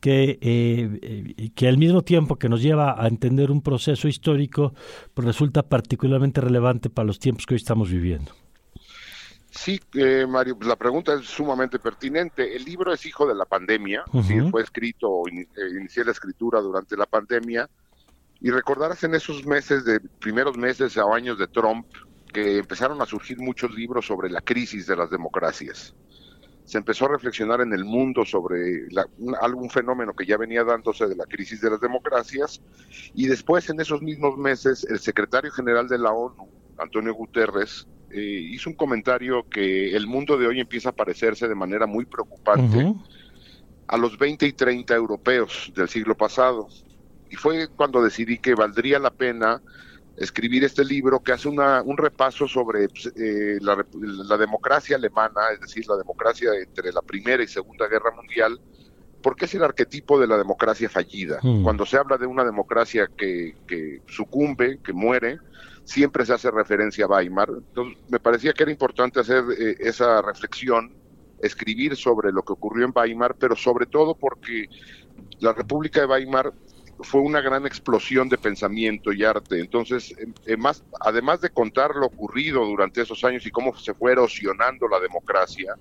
que, 0.00 0.38
eh, 0.42 1.50
que 1.54 1.66
al 1.66 1.78
mismo 1.78 2.02
tiempo 2.02 2.36
que 2.36 2.50
nos 2.50 2.60
lleva 2.60 3.02
a 3.02 3.08
entender 3.08 3.50
un 3.50 3.62
proceso 3.62 4.06
histórico, 4.06 4.74
pues 5.14 5.26
resulta 5.26 5.62
particularmente 5.62 6.42
relevante 6.42 6.90
para 6.90 7.06
los 7.06 7.18
tiempos 7.18 7.46
que 7.46 7.54
hoy 7.54 7.58
estamos 7.58 7.90
viviendo. 7.90 8.32
Sí, 9.50 9.80
eh, 9.94 10.26
Mario, 10.28 10.58
pues 10.58 10.68
la 10.68 10.76
pregunta 10.76 11.14
es 11.14 11.26
sumamente 11.26 11.78
pertinente. 11.78 12.54
El 12.54 12.64
libro 12.64 12.92
es 12.92 13.06
hijo 13.06 13.26
de 13.26 13.34
la 13.34 13.46
pandemia, 13.46 14.04
fue 14.50 14.62
escrito, 14.62 15.22
eh, 15.26 15.46
inicié 15.78 16.04
la 16.04 16.12
escritura 16.12 16.60
durante 16.60 16.98
la 16.98 17.06
pandemia, 17.06 17.66
y 18.40 18.50
recordarás 18.50 19.02
en 19.04 19.14
esos 19.14 19.46
meses, 19.46 19.84
de 19.86 20.00
primeros 20.00 20.56
meses 20.56 20.96
o 20.98 21.14
años 21.14 21.38
de 21.38 21.48
Trump, 21.48 21.86
que 22.32 22.58
empezaron 22.58 23.00
a 23.02 23.06
surgir 23.06 23.38
muchos 23.38 23.74
libros 23.74 24.06
sobre 24.06 24.30
la 24.30 24.40
crisis 24.40 24.86
de 24.86 24.96
las 24.96 25.10
democracias 25.10 25.94
se 26.68 26.76
empezó 26.76 27.06
a 27.06 27.12
reflexionar 27.12 27.62
en 27.62 27.72
el 27.72 27.86
mundo 27.86 28.26
sobre 28.26 28.88
algún 29.40 29.70
fenómeno 29.70 30.12
que 30.12 30.26
ya 30.26 30.36
venía 30.36 30.64
dándose 30.64 31.06
de 31.06 31.16
la 31.16 31.24
crisis 31.24 31.62
de 31.62 31.70
las 31.70 31.80
democracias 31.80 32.60
y 33.14 33.26
después 33.26 33.70
en 33.70 33.80
esos 33.80 34.02
mismos 34.02 34.36
meses 34.36 34.86
el 34.90 34.98
secretario 34.98 35.50
general 35.50 35.88
de 35.88 35.96
la 35.96 36.12
ONU, 36.12 36.46
Antonio 36.76 37.14
Guterres, 37.14 37.88
eh, 38.10 38.20
hizo 38.20 38.68
un 38.68 38.76
comentario 38.76 39.48
que 39.48 39.96
el 39.96 40.06
mundo 40.06 40.36
de 40.36 40.46
hoy 40.46 40.60
empieza 40.60 40.90
a 40.90 40.92
parecerse 40.92 41.48
de 41.48 41.54
manera 41.54 41.86
muy 41.86 42.04
preocupante 42.04 42.92
a 43.86 43.96
los 43.96 44.18
20 44.18 44.46
y 44.46 44.52
30 44.52 44.94
europeos 44.94 45.72
del 45.74 45.88
siglo 45.88 46.18
pasado. 46.18 46.68
Y 47.30 47.36
fue 47.36 47.68
cuando 47.68 48.02
decidí 48.02 48.36
que 48.36 48.54
valdría 48.54 48.98
la 48.98 49.10
pena 49.10 49.62
escribir 50.18 50.64
este 50.64 50.84
libro 50.84 51.20
que 51.20 51.32
hace 51.32 51.48
una, 51.48 51.82
un 51.82 51.96
repaso 51.96 52.48
sobre 52.48 52.88
pues, 52.88 53.12
eh, 53.16 53.58
la, 53.60 54.36
democracia 54.36 54.96
alemana, 54.96 55.40
es 55.54 55.60
decir, 55.60 55.86
la 55.88 55.96
democracia 55.96 56.50
entre 56.60 56.92
la 56.92 57.02
Primera 57.02 57.42
y 57.42 57.48
Segunda 57.48 57.86
Guerra 57.86 58.10
Mundial, 58.14 58.60
porque 59.22 59.46
es 59.46 59.54
el 59.54 59.62
arquetipo 59.62 60.18
de 60.18 60.26
la 60.26 60.36
democracia 60.36 60.88
fallida. 60.88 61.38
Mm. 61.42 61.62
Cuando 61.62 61.86
se 61.86 61.96
habla 61.96 62.16
de 62.16 62.26
una 62.26 62.44
democracia 62.44 63.08
que, 63.16 63.54
que, 63.66 64.02
sucumbe, 64.06 64.78
que 64.82 64.92
muere, 64.92 65.38
siempre 65.84 66.26
se 66.26 66.32
hace 66.32 66.50
referencia 66.50 67.04
a 67.04 67.08
Weimar. 67.08 67.50
Entonces, 67.50 67.98
me 68.08 68.20
parecía 68.20 68.52
que 68.52 68.64
era 68.64 68.72
importante 68.72 69.20
hacer 69.20 69.44
eh, 69.58 69.76
esa 69.80 70.20
reflexión, 70.22 70.92
escribir 71.40 71.96
sobre 71.96 72.32
lo 72.32 72.42
que 72.42 72.52
ocurrió 72.52 72.84
en 72.86 72.92
Weimar, 72.94 73.36
pero 73.36 73.54
sobre 73.54 73.86
todo 73.86 74.14
porque 74.14 74.68
la 75.40 75.52
República 75.52 76.00
de 76.00 76.06
Weimar 76.06 76.52
fue 77.00 77.20
una 77.20 77.40
gran 77.40 77.66
explosión 77.66 78.28
de 78.28 78.38
pensamiento 78.38 79.12
y 79.12 79.24
arte. 79.24 79.60
Entonces, 79.60 80.14
más, 80.58 80.84
además 81.00 81.40
de 81.40 81.50
contar 81.50 81.94
lo 81.94 82.06
ocurrido 82.06 82.64
durante 82.64 83.02
esos 83.02 83.22
años 83.24 83.46
y 83.46 83.50
cómo 83.50 83.74
se 83.76 83.94
fue 83.94 84.12
erosionando 84.12 84.88
la 84.88 85.00
democracia, 85.00 85.74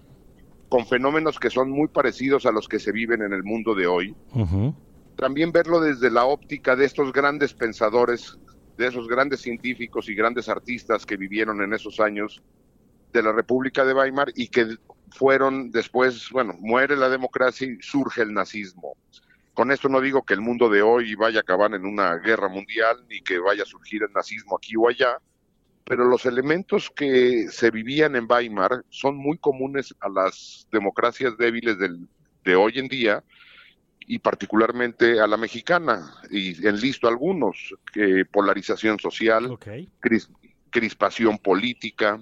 con 0.69 0.85
fenómenos 0.85 1.39
que 1.39 1.49
son 1.49 1.71
muy 1.71 1.87
parecidos 1.87 2.45
a 2.45 2.51
los 2.51 2.67
que 2.67 2.79
se 2.79 2.91
viven 2.91 3.21
en 3.21 3.33
el 3.33 3.43
mundo 3.43 3.73
de 3.73 3.87
hoy, 3.87 4.15
también 5.15 5.51
verlo 5.51 5.79
desde 5.79 6.11
la 6.11 6.25
óptica 6.25 6.75
de 6.75 6.85
estos 6.85 7.11
grandes 7.11 7.53
pensadores, 7.53 8.37
de 8.77 8.87
esos 8.87 9.07
grandes 9.07 9.41
científicos 9.41 10.09
y 10.09 10.13
grandes 10.13 10.49
artistas 10.49 11.05
que 11.05 11.17
vivieron 11.17 11.61
en 11.63 11.73
esos 11.73 11.99
años 11.99 12.43
de 13.11 13.23
la 13.23 13.31
República 13.31 13.85
de 13.85 13.93
Weimar 13.93 14.31
y 14.35 14.49
que 14.49 14.75
fueron 15.09 15.71
después, 15.71 16.29
bueno, 16.31 16.53
muere 16.59 16.95
la 16.95 17.09
democracia 17.09 17.65
y 17.65 17.81
surge 17.81 18.21
el 18.21 18.33
nazismo 18.33 18.95
Con 19.57 19.71
esto 19.71 19.89
no 19.89 19.99
digo 20.01 20.21
que 20.21 20.35
el 20.35 20.41
mundo 20.41 20.69
de 20.69 20.83
hoy 20.83 21.15
vaya 21.15 21.39
a 21.39 21.41
acabar 21.41 21.73
en 21.73 21.83
una 21.83 22.13
guerra 22.17 22.47
mundial 22.47 23.03
ni 23.09 23.21
que 23.21 23.39
vaya 23.39 23.63
a 23.63 23.65
surgir 23.65 24.03
el 24.03 24.13
nazismo 24.13 24.55
aquí 24.55 24.75
o 24.77 24.87
allá, 24.87 25.17
pero 25.83 26.05
los 26.05 26.27
elementos 26.27 26.91
que 26.91 27.47
se 27.49 27.71
vivían 27.71 28.15
en 28.15 28.27
Weimar 28.29 28.85
son 28.89 29.17
muy 29.17 29.39
comunes 29.39 29.95
a 29.99 30.09
las 30.09 30.67
democracias 30.71 31.35
débiles 31.39 31.79
del, 31.79 32.07
de 32.43 32.55
hoy 32.55 32.73
en 32.75 32.87
día 32.87 33.23
y 34.01 34.19
particularmente 34.19 35.19
a 35.19 35.25
la 35.25 35.37
mexicana, 35.37 36.13
y 36.29 36.67
enlisto 36.67 37.07
algunos, 37.07 37.73
que 37.91 38.25
polarización 38.25 38.99
social, 38.99 39.57
crispación 40.69 41.39
política, 41.39 42.19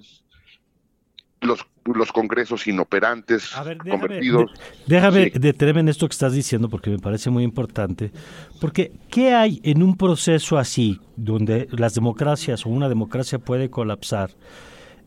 los, 1.46 1.66
los 1.84 2.12
congresos 2.12 2.66
inoperantes, 2.66 3.52
convertidos. 3.88 4.50
déjame 4.86 5.30
detenerme 5.30 5.80
en 5.80 5.88
esto 5.88 6.08
que 6.08 6.12
estás 6.12 6.32
diciendo 6.32 6.68
porque 6.68 6.90
me 6.90 6.98
parece 6.98 7.30
muy 7.30 7.44
importante. 7.44 8.12
Porque, 8.60 8.92
¿qué 9.10 9.34
hay 9.34 9.60
en 9.64 9.82
un 9.82 9.96
proceso 9.96 10.58
así, 10.58 11.00
donde 11.16 11.68
las 11.70 11.94
democracias 11.94 12.66
o 12.66 12.70
una 12.70 12.88
democracia 12.88 13.38
puede 13.38 13.70
colapsar? 13.70 14.30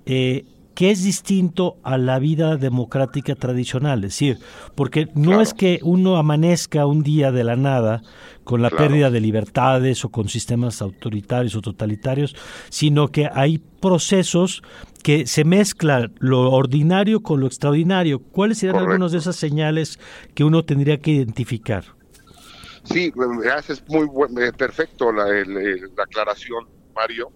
Eh, 0.05 0.45
que 0.79 0.91
es 0.91 1.03
distinto 1.03 1.75
a 1.83 1.97
la 1.97 2.19
vida 2.19 2.55
democrática 2.55 3.35
tradicional. 3.35 4.05
Es 4.05 4.11
decir, 4.13 4.39
porque 4.75 5.09
no 5.13 5.41
es 5.41 5.53
que 5.53 5.81
uno 5.83 6.15
amanezca 6.15 6.85
un 6.85 7.03
día 7.03 7.33
de 7.33 7.43
la 7.43 7.57
nada 7.57 8.01
con 8.45 8.61
la 8.61 8.69
pérdida 8.69 9.11
de 9.11 9.19
libertades 9.19 10.05
o 10.05 10.09
con 10.09 10.29
sistemas 10.29 10.81
autoritarios 10.81 11.53
o 11.57 11.61
totalitarios, 11.61 12.33
sino 12.69 13.09
que 13.09 13.29
hay 13.31 13.57
procesos 13.57 14.63
que 15.03 15.27
se 15.27 15.43
mezclan 15.43 16.13
lo 16.19 16.51
ordinario 16.51 17.21
con 17.21 17.39
lo 17.39 17.47
extraordinario. 17.47 18.19
¿Cuáles 18.19 18.59
serían 18.59 18.77
algunas 18.77 19.11
de 19.11 19.19
esas 19.19 19.35
señales 19.35 19.99
que 20.35 20.43
uno 20.43 20.63
tendría 20.63 20.99
que 20.99 21.11
identificar? 21.11 21.83
Sí, 22.83 23.11
haces 23.55 23.83
muy 23.87 24.07
eh, 24.41 24.51
perfecto 24.57 25.11
la, 25.11 25.25
la 25.25 26.03
aclaración, 26.03 26.67
Mario 26.95 27.31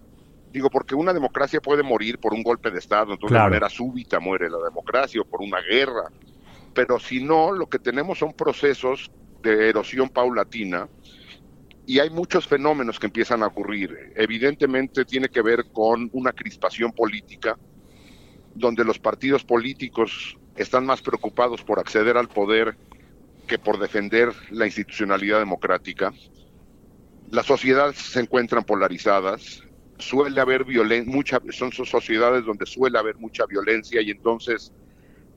Digo, 0.54 0.70
porque 0.70 0.94
una 0.94 1.12
democracia 1.12 1.60
puede 1.60 1.82
morir 1.82 2.20
por 2.20 2.32
un 2.32 2.44
golpe 2.44 2.70
de 2.70 2.78
Estado, 2.78 3.16
de 3.16 3.26
una 3.26 3.40
manera 3.40 3.68
súbita 3.68 4.20
muere 4.20 4.48
la 4.48 4.58
democracia 4.58 5.20
o 5.20 5.24
por 5.24 5.42
una 5.42 5.60
guerra. 5.60 6.04
Pero 6.72 7.00
si 7.00 7.24
no, 7.24 7.50
lo 7.50 7.66
que 7.66 7.80
tenemos 7.80 8.20
son 8.20 8.32
procesos 8.34 9.10
de 9.42 9.68
erosión 9.68 10.08
paulatina 10.08 10.88
y 11.86 11.98
hay 11.98 12.10
muchos 12.10 12.46
fenómenos 12.46 12.98
que 12.98 13.06
empiezan 13.06 13.42
a 13.42 13.48
ocurrir. 13.48 14.12
Evidentemente 14.16 15.04
tiene 15.04 15.28
que 15.28 15.42
ver 15.42 15.66
con 15.72 16.08
una 16.12 16.32
crispación 16.32 16.92
política, 16.92 17.58
donde 18.54 18.84
los 18.84 18.98
partidos 18.98 19.44
políticos 19.44 20.36
están 20.56 20.86
más 20.86 21.02
preocupados 21.02 21.62
por 21.62 21.78
acceder 21.78 22.16
al 22.16 22.28
poder 22.28 22.76
que 23.46 23.58
por 23.58 23.78
defender 23.78 24.32
la 24.50 24.66
institucionalidad 24.66 25.38
democrática. 25.38 26.12
Las 27.30 27.46
sociedades 27.46 27.96
se 27.98 28.20
encuentran 28.20 28.64
polarizadas, 28.64 29.62
suele 29.98 30.40
haber 30.40 30.64
violencia, 30.64 31.12
mucha, 31.12 31.40
son 31.50 31.72
sociedades 31.72 32.44
donde 32.44 32.66
suele 32.66 32.98
haber 32.98 33.16
mucha 33.16 33.44
violencia 33.46 34.00
y 34.00 34.10
entonces 34.10 34.72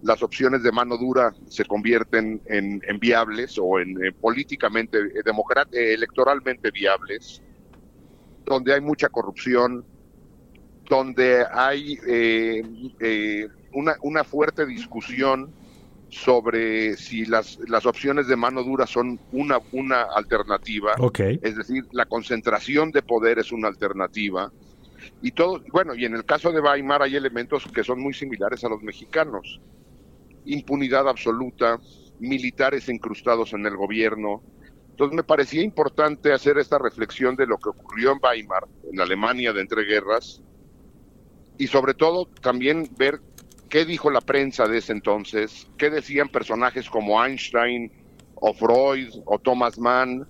las 0.04 0.22
opciones 0.24 0.64
de 0.64 0.72
mano 0.72 0.98
dura 0.98 1.34
se 1.48 1.66
convierten 1.66 2.42
en, 2.46 2.82
viables 3.00 3.58
o 3.60 3.80
en, 3.80 3.98
políticamente, 4.20 5.00
eh, 5.00 5.94
electoralmente 5.94 6.72
viables, 6.72 7.42
donde 8.46 8.74
hay 8.74 8.82
mucha 8.82 9.10
corrupción, 9.10 9.84
donde 10.90 11.46
hay 11.52 11.98
eh, 12.08 12.64
eh, 13.00 13.48
una, 13.74 13.96
una 14.02 14.24
fuerte 14.24 14.66
discusión 14.66 15.52
sobre 16.10 16.96
si 16.96 17.26
las, 17.26 17.60
las 17.68 17.86
opciones 17.86 18.28
de 18.28 18.36
mano 18.36 18.64
dura 18.64 18.88
son 18.88 19.20
una, 19.32 19.60
una 19.74 20.04
alternativa, 20.04 20.94
es 21.20 21.56
decir, 21.56 21.86
la 21.92 22.06
concentración 22.06 22.92
de 22.92 23.02
poder 23.02 23.40
es 23.40 23.52
una 23.52 23.68
alternativa. 23.68 24.52
Y 25.22 25.32
todo, 25.32 25.62
bueno, 25.72 25.96
y 25.96 26.06
en 26.06 26.16
el 26.16 26.26
caso 26.26 26.52
de 26.52 26.62
Weimar 26.62 27.02
hay 27.02 27.16
elementos 27.16 27.66
que 27.74 27.84
son 27.84 28.00
muy 28.00 28.14
similares 28.14 28.64
a 28.64 28.70
los 28.70 28.82
mexicanos. 28.82 29.60
Impunidad 30.48 31.08
absoluta, 31.08 31.80
militares 32.20 32.90
incrustados 32.90 33.54
en 33.54 33.66
el 33.66 33.76
gobierno. 33.76 34.42
Entonces 34.90 35.16
me 35.16 35.24
parecía 35.24 35.62
importante 35.62 36.34
hacer 36.34 36.58
esta 36.58 36.80
reflexión 36.80 37.36
de 37.36 37.46
lo 37.46 37.58
que 37.58 37.70
ocurrió 37.70 38.14
en 38.14 38.20
Weimar, 38.22 38.68
en 38.92 39.00
Alemania 39.00 39.54
de 39.54 39.62
entreguerras, 39.62 40.42
y 41.58 41.68
sobre 41.68 41.94
todo 41.94 42.28
también 42.42 42.90
ver 42.98 43.20
qué 43.70 43.86
dijo 43.86 44.10
la 44.10 44.22
prensa 44.22 44.68
de 44.68 44.78
ese 44.78 44.94
entonces, 44.94 45.68
qué 45.78 45.90
decían 45.90 46.30
personajes 46.30 46.90
como 46.90 47.24
Einstein 47.24 47.92
o 48.36 48.54
Freud 48.54 49.10
o 49.26 49.38
Thomas 49.40 49.78
Mann 49.78 50.28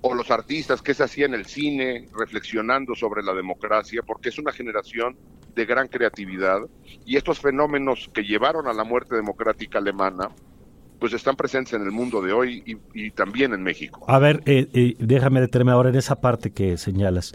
o 0.00 0.14
los 0.14 0.30
artistas, 0.30 0.82
qué 0.82 0.94
se 0.94 1.04
hacía 1.04 1.26
en 1.26 1.34
el 1.34 1.46
cine 1.46 2.06
reflexionando 2.16 2.94
sobre 2.94 3.22
la 3.22 3.34
democracia, 3.34 4.02
porque 4.06 4.28
es 4.28 4.38
una 4.38 4.52
generación 4.52 5.16
de 5.54 5.66
gran 5.66 5.88
creatividad 5.88 6.60
y 7.04 7.16
estos 7.16 7.40
fenómenos 7.40 8.08
que 8.12 8.22
llevaron 8.22 8.68
a 8.68 8.72
la 8.72 8.84
muerte 8.84 9.16
democrática 9.16 9.78
alemana 9.78 10.30
pues 10.98 11.12
están 11.12 11.36
presentes 11.36 11.74
en 11.74 11.82
el 11.82 11.92
mundo 11.92 12.20
de 12.20 12.32
hoy 12.32 12.62
y, 12.92 13.10
también 13.12 13.54
en 13.54 13.62
México. 13.62 14.04
A 14.08 14.18
ver, 14.18 14.42
eh, 14.46 14.68
eh, 14.72 14.94
déjame 14.98 15.40
detenerme 15.40 15.72
ahora 15.72 15.90
en 15.90 15.94
esa 15.94 16.20
parte 16.20 16.50
que 16.50 16.76
señalas. 16.76 17.34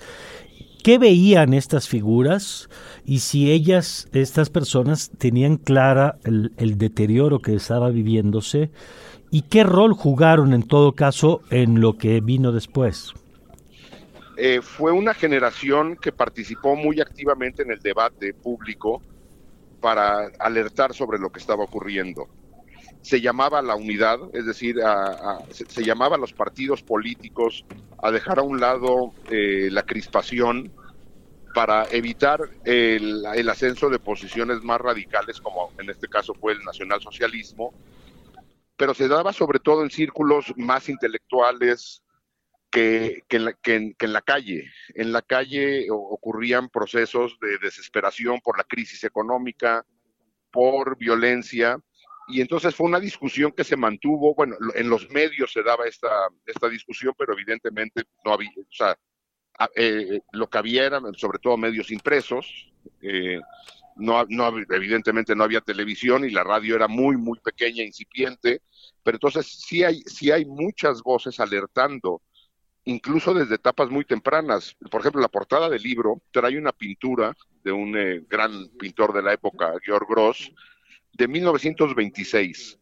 ¿Qué 0.83 0.97
veían 0.97 1.53
estas 1.53 1.87
figuras 1.87 2.69
y 3.05 3.19
si 3.19 3.51
ellas, 3.51 4.09
estas 4.11 4.49
personas, 4.49 5.11
tenían 5.17 5.55
clara 5.55 6.17
el, 6.25 6.77
deterioro 6.77 7.39
que 7.39 7.55
estaba 7.55 7.89
viviéndose 7.89 8.69
y 9.33 9.41
qué 9.41 9.63
rol 9.63 9.93
jugaron 9.93 10.53
en 10.53 10.61
todo 10.61 10.91
caso 10.91 11.41
en 11.49 11.81
lo 11.81 11.97
que 11.97 12.21
vino 12.21 12.51
después? 12.51 13.13
Eh, 14.37 14.61
fue 14.61 14.91
una 14.91 15.15
generación 15.15 15.95
que 15.95 16.11
participó 16.11 16.75
muy 16.75 17.01
activamente 17.01 17.63
en 17.63 17.71
el 17.71 17.79
debate 17.79 18.35
público 18.35 19.01
para 19.81 20.27
alertar 20.37 20.93
sobre 20.93 21.17
lo 21.17 21.31
que 21.31 21.39
estaba 21.39 21.63
ocurriendo. 21.63 22.27
Se 23.01 23.21
llamaba 23.21 23.63
la 23.63 23.73
unidad, 23.75 24.19
es 24.33 24.45
decir, 24.45 24.75
se, 25.49 25.83
llamaba 25.83 26.15
a 26.15 26.19
los 26.19 26.31
partidos 26.31 26.83
políticos 26.83 27.65
a 28.03 28.11
dejar 28.11 28.37
a 28.37 28.43
un 28.43 28.59
lado 28.59 29.13
eh, 29.31 29.69
la 29.71 29.81
crispación 29.81 30.71
para 31.55 31.85
evitar 31.91 32.39
el, 32.65 33.25
ascenso 33.49 33.89
de 33.89 33.97
posiciones 33.97 34.61
más 34.61 34.79
radicales, 34.79 35.41
como 35.41 35.71
en 35.79 35.89
este 35.89 36.07
caso 36.07 36.35
fue 36.35 36.53
el 36.53 36.59
nacionalsocialismo, 36.63 37.73
pero 38.75 38.93
se 38.93 39.07
daba 39.07 39.33
sobre 39.33 39.59
todo 39.59 39.83
en 39.83 39.89
círculos 39.89 40.53
más 40.57 40.89
intelectuales 40.89 42.03
que, 42.71 43.23
en 43.29 43.45
la, 43.45 43.53
que, 43.53 43.93
en, 43.99 44.13
la, 44.13 44.21
calle. 44.21 44.71
En 44.95 45.11
la 45.11 45.21
calle 45.21 45.87
ocurrían 45.91 46.69
procesos 46.69 47.37
de 47.39 47.59
desesperación 47.59 48.39
por 48.41 48.57
la 48.57 48.63
crisis 48.63 49.03
económica, 49.03 49.85
por 50.51 50.97
violencia, 50.97 51.77
y 52.27 52.41
entonces 52.41 52.73
fue 52.73 52.87
una 52.87 52.99
discusión 52.99 53.51
que 53.51 53.63
se 53.63 53.75
mantuvo, 53.75 54.33
bueno, 54.33 54.55
en 54.75 54.89
los 54.89 55.09
medios 55.09 55.51
se 55.51 55.61
daba 55.61 55.85
esta, 55.85 56.09
esta 56.45 56.69
discusión, 56.69 57.13
pero 57.17 57.33
evidentemente 57.33 58.03
no 58.23 58.33
había, 58.33 58.49
o 58.57 58.71
sea, 58.71 58.97
eh, 59.75 60.21
lo 60.31 60.49
que 60.49 60.57
había 60.57 60.85
eran 60.85 61.13
sobre 61.15 61.39
todo 61.39 61.57
medios 61.57 61.91
impresos, 61.91 62.73
eh, 63.01 63.39
no, 63.95 64.25
no, 64.29 64.57
evidentemente 64.69 65.35
no 65.35 65.43
había 65.43 65.61
televisión 65.61 66.25
y 66.25 66.31
la 66.31 66.43
radio 66.43 66.75
era 66.75 66.87
muy, 66.87 67.17
muy 67.17 67.39
pequeña, 67.39 67.83
incipiente, 67.83 68.61
pero 69.03 69.17
entonces 69.17 69.47
sí 69.47 69.83
hay, 69.83 70.01
sí 70.01 70.31
hay 70.31 70.45
muchas 70.45 71.01
voces 71.01 71.39
alertando, 71.39 72.21
incluso 72.85 73.33
desde 73.33 73.55
etapas 73.55 73.89
muy 73.89 74.05
tempranas. 74.05 74.75
Por 74.89 75.01
ejemplo, 75.01 75.21
la 75.21 75.27
portada 75.27 75.69
del 75.69 75.81
libro 75.81 76.21
trae 76.31 76.57
una 76.57 76.71
pintura 76.71 77.35
de 77.63 77.71
un 77.71 77.95
eh, 77.97 78.23
gran 78.29 78.69
pintor 78.79 79.13
de 79.13 79.23
la 79.23 79.33
época, 79.33 79.73
Georg 79.83 80.07
Gross, 80.07 80.51
de 81.13 81.27
1926 81.27 82.79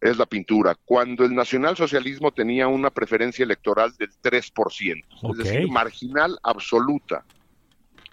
es 0.00 0.16
la 0.16 0.26
pintura, 0.26 0.74
cuando 0.84 1.24
el 1.24 1.34
nacionalsocialismo 1.34 2.32
tenía 2.32 2.68
una 2.68 2.90
preferencia 2.90 3.42
electoral 3.42 3.92
del 3.98 4.10
3%, 4.22 5.04
es 5.32 5.36
decir, 5.36 5.68
marginal 5.68 6.38
absoluta. 6.42 7.24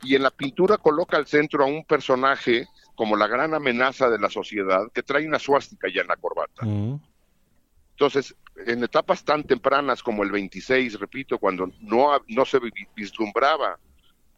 Y 0.04 0.16
en 0.16 0.24
la 0.24 0.32
pintura 0.32 0.78
coloca 0.78 1.18
al 1.18 1.28
centro 1.28 1.64
a 1.64 1.68
un 1.68 1.84
personaje 1.84 2.68
como 2.96 3.16
la 3.16 3.28
gran 3.28 3.54
amenaza 3.54 4.10
de 4.10 4.20
la 4.20 4.30
sociedad 4.30 4.92
que 4.94 5.04
trae 5.04 5.28
una 5.28 5.40
suástica 5.40 5.88
ya 5.94 6.02
en 6.02 6.08
la 6.08 6.18
corbata. 6.18 6.66
Mm. 6.66 7.00
Entonces, 7.92 8.36
en 8.66 8.84
etapas 8.84 9.24
tan 9.24 9.44
tempranas 9.44 10.04
como 10.04 10.24
el 10.24 10.32
26, 10.32 11.00
repito, 11.00 11.40
cuando 11.40 11.72
no, 11.82 12.12
no 12.28 12.46
se 12.46 12.60
vislumbraba 12.96 13.80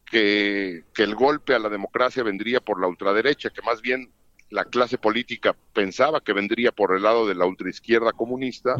que, 0.06 0.86
que 0.94 1.04
el 1.04 1.16
golpe 1.16 1.54
a 1.54 1.60
la 1.60 1.70
democracia 1.70 2.24
vendría 2.24 2.62
por 2.62 2.80
la 2.80 2.88
ultraderecha, 2.88 3.50
que 3.50 3.62
más 3.62 3.82
bien 3.82 4.12
la 4.50 4.66
clase 4.66 4.98
política 4.98 5.56
pensaba 5.74 6.22
que 6.22 6.34
vendría 6.34 6.72
por 6.72 6.96
el 6.96 7.04
lado 7.04 7.28
de 7.28 7.36
la 7.36 7.46
ultraizquierda 7.46 8.12
comunista, 8.14 8.76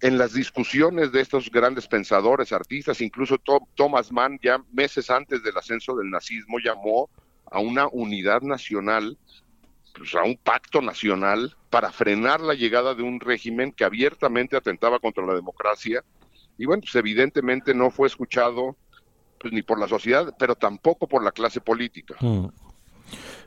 en 0.00 0.18
las 0.18 0.34
discusiones 0.34 1.12
de 1.12 1.22
estos 1.22 1.50
grandes 1.50 1.88
pensadores, 1.88 2.52
artistas, 2.52 3.00
incluso 3.00 3.38
Thomas 3.74 4.12
Mann 4.12 4.38
ya 4.42 4.62
meses 4.72 5.10
antes 5.10 5.42
del 5.42 5.56
ascenso 5.56 5.96
del 5.96 6.10
nazismo 6.10 6.58
llamó 6.58 7.08
a 7.50 7.60
una 7.60 7.86
unidad 7.88 8.42
nacional 8.42 9.16
pues, 9.94 10.14
a 10.14 10.22
un 10.22 10.36
pacto 10.36 10.82
nacional 10.82 11.56
para 11.70 11.90
frenar 11.90 12.40
la 12.40 12.54
llegada 12.54 12.94
de 12.94 13.02
un 13.02 13.20
régimen 13.20 13.72
que 13.72 13.84
abiertamente 13.84 14.56
atentaba 14.56 14.98
contra 14.98 15.24
la 15.24 15.34
democracia 15.34 16.04
y 16.58 16.66
bueno, 16.66 16.82
pues 16.82 16.94
evidentemente 16.94 17.74
no 17.74 17.90
fue 17.90 18.08
escuchado 18.08 18.76
pues, 19.40 19.52
ni 19.52 19.62
por 19.62 19.78
la 19.78 19.88
sociedad, 19.88 20.34
pero 20.38 20.54
tampoco 20.54 21.06
por 21.06 21.22
la 21.22 21.32
clase 21.32 21.60
política. 21.60 22.16
Mm. 22.20 22.46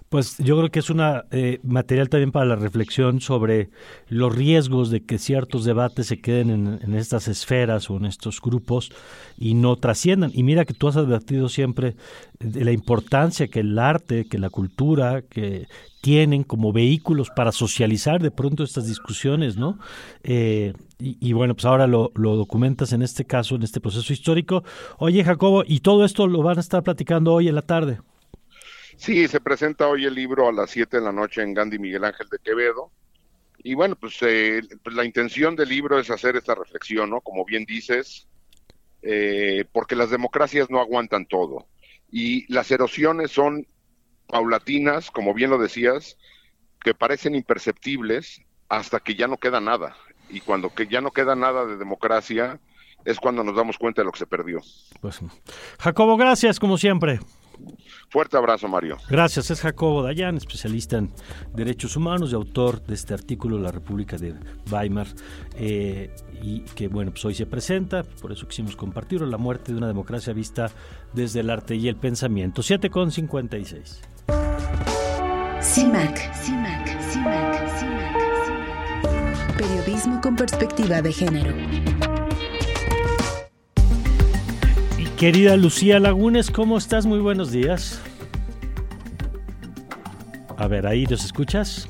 Pues 0.10 0.40
yo 0.40 0.58
creo 0.58 0.72
que 0.72 0.80
es 0.80 0.90
una 0.90 1.26
eh, 1.30 1.60
material 1.62 2.10
también 2.10 2.32
para 2.32 2.48
la 2.48 2.56
reflexión 2.56 3.22
sobre 3.22 3.70
los 4.08 4.36
riesgos 4.36 4.90
de 4.90 5.06
que 5.06 5.20
ciertos 5.20 5.66
debates 5.66 6.08
se 6.08 6.20
queden 6.20 6.80
en, 6.82 6.96
estas 6.96 7.28
esferas 7.28 7.92
o 7.92 7.98
en 7.98 8.06
estos 8.06 8.42
grupos 8.42 8.92
y 9.38 9.54
no 9.54 9.76
trasciendan. 9.76 10.32
Y 10.34 10.42
mira 10.42 10.66
que 10.66 10.74
tú 10.74 10.88
has 10.88 10.98
advertido 10.98 11.48
siempre 11.48 11.96
de 12.40 12.66
la 12.66 12.72
importancia 12.72 13.50
que 13.50 13.60
el 13.60 13.78
arte, 13.78 14.26
que 14.26 14.40
la 14.40 14.50
cultura, 14.50 15.22
que 15.22 15.68
tienen 16.02 16.44
como 16.44 16.74
vehículos 16.74 17.30
para 17.30 17.52
socializar 17.52 18.20
de 18.20 18.32
pronto 18.32 18.64
estas 18.64 18.88
discusiones, 18.88 19.58
¿no? 19.58 19.78
Eh, 20.24 20.74
y, 20.98 21.32
bueno, 21.32 21.54
pues 21.54 21.64
ahora 21.64 21.88
lo, 21.88 22.12
lo, 22.16 22.36
documentas 22.36 22.92
en 22.92 23.02
este 23.04 23.24
caso, 23.24 23.56
en 23.56 23.64
este 23.64 23.80
proceso 23.80 24.12
histórico. 24.12 24.64
Oye, 24.98 25.24
Jacobo, 25.24 25.64
y 25.66 25.80
todo 25.80 26.04
esto 26.04 26.28
lo 26.28 26.42
van 26.44 26.58
a 26.58 26.62
estar 26.62 26.84
platicando 26.84 27.34
hoy 27.34 27.48
en 27.48 27.56
la 27.56 27.62
tarde. 27.62 28.00
Sí, 29.00 29.30
se 29.30 29.40
presenta 29.40 29.88
hoy 29.88 30.04
el 30.04 30.14
libro 30.14 30.50
a 30.50 30.52
las 30.52 30.72
7 30.72 30.98
de 30.98 31.04
la 31.04 31.14
noche 31.14 31.42
en 31.42 31.54
Gandhi 31.54 31.80
Miguel 31.80 32.04
Ángel 32.04 32.28
de 32.28 32.38
Quevedo. 32.38 32.92
Y 33.64 33.74
bueno, 33.74 33.96
pues, 33.96 34.18
eh, 34.24 34.62
pues, 34.84 34.94
la 34.94 35.06
intención 35.06 35.56
del 35.56 35.70
libro 35.70 35.98
es 35.98 36.10
hacer 36.10 36.36
esta 36.36 36.54
reflexión, 36.54 37.10
¿no? 37.10 37.22
Como 37.22 37.46
bien 37.46 37.64
dices, 37.64 38.28
eh, 39.02 39.64
porque 39.72 39.96
las 39.96 40.10
democracias 40.10 40.70
no 40.70 40.82
aguantan 40.82 41.26
todo. 41.28 41.66
Y 42.12 42.52
las 42.52 42.72
erosiones 42.72 43.32
son 43.32 43.66
paulatinas, 44.28 45.12
como 45.12 45.34
bien 45.34 45.50
lo 45.50 45.58
decías, 45.58 46.18
que 46.82 46.94
parecen 46.94 47.36
imperceptibles 47.36 48.42
hasta 48.68 49.00
que 49.00 49.16
ya 49.16 49.28
no 49.28 49.38
queda 49.38 49.62
nada. 49.62 49.96
Y 50.30 50.42
cuando 50.42 50.74
que 50.74 50.88
ya 50.88 51.00
no 51.00 51.12
queda 51.12 51.38
nada 51.38 51.66
de 51.66 51.78
democracia, 51.78 52.60
es 53.06 53.18
cuando 53.18 53.46
nos 53.46 53.56
damos 53.56 53.78
cuenta 53.78 54.02
de 54.02 54.08
lo 54.08 54.12
que 54.12 54.20
se 54.20 54.28
perdió. 54.28 54.60
Pues, 55.00 55.22
Jacobo, 55.80 56.18
gracias, 56.18 56.60
como 56.60 56.78
siempre. 56.78 57.22
Fuerte 58.10 58.38
abrazo, 58.38 58.68
Mario. 58.68 58.98
Gracias. 59.10 59.52
Es 59.52 59.62
Jacobo 59.62 60.04
Dayan, 60.04 60.38
especialista 60.38 60.98
en 60.98 61.12
derechos 61.54 61.96
humanos 61.96 62.32
y 62.32 62.36
autor 62.36 62.82
de 62.84 62.96
este 62.96 63.14
artículo, 63.14 63.60
La 63.60 63.72
República 63.72 64.18
de 64.18 64.36
Weimar, 64.72 65.08
eh, 65.56 66.14
y 66.42 66.62
que, 66.62 66.88
bueno, 66.88 67.12
pues 67.12 67.24
hoy 67.26 67.36
se 67.36 67.46
presenta, 67.46 68.04
por 68.04 68.32
eso 68.32 68.48
quisimos 68.48 68.76
compartirlo, 68.76 69.28
la 69.28 69.38
muerte 69.38 69.72
de 69.72 69.78
una 69.78 69.88
democracia 69.88 70.34
vista 70.34 70.72
desde 71.14 71.42
el 71.42 71.50
arte 71.50 71.76
y 71.76 71.88
el 71.88 71.96
pensamiento. 71.96 72.64
7 72.64 72.90
con 72.90 73.12
56. 73.12 74.02
CIMAC, 75.62 76.34
CIMAC, 76.36 76.88
CIMAC, 77.12 77.70
CIMAC. 77.78 79.58
Periodismo 79.58 80.22
con 80.22 80.36
perspectiva 80.36 81.02
de 81.02 81.12
género. 81.12 82.19
Querida 85.20 85.58
Lucía 85.58 86.00
Lagunes, 86.00 86.50
¿cómo 86.50 86.78
estás? 86.78 87.06
Muy 87.06 87.20
buenos 87.20 87.52
días. 87.52 88.02
A 90.56 90.66
ver, 90.70 90.88
ahí 90.88 91.06
nos 91.08 91.26
escuchas. 91.26 91.90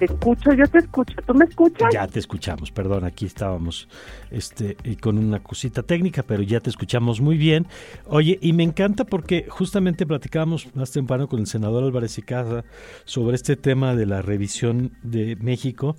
Te 0.00 0.06
escucho, 0.06 0.52
yo 0.54 0.66
te 0.66 0.78
escucho. 0.78 1.14
¿Tú 1.24 1.32
me 1.32 1.44
escuchas? 1.44 1.88
Ya 1.92 2.08
te 2.08 2.18
escuchamos, 2.18 2.72
perdón, 2.72 3.04
aquí 3.04 3.24
estábamos 3.24 3.88
este, 4.32 4.76
con 5.00 5.16
una 5.16 5.40
cosita 5.40 5.84
técnica, 5.84 6.24
pero 6.24 6.42
ya 6.42 6.58
te 6.58 6.70
escuchamos 6.70 7.20
muy 7.20 7.36
bien. 7.36 7.68
Oye, 8.06 8.36
y 8.42 8.52
me 8.52 8.64
encanta 8.64 9.04
porque 9.04 9.46
justamente 9.48 10.04
platicábamos 10.04 10.74
más 10.74 10.90
temprano 10.90 11.28
con 11.28 11.38
el 11.38 11.46
senador 11.46 11.84
Álvarez 11.84 12.18
y 12.18 12.22
Casa 12.22 12.64
sobre 13.04 13.36
este 13.36 13.54
tema 13.54 13.94
de 13.94 14.06
la 14.06 14.22
revisión 14.22 14.90
de 15.04 15.36
México 15.36 15.94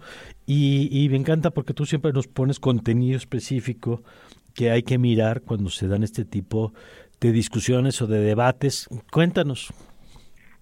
y, 0.45 0.89
y 0.91 1.07
me 1.07 1.15
encanta 1.15 1.51
porque 1.51 1.73
tú 1.73 1.85
siempre 1.85 2.11
nos 2.11 2.27
pones 2.27 2.59
contenido 2.59 3.15
específico 3.15 4.03
que 4.53 4.71
hay 4.71 4.83
que 4.83 4.97
mirar 4.97 5.41
cuando 5.41 5.69
se 5.69 5.87
dan 5.87 6.03
este 6.03 6.25
tipo 6.25 6.73
de 7.19 7.31
discusiones 7.31 8.01
o 8.01 8.07
de 8.07 8.19
debates. 8.19 8.89
Cuéntanos. 9.11 9.73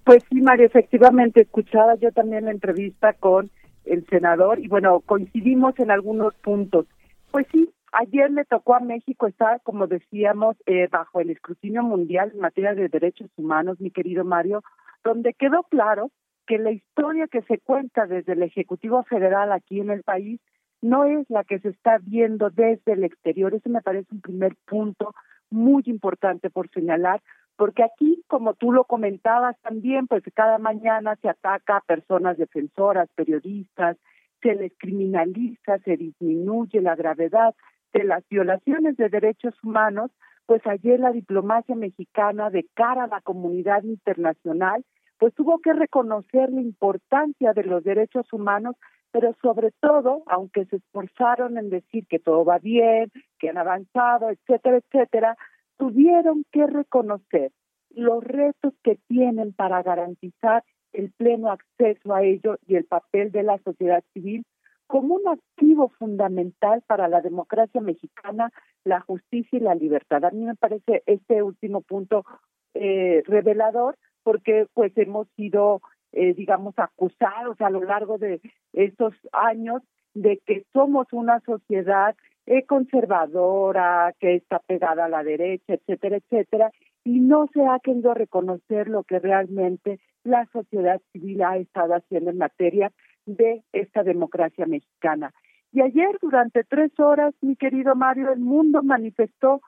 Pues 0.03 0.23
sí, 0.29 0.41
María, 0.41 0.65
efectivamente, 0.65 1.41
escuchaba 1.41 1.95
yo 1.95 2.11
también 2.11 2.45
la 2.45 2.51
entrevista 2.51 3.13
con 3.13 3.49
el 3.85 4.05
senador 4.07 4.59
y 4.59 4.67
bueno, 4.67 5.01
coincidimos 5.01 5.77
en 5.79 5.91
algunos 5.91 6.33
puntos. 6.35 6.85
Pues 7.31 7.45
sí, 7.51 7.69
ayer 7.91 8.31
le 8.31 8.45
tocó 8.45 8.75
a 8.75 8.79
México 8.79 9.27
estar, 9.27 9.61
como 9.63 9.87
decíamos, 9.87 10.57
eh, 10.65 10.87
bajo 10.91 11.19
el 11.19 11.29
escrutinio 11.29 11.83
mundial 11.83 12.31
en 12.33 12.41
materia 12.41 12.73
de 12.73 12.89
derechos 12.89 13.29
humanos, 13.37 13.79
mi 13.79 13.91
querido 13.91 14.23
Mario, 14.25 14.63
donde 15.03 15.33
quedó 15.33 15.63
claro 15.63 16.11
que 16.47 16.57
la 16.57 16.71
historia 16.71 17.27
que 17.27 17.43
se 17.43 17.59
cuenta 17.59 18.07
desde 18.07 18.33
el 18.33 18.43
Ejecutivo 18.43 19.03
Federal 19.03 19.51
aquí 19.51 19.79
en 19.79 19.91
el 19.91 20.03
país 20.03 20.41
no 20.81 21.03
es 21.05 21.29
la 21.29 21.43
que 21.43 21.59
se 21.59 21.69
está 21.69 21.97
viendo 22.01 22.49
desde 22.49 22.93
el 22.93 23.03
exterior. 23.03 23.53
Eso 23.53 23.69
me 23.69 23.81
parece 23.81 24.07
un 24.13 24.21
primer 24.21 24.55
punto 24.65 25.13
muy 25.49 25.83
importante 25.87 26.49
por 26.49 26.69
señalar, 26.69 27.21
porque 27.55 27.83
aquí, 27.83 28.23
como 28.27 28.53
tú 28.53 28.71
lo 28.71 28.85
comentabas 28.85 29.59
también, 29.61 30.07
pues 30.07 30.23
cada 30.33 30.57
mañana 30.59 31.17
se 31.21 31.29
ataca 31.29 31.77
a 31.77 31.81
personas 31.81 32.37
defensoras, 32.37 33.09
periodistas, 33.15 33.97
se 34.41 34.55
les 34.55 34.71
criminaliza, 34.77 35.79
se 35.79 35.97
disminuye 35.97 36.81
la 36.81 36.95
gravedad 36.95 37.53
de 37.91 38.03
las 38.03 38.23
violaciones 38.29 38.95
de 38.97 39.09
derechos 39.09 39.55
humanos, 39.63 40.11
pues 40.45 40.65
ayer 40.65 40.99
la 40.99 41.11
diplomacia 41.11 41.75
mexicana 41.75 42.49
de 42.49 42.65
cara 42.73 43.03
a 43.03 43.07
la 43.07 43.21
comunidad 43.21 43.83
internacional, 43.83 44.85
pues 45.17 45.33
tuvo 45.33 45.59
que 45.59 45.73
reconocer 45.73 46.49
la 46.51 46.61
importancia 46.61 47.53
de 47.53 47.63
los 47.63 47.83
derechos 47.83 48.31
humanos 48.31 48.75
pero 49.11 49.35
sobre 49.41 49.71
todo, 49.79 50.23
aunque 50.27 50.65
se 50.65 50.77
esforzaron 50.77 51.57
en 51.57 51.69
decir 51.69 52.05
que 52.07 52.19
todo 52.19 52.45
va 52.45 52.59
bien, 52.59 53.11
que 53.39 53.49
han 53.49 53.57
avanzado, 53.57 54.29
etcétera, 54.29 54.77
etcétera, 54.77 55.37
tuvieron 55.77 56.45
que 56.51 56.67
reconocer 56.67 57.51
los 57.89 58.23
retos 58.23 58.73
que 58.83 58.99
tienen 59.07 59.53
para 59.53 59.81
garantizar 59.81 60.63
el 60.93 61.11
pleno 61.11 61.51
acceso 61.51 62.13
a 62.13 62.23
ello 62.23 62.57
y 62.67 62.75
el 62.75 62.85
papel 62.85 63.31
de 63.31 63.43
la 63.43 63.57
sociedad 63.59 64.03
civil 64.13 64.45
como 64.87 65.15
un 65.15 65.27
activo 65.27 65.89
fundamental 65.99 66.81
para 66.87 67.07
la 67.07 67.21
democracia 67.21 67.79
mexicana, 67.79 68.51
la 68.83 69.01
justicia 69.01 69.57
y 69.57 69.61
la 69.61 69.75
libertad. 69.75 70.25
A 70.25 70.31
mí 70.31 70.43
me 70.43 70.55
parece 70.55 71.03
este 71.05 71.43
último 71.43 71.81
punto 71.81 72.25
eh, 72.73 73.21
revelador 73.27 73.97
porque 74.23 74.65
pues 74.73 74.91
hemos 74.97 75.27
sido 75.35 75.81
eh, 76.11 76.33
digamos, 76.33 76.73
acusados 76.77 77.59
a 77.61 77.69
lo 77.69 77.83
largo 77.83 78.17
de 78.17 78.41
estos 78.73 79.13
años 79.31 79.81
de 80.13 80.41
que 80.45 80.65
somos 80.73 81.07
una 81.11 81.39
sociedad 81.41 82.15
eh, 82.45 82.65
conservadora, 82.65 84.13
que 84.19 84.35
está 84.35 84.59
pegada 84.59 85.05
a 85.05 85.09
la 85.09 85.23
derecha, 85.23 85.73
etcétera, 85.73 86.17
etcétera, 86.17 86.71
y 87.03 87.19
no 87.19 87.47
se 87.53 87.65
ha 87.65 87.79
querido 87.79 88.13
reconocer 88.13 88.87
lo 88.89 89.03
que 89.03 89.19
realmente 89.19 89.99
la 90.23 90.45
sociedad 90.51 90.99
civil 91.11 91.43
ha 91.43 91.57
estado 91.57 91.93
haciendo 91.93 92.31
en 92.31 92.37
materia 92.37 92.91
de 93.25 93.63
esta 93.71 94.03
democracia 94.03 94.65
mexicana. 94.65 95.31
Y 95.71 95.81
ayer, 95.81 96.17
durante 96.21 96.63
tres 96.63 96.91
horas, 96.99 97.35
mi 97.41 97.55
querido 97.55 97.95
Mario, 97.95 98.31
el 98.31 98.39
mundo 98.39 98.81
manifestó 98.81 99.61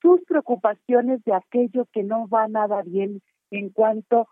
sus 0.00 0.22
preocupaciones 0.24 1.24
de 1.24 1.34
aquello 1.34 1.86
que 1.92 2.04
no 2.04 2.28
va 2.28 2.46
nada 2.46 2.82
bien 2.82 3.20
en 3.50 3.70
cuanto 3.70 4.28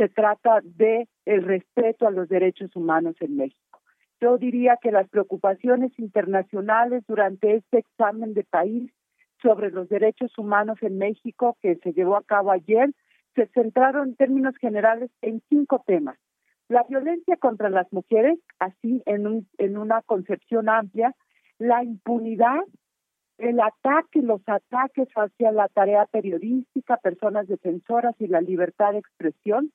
se 0.00 0.08
trata 0.08 0.60
de 0.64 1.06
el 1.26 1.42
respeto 1.42 2.06
a 2.06 2.10
los 2.10 2.26
derechos 2.30 2.74
humanos 2.74 3.16
en 3.20 3.36
México. 3.36 3.82
Yo 4.18 4.38
diría 4.38 4.78
que 4.80 4.90
las 4.90 5.06
preocupaciones 5.10 5.92
internacionales 5.98 7.04
durante 7.06 7.56
este 7.56 7.80
examen 7.80 8.32
de 8.32 8.44
país 8.44 8.90
sobre 9.42 9.70
los 9.70 9.90
derechos 9.90 10.32
humanos 10.38 10.78
en 10.80 10.96
México 10.96 11.58
que 11.60 11.76
se 11.82 11.92
llevó 11.92 12.16
a 12.16 12.22
cabo 12.22 12.50
ayer 12.50 12.90
se 13.34 13.46
centraron 13.48 14.08
en 14.08 14.16
términos 14.16 14.56
generales 14.56 15.10
en 15.20 15.42
cinco 15.50 15.84
temas. 15.86 16.16
La 16.68 16.82
violencia 16.88 17.36
contra 17.36 17.68
las 17.68 17.92
mujeres, 17.92 18.38
así 18.58 19.02
en, 19.04 19.26
un, 19.26 19.48
en 19.58 19.76
una 19.76 20.00
concepción 20.00 20.70
amplia, 20.70 21.14
la 21.58 21.84
impunidad, 21.84 22.60
el 23.36 23.60
ataque, 23.60 24.22
los 24.22 24.40
ataques 24.46 25.08
hacia 25.14 25.52
la 25.52 25.68
tarea 25.68 26.06
periodística, 26.06 26.96
personas 26.96 27.48
defensoras 27.48 28.14
y 28.18 28.28
la 28.28 28.40
libertad 28.40 28.92
de 28.92 29.00
expresión, 29.00 29.70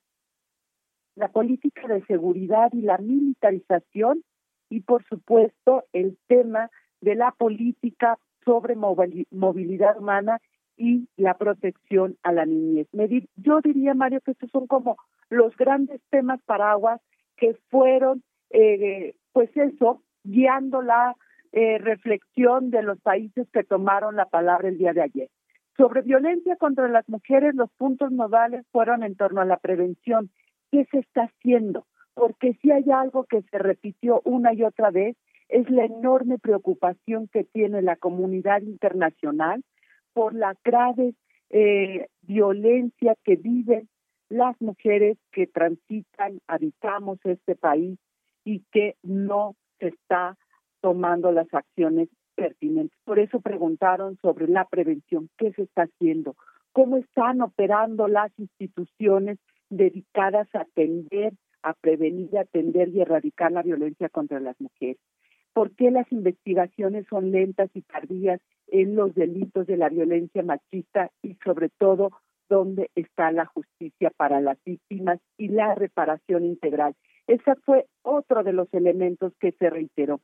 la 1.16 1.28
política 1.28 1.88
de 1.88 2.04
seguridad 2.04 2.70
y 2.72 2.82
la 2.82 2.98
militarización 2.98 4.22
y 4.68 4.80
por 4.80 5.04
supuesto 5.04 5.84
el 5.92 6.18
tema 6.28 6.70
de 7.00 7.14
la 7.14 7.32
política 7.32 8.18
sobre 8.44 8.76
movilidad 8.76 9.98
humana 9.98 10.40
y 10.76 11.08
la 11.16 11.34
protección 11.34 12.16
a 12.22 12.32
la 12.32 12.44
niñez. 12.44 12.86
Yo 13.36 13.60
diría, 13.60 13.94
Mario, 13.94 14.20
que 14.20 14.32
estos 14.32 14.50
son 14.50 14.66
como 14.66 14.96
los 15.30 15.56
grandes 15.56 16.00
temas 16.10 16.40
paraguas 16.42 17.00
que 17.36 17.56
fueron, 17.70 18.22
eh, 18.50 19.16
pues 19.32 19.50
eso, 19.56 20.02
guiando 20.22 20.82
la 20.82 21.16
eh, 21.52 21.78
reflexión 21.78 22.70
de 22.70 22.82
los 22.82 23.00
países 23.00 23.48
que 23.52 23.64
tomaron 23.64 24.16
la 24.16 24.26
palabra 24.26 24.68
el 24.68 24.78
día 24.78 24.92
de 24.92 25.02
ayer. 25.02 25.30
Sobre 25.76 26.02
violencia 26.02 26.56
contra 26.56 26.88
las 26.88 27.08
mujeres, 27.08 27.54
los 27.54 27.70
puntos 27.72 28.12
nodales 28.12 28.64
fueron 28.70 29.02
en 29.02 29.16
torno 29.16 29.40
a 29.40 29.44
la 29.44 29.58
prevención 29.58 30.30
qué 30.70 30.86
se 30.90 30.98
está 30.98 31.24
haciendo, 31.24 31.86
porque 32.14 32.54
si 32.62 32.70
hay 32.70 32.90
algo 32.90 33.24
que 33.24 33.42
se 33.42 33.58
repitió 33.58 34.20
una 34.24 34.52
y 34.54 34.62
otra 34.62 34.90
vez, 34.90 35.16
es 35.48 35.68
la 35.70 35.84
enorme 35.84 36.38
preocupación 36.38 37.28
que 37.28 37.44
tiene 37.44 37.82
la 37.82 37.96
comunidad 37.96 38.62
internacional 38.62 39.62
por 40.12 40.34
la 40.34 40.54
grave 40.64 41.14
eh, 41.50 42.08
violencia 42.22 43.14
que 43.22 43.36
viven 43.36 43.88
las 44.28 44.60
mujeres 44.60 45.18
que 45.30 45.46
transitan, 45.46 46.40
habitamos 46.48 47.18
este 47.24 47.54
país 47.54 47.98
y 48.44 48.64
que 48.72 48.96
no 49.02 49.54
se 49.78 49.88
está 49.88 50.36
tomando 50.80 51.30
las 51.30 51.52
acciones 51.52 52.08
pertinentes. 52.34 52.98
Por 53.04 53.18
eso 53.18 53.40
preguntaron 53.40 54.18
sobre 54.22 54.48
la 54.48 54.64
prevención, 54.64 55.28
qué 55.38 55.52
se 55.52 55.62
está 55.62 55.82
haciendo, 55.82 56.34
cómo 56.72 56.96
están 56.96 57.40
operando 57.40 58.08
las 58.08 58.32
instituciones 58.38 59.38
dedicadas 59.70 60.48
a 60.54 60.60
atender, 60.60 61.32
a 61.62 61.74
prevenir, 61.74 62.36
atender 62.38 62.88
y 62.88 63.00
erradicar 63.00 63.52
la 63.52 63.62
violencia 63.62 64.08
contra 64.08 64.40
las 64.40 64.60
mujeres. 64.60 64.98
¿Por 65.52 65.74
qué 65.74 65.90
las 65.90 66.10
investigaciones 66.12 67.06
son 67.08 67.32
lentas 67.32 67.70
y 67.74 67.82
tardías 67.82 68.40
en 68.68 68.94
los 68.94 69.14
delitos 69.14 69.66
de 69.66 69.76
la 69.76 69.88
violencia 69.88 70.42
machista 70.42 71.10
y 71.22 71.34
sobre 71.44 71.70
todo 71.70 72.10
dónde 72.48 72.90
está 72.94 73.32
la 73.32 73.46
justicia 73.46 74.10
para 74.16 74.40
las 74.40 74.62
víctimas 74.64 75.18
y 75.38 75.48
la 75.48 75.74
reparación 75.74 76.44
integral? 76.44 76.94
Ese 77.26 77.54
fue 77.64 77.86
otro 78.02 78.44
de 78.44 78.52
los 78.52 78.72
elementos 78.72 79.32
que 79.40 79.52
se 79.52 79.70
reiteró. 79.70 80.20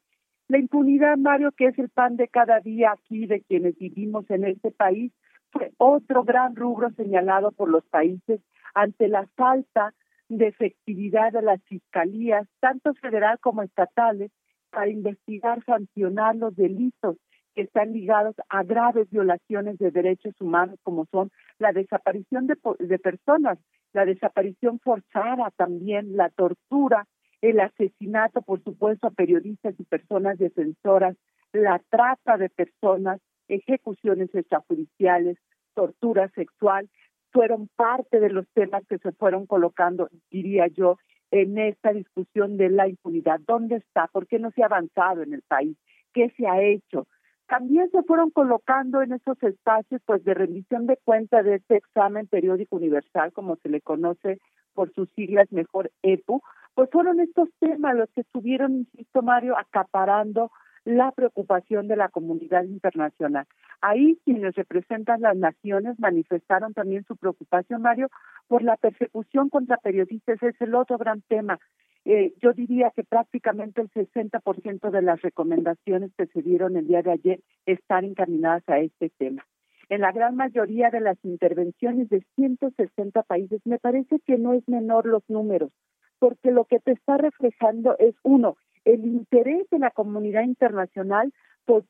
La 0.48 0.58
impunidad, 0.58 1.16
Mario, 1.16 1.50
que 1.56 1.66
es 1.66 1.78
el 1.78 1.88
pan 1.88 2.16
de 2.16 2.28
cada 2.28 2.60
día 2.60 2.92
aquí 2.92 3.26
de 3.26 3.40
quienes 3.40 3.76
vivimos 3.78 4.30
en 4.30 4.44
este 4.44 4.70
país, 4.70 5.12
fue 5.52 5.72
otro 5.76 6.24
gran 6.24 6.56
rubro 6.56 6.90
señalado 6.90 7.52
por 7.52 7.68
los 7.68 7.84
países 7.86 8.40
ante 8.74 9.08
la 9.08 9.26
falta 9.36 9.94
de 10.28 10.48
efectividad 10.48 11.32
de 11.32 11.42
las 11.42 11.62
fiscalías, 11.64 12.48
tanto 12.60 12.94
federal 12.94 13.38
como 13.38 13.62
estatales, 13.62 14.32
para 14.70 14.88
investigar, 14.88 15.62
sancionar 15.64 16.34
los 16.34 16.56
delitos 16.56 17.18
que 17.54 17.62
están 17.62 17.92
ligados 17.92 18.34
a 18.48 18.62
graves 18.62 19.10
violaciones 19.10 19.76
de 19.76 19.90
derechos 19.90 20.34
humanos 20.40 20.78
como 20.82 21.04
son 21.10 21.30
la 21.58 21.72
desaparición 21.72 22.46
de, 22.46 22.56
de 22.78 22.98
personas, 22.98 23.58
la 23.92 24.06
desaparición 24.06 24.80
forzada 24.80 25.50
también, 25.56 26.16
la 26.16 26.30
tortura, 26.30 27.06
el 27.42 27.60
asesinato, 27.60 28.40
por 28.40 28.62
supuesto, 28.62 29.08
a 29.08 29.10
periodistas 29.10 29.74
y 29.78 29.84
personas 29.84 30.38
defensoras, 30.38 31.16
la 31.52 31.78
trata 31.90 32.38
de 32.38 32.48
personas, 32.48 33.20
ejecuciones 33.48 34.34
extrajudiciales, 34.34 35.38
tortura 35.74 36.28
sexual, 36.30 36.88
fueron 37.32 37.68
parte 37.76 38.20
de 38.20 38.30
los 38.30 38.46
temas 38.54 38.84
que 38.88 38.98
se 38.98 39.12
fueron 39.12 39.46
colocando, 39.46 40.08
diría 40.30 40.66
yo, 40.68 40.98
en 41.30 41.56
esta 41.58 41.92
discusión 41.92 42.58
de 42.58 42.68
la 42.68 42.88
impunidad. 42.88 43.40
¿Dónde 43.46 43.76
está? 43.76 44.06
¿Por 44.08 44.26
qué 44.26 44.38
no 44.38 44.50
se 44.50 44.62
ha 44.62 44.66
avanzado 44.66 45.22
en 45.22 45.32
el 45.32 45.42
país? 45.42 45.76
¿Qué 46.12 46.30
se 46.36 46.46
ha 46.46 46.62
hecho? 46.62 47.06
También 47.48 47.90
se 47.90 48.02
fueron 48.02 48.30
colocando 48.30 49.02
en 49.02 49.12
esos 49.12 49.42
espacios 49.42 50.00
pues 50.04 50.22
de 50.24 50.34
rendición 50.34 50.86
de 50.86 50.98
cuenta 51.04 51.42
de 51.42 51.56
este 51.56 51.76
examen 51.76 52.26
periódico 52.26 52.76
universal, 52.76 53.32
como 53.32 53.56
se 53.56 53.68
le 53.70 53.80
conoce 53.80 54.38
por 54.74 54.92
sus 54.92 55.10
siglas 55.10 55.50
mejor 55.52 55.90
EPU, 56.02 56.42
pues 56.74 56.88
fueron 56.90 57.20
estos 57.20 57.48
temas 57.60 57.94
los 57.94 58.08
que 58.10 58.22
estuvieron, 58.22 58.72
insisto 58.72 59.22
Mario, 59.22 59.56
acaparando 59.58 60.50
la 60.84 61.12
preocupación 61.12 61.88
de 61.88 61.96
la 61.96 62.08
comunidad 62.08 62.64
internacional. 62.64 63.46
Ahí 63.80 64.18
quienes 64.24 64.54
representan 64.54 65.20
las 65.20 65.36
naciones 65.36 65.98
manifestaron 65.98 66.72
también 66.74 67.04
su 67.04 67.16
preocupación, 67.16 67.82
Mario, 67.82 68.08
por 68.48 68.62
la 68.62 68.76
persecución 68.76 69.48
contra 69.48 69.76
periodistas. 69.76 70.42
Es 70.42 70.60
el 70.60 70.74
otro 70.74 70.98
gran 70.98 71.22
tema. 71.22 71.58
Eh, 72.04 72.34
yo 72.42 72.52
diría 72.52 72.90
que 72.94 73.04
prácticamente 73.04 73.80
el 73.80 73.90
60% 73.90 74.90
de 74.90 75.02
las 75.02 75.22
recomendaciones 75.22 76.10
que 76.16 76.26
se 76.26 76.42
dieron 76.42 76.76
el 76.76 76.88
día 76.88 77.02
de 77.02 77.12
ayer 77.12 77.40
están 77.64 78.04
encaminadas 78.04 78.68
a 78.68 78.78
este 78.78 79.10
tema. 79.10 79.46
En 79.88 80.00
la 80.00 80.10
gran 80.10 80.36
mayoría 80.36 80.90
de 80.90 81.00
las 81.00 81.18
intervenciones 81.22 82.08
de 82.08 82.24
160 82.34 83.22
países, 83.22 83.60
me 83.64 83.78
parece 83.78 84.18
que 84.20 84.38
no 84.38 84.54
es 84.54 84.66
menor 84.68 85.06
los 85.06 85.22
números, 85.28 85.70
porque 86.18 86.50
lo 86.50 86.64
que 86.64 86.80
te 86.80 86.92
está 86.92 87.18
reflejando 87.18 87.96
es, 87.98 88.14
uno, 88.22 88.56
el 88.84 89.04
interés 89.06 89.68
de 89.70 89.78
la 89.78 89.90
comunidad 89.90 90.42
internacional 90.42 91.32
por 91.64 91.84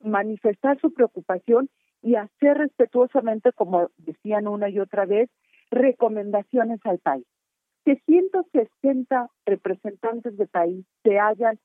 manifestar 0.00 0.78
su 0.80 0.92
preocupación 0.92 1.68
y 2.02 2.16
hacer 2.16 2.58
respetuosamente, 2.58 3.52
como 3.52 3.90
decían 3.96 4.46
una 4.46 4.68
y 4.68 4.78
otra 4.78 5.06
vez, 5.06 5.30
recomendaciones 5.70 6.80
al 6.84 6.98
país. 6.98 7.24
Que 7.84 7.96
160 8.06 9.28
representantes 9.46 10.36
del 10.36 10.48
país 10.48 10.84
se 11.02 11.18
hayan 11.18 11.58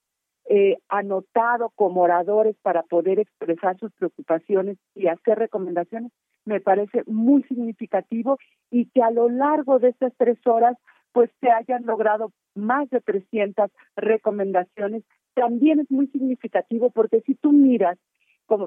eh, 0.50 0.78
anotado 0.88 1.72
como 1.76 2.02
oradores 2.02 2.56
para 2.62 2.84
poder 2.84 3.20
expresar 3.20 3.78
sus 3.78 3.92
preocupaciones 3.94 4.78
y 4.96 5.08
hacer 5.08 5.38
recomendaciones, 5.38 6.12
me 6.46 6.60
parece 6.60 7.04
muy 7.06 7.44
significativo 7.44 8.38
y 8.72 8.86
que 8.90 9.04
a 9.04 9.12
lo 9.12 9.30
largo 9.30 9.80
de 9.80 9.90
estas 9.90 10.14
tres 10.18 10.40
horas 10.48 10.76
pues 11.12 11.30
se 11.42 11.50
hayan 11.50 11.86
logrado 11.86 12.32
más 12.56 12.90
de 12.90 13.02
300 13.02 13.72
recomendaciones. 13.96 15.04
También 15.34 15.80
es 15.80 15.90
muy 15.90 16.08
significativo 16.08 16.90
porque 16.92 17.22
si 17.22 17.36
tú 17.36 17.52
miras 17.52 17.98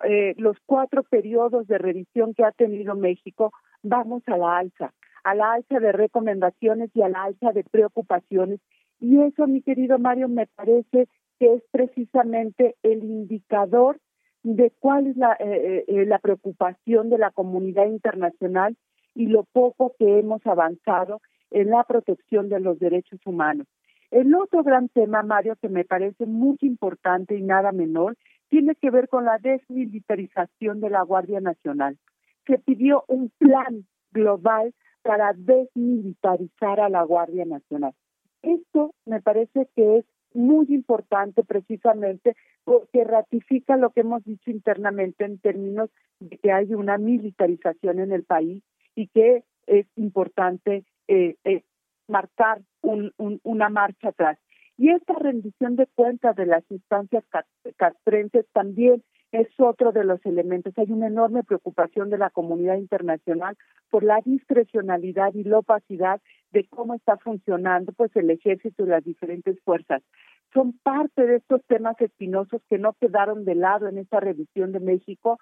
eh, 0.04 0.34
los 0.38 0.56
cuatro 0.64 1.02
periodos 1.02 1.66
de 1.66 1.78
revisión 1.78 2.34
que 2.34 2.44
ha 2.44 2.52
tenido 2.52 2.94
México, 2.94 3.52
vamos 3.82 4.22
a 4.26 4.36
la 4.36 4.58
alza, 4.58 4.92
a 5.24 5.34
la 5.34 5.54
alza 5.54 5.80
de 5.80 5.92
recomendaciones 5.92 6.90
y 6.94 7.02
a 7.02 7.08
la 7.08 7.24
alza 7.24 7.52
de 7.52 7.64
preocupaciones. 7.64 8.60
Y 9.00 9.20
eso, 9.20 9.46
mi 9.48 9.62
querido 9.62 9.98
Mario, 9.98 10.28
me 10.28 10.46
parece 10.46 11.08
que 11.38 11.54
es 11.54 11.62
precisamente 11.72 12.76
el 12.84 13.02
indicador 13.02 13.98
de 14.44 14.72
cuál 14.78 15.08
es 15.08 15.16
la, 15.16 15.36
eh, 15.38 15.84
eh, 15.86 16.06
la 16.06 16.18
preocupación 16.18 17.10
de 17.10 17.18
la 17.18 17.30
comunidad 17.30 17.86
internacional 17.86 18.76
y 19.14 19.26
lo 19.26 19.44
poco 19.52 19.94
que 19.98 20.18
hemos 20.18 20.44
avanzado 20.46 21.20
en 21.52 21.70
la 21.70 21.84
protección 21.84 22.48
de 22.48 22.60
los 22.60 22.78
derechos 22.78 23.20
humanos. 23.24 23.66
El 24.10 24.34
otro 24.34 24.62
gran 24.62 24.88
tema, 24.88 25.22
Mario, 25.22 25.56
que 25.60 25.68
me 25.68 25.84
parece 25.84 26.26
muy 26.26 26.58
importante 26.60 27.36
y 27.36 27.42
nada 27.42 27.72
menor, 27.72 28.16
tiene 28.48 28.74
que 28.74 28.90
ver 28.90 29.08
con 29.08 29.24
la 29.24 29.38
desmilitarización 29.38 30.80
de 30.80 30.90
la 30.90 31.02
Guardia 31.02 31.40
Nacional. 31.40 31.96
Se 32.46 32.58
pidió 32.58 33.04
un 33.08 33.30
plan 33.38 33.86
global 34.10 34.74
para 35.02 35.32
desmilitarizar 35.34 36.80
a 36.80 36.88
la 36.88 37.02
Guardia 37.02 37.44
Nacional. 37.44 37.94
Esto 38.42 38.94
me 39.06 39.20
parece 39.22 39.68
que 39.74 39.98
es 39.98 40.04
muy 40.34 40.66
importante 40.68 41.44
precisamente 41.44 42.36
porque 42.64 43.04
ratifica 43.04 43.76
lo 43.76 43.90
que 43.90 44.00
hemos 44.00 44.24
dicho 44.24 44.50
internamente 44.50 45.24
en 45.24 45.38
términos 45.38 45.90
de 46.20 46.36
que 46.38 46.52
hay 46.52 46.74
una 46.74 46.98
militarización 46.98 48.00
en 48.00 48.12
el 48.12 48.24
país 48.24 48.62
y 48.94 49.08
que 49.08 49.44
es 49.66 49.86
importante 49.96 50.84
eh, 51.12 51.36
eh, 51.44 51.62
marcar 52.08 52.62
un, 52.80 53.12
una 53.42 53.68
marcha 53.68 54.08
atrás. 54.08 54.38
Y 54.78 54.88
esta 54.88 55.12
rendición 55.12 55.76
de 55.76 55.86
cuentas 55.94 56.34
de 56.36 56.46
las 56.46 56.64
instancias 56.70 57.22
castrenses 57.76 58.46
también 58.54 59.02
es 59.30 59.46
otro 59.58 59.92
de 59.92 60.04
los 60.04 60.24
elementos. 60.24 60.72
Hay 60.78 60.90
una 60.90 61.08
enorme 61.08 61.44
preocupación 61.44 62.08
de 62.08 62.16
la 62.16 62.30
comunidad 62.30 62.76
internacional 62.76 63.58
por 63.90 64.04
la 64.04 64.22
discrecionalidad 64.24 65.34
y 65.34 65.44
la 65.44 65.58
opacidad 65.58 66.22
de 66.50 66.66
cómo 66.68 66.94
está 66.94 67.18
funcionando 67.18 67.92
pues 67.92 68.10
el 68.16 68.30
ejército 68.30 68.84
y 68.84 68.88
las 68.88 69.04
diferentes 69.04 69.60
fuerzas. 69.64 70.02
Son 70.54 70.72
parte 70.82 71.26
de 71.26 71.36
estos 71.36 71.62
temas 71.66 72.00
espinosos 72.00 72.62
que 72.70 72.78
no 72.78 72.94
quedaron 72.94 73.44
de 73.44 73.54
lado 73.54 73.86
en 73.86 73.98
esta 73.98 74.18
revisión 74.18 74.72
de 74.72 74.80
México 74.80 75.38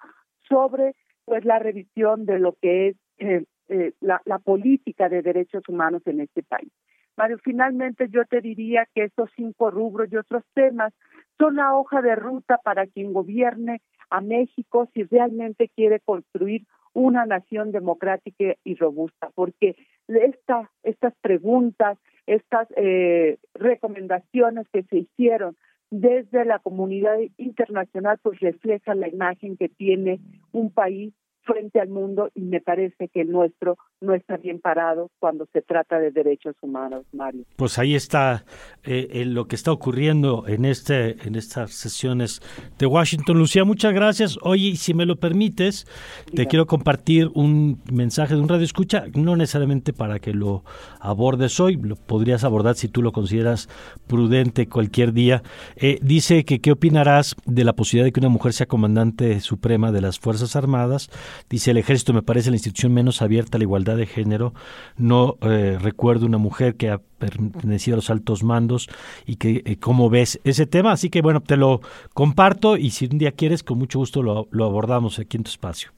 sobre 0.49 0.95
pues 1.23 1.45
la 1.45 1.59
revisión 1.59 2.25
de 2.25 2.39
lo 2.39 2.57
que 2.61 2.89
es 2.89 2.97
eh, 3.19 3.45
eh, 3.71 3.93
la, 4.01 4.19
política 4.39 5.07
de 5.07 5.21
derechos 5.21 5.63
humanos 5.69 6.01
en 6.05 6.19
este 6.19 6.43
país. 6.43 6.69
Mario, 7.15 7.37
finalmente 7.41 8.09
yo 8.09 8.25
te 8.25 8.41
diría 8.41 8.85
que 8.93 9.05
estos 9.05 9.29
cinco 9.33 9.71
rubros 9.71 10.11
y 10.11 10.17
otros 10.17 10.43
temas 10.53 10.93
son 11.37 11.55
la 11.55 11.73
hoja 11.73 12.01
de 12.01 12.15
ruta 12.15 12.57
para 12.57 12.85
quien 12.85 13.13
gobierne 13.13 13.81
a 14.09 14.19
México 14.19 14.89
si 14.93 15.03
realmente 15.03 15.69
quiere 15.73 16.01
construir 16.01 16.65
una 16.91 17.25
nación 17.25 17.71
democrática 17.71 18.55
y 18.65 18.75
robusta, 18.75 19.29
porque 19.35 19.77
esta, 20.09 20.69
estas 20.83 21.13
preguntas, 21.21 21.97
estas 22.25 22.67
eh, 22.75 23.37
recomendaciones 23.53 24.67
que 24.73 24.83
se 24.83 24.97
hicieron 24.97 25.55
desde 25.91 26.43
la 26.43 26.59
comunidad 26.59 27.17
internacional, 27.37 28.19
pues 28.21 28.37
reflejan 28.41 28.99
la 28.99 29.07
imagen 29.07 29.55
que 29.55 29.69
tiene 29.69 30.19
un 30.51 30.71
país 30.71 31.13
frente 31.43 31.79
al 31.79 31.89
mundo 31.89 32.29
y 32.35 32.41
me 32.41 32.61
parece 32.61 33.07
que 33.07 33.21
el 33.21 33.31
nuestro 33.31 33.77
no 33.99 34.13
está 34.13 34.37
bien 34.37 34.59
parado 34.59 35.09
cuando 35.19 35.47
se 35.53 35.61
trata 35.61 35.99
de 35.99 36.11
derechos 36.11 36.55
humanos, 36.61 37.05
Mario. 37.13 37.45
Pues 37.55 37.77
ahí 37.77 37.95
está 37.95 38.45
eh, 38.83 39.07
en 39.11 39.33
lo 39.33 39.47
que 39.47 39.55
está 39.55 39.71
ocurriendo 39.71 40.47
en 40.47 40.65
este 40.65 41.27
en 41.27 41.35
estas 41.35 41.71
sesiones 41.71 42.41
de 42.77 42.85
Washington. 42.85 43.37
Lucía, 43.37 43.63
muchas 43.63 43.93
gracias. 43.93 44.37
Oye, 44.41 44.75
si 44.75 44.93
me 44.93 45.05
lo 45.05 45.17
permites, 45.17 45.87
te 46.33 46.47
quiero 46.47 46.65
compartir 46.65 47.29
un 47.33 47.81
mensaje 47.91 48.35
de 48.35 48.41
un 48.41 48.49
radio 48.49 48.63
escucha, 48.63 49.05
no 49.13 49.35
necesariamente 49.35 49.93
para 49.93 50.19
que 50.19 50.33
lo 50.33 50.63
abordes 50.99 51.59
hoy, 51.59 51.75
lo 51.75 51.95
podrías 51.95 52.43
abordar 52.43 52.75
si 52.75 52.87
tú 52.87 53.01
lo 53.01 53.11
consideras 53.11 53.69
prudente 54.07 54.67
cualquier 54.67 55.13
día. 55.13 55.43
Eh, 55.75 55.99
dice 56.01 56.43
que 56.45 56.59
qué 56.59 56.71
opinarás 56.71 57.35
de 57.45 57.63
la 57.63 57.73
posibilidad 57.73 58.05
de 58.05 58.11
que 58.11 58.19
una 58.19 58.29
mujer 58.29 58.53
sea 58.53 58.65
comandante 58.65 59.39
suprema 59.39 59.91
de 59.91 60.01
las 60.01 60.19
Fuerzas 60.19 60.55
Armadas. 60.55 61.09
Dice 61.49 61.71
el 61.71 61.77
ejército 61.77 62.13
me 62.13 62.21
parece 62.21 62.49
la 62.49 62.55
institución 62.55 62.93
menos 62.93 63.21
abierta 63.21 63.57
a 63.57 63.59
la 63.59 63.63
igualdad 63.63 63.97
de 63.97 64.05
género. 64.05 64.53
No 64.97 65.37
eh, 65.41 65.77
recuerdo 65.79 66.25
una 66.25 66.37
mujer 66.37 66.75
que 66.75 66.89
ha 66.89 66.99
pertenecido 67.17 67.95
a 67.95 67.97
los 67.97 68.09
altos 68.09 68.43
mandos 68.43 68.89
y 69.25 69.35
que 69.35 69.61
eh, 69.65 69.77
cómo 69.77 70.09
ves 70.09 70.39
ese 70.43 70.65
tema. 70.65 70.91
Así 70.91 71.09
que 71.09 71.21
bueno, 71.21 71.41
te 71.41 71.57
lo 71.57 71.81
comparto 72.13 72.77
y 72.77 72.91
si 72.91 73.05
un 73.05 73.17
día 73.17 73.31
quieres, 73.31 73.63
con 73.63 73.77
mucho 73.77 73.99
gusto 73.99 74.23
lo, 74.23 74.47
lo 74.51 74.65
abordamos 74.65 75.19
aquí 75.19 75.37
en 75.37 75.43
tu 75.43 75.49
espacio. 75.49 75.91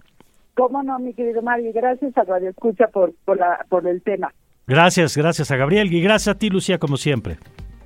Cómo 0.55 0.83
no, 0.83 0.99
mi 0.99 1.13
querido 1.13 1.41
Mario, 1.41 1.71
gracias 1.73 2.15
a 2.17 2.23
Radio 2.23 2.49
Escucha 2.49 2.87
por, 2.87 3.13
por, 3.25 3.37
la, 3.37 3.65
por 3.69 3.87
el 3.87 4.01
tema. 4.01 4.33
Gracias, 4.67 5.17
gracias 5.17 5.51
a 5.51 5.57
Gabriel 5.57 5.91
y 5.91 6.01
gracias 6.01 6.35
a 6.35 6.39
ti, 6.39 6.49
Lucía, 6.49 6.77
como 6.77 6.97
siempre. 6.97 7.37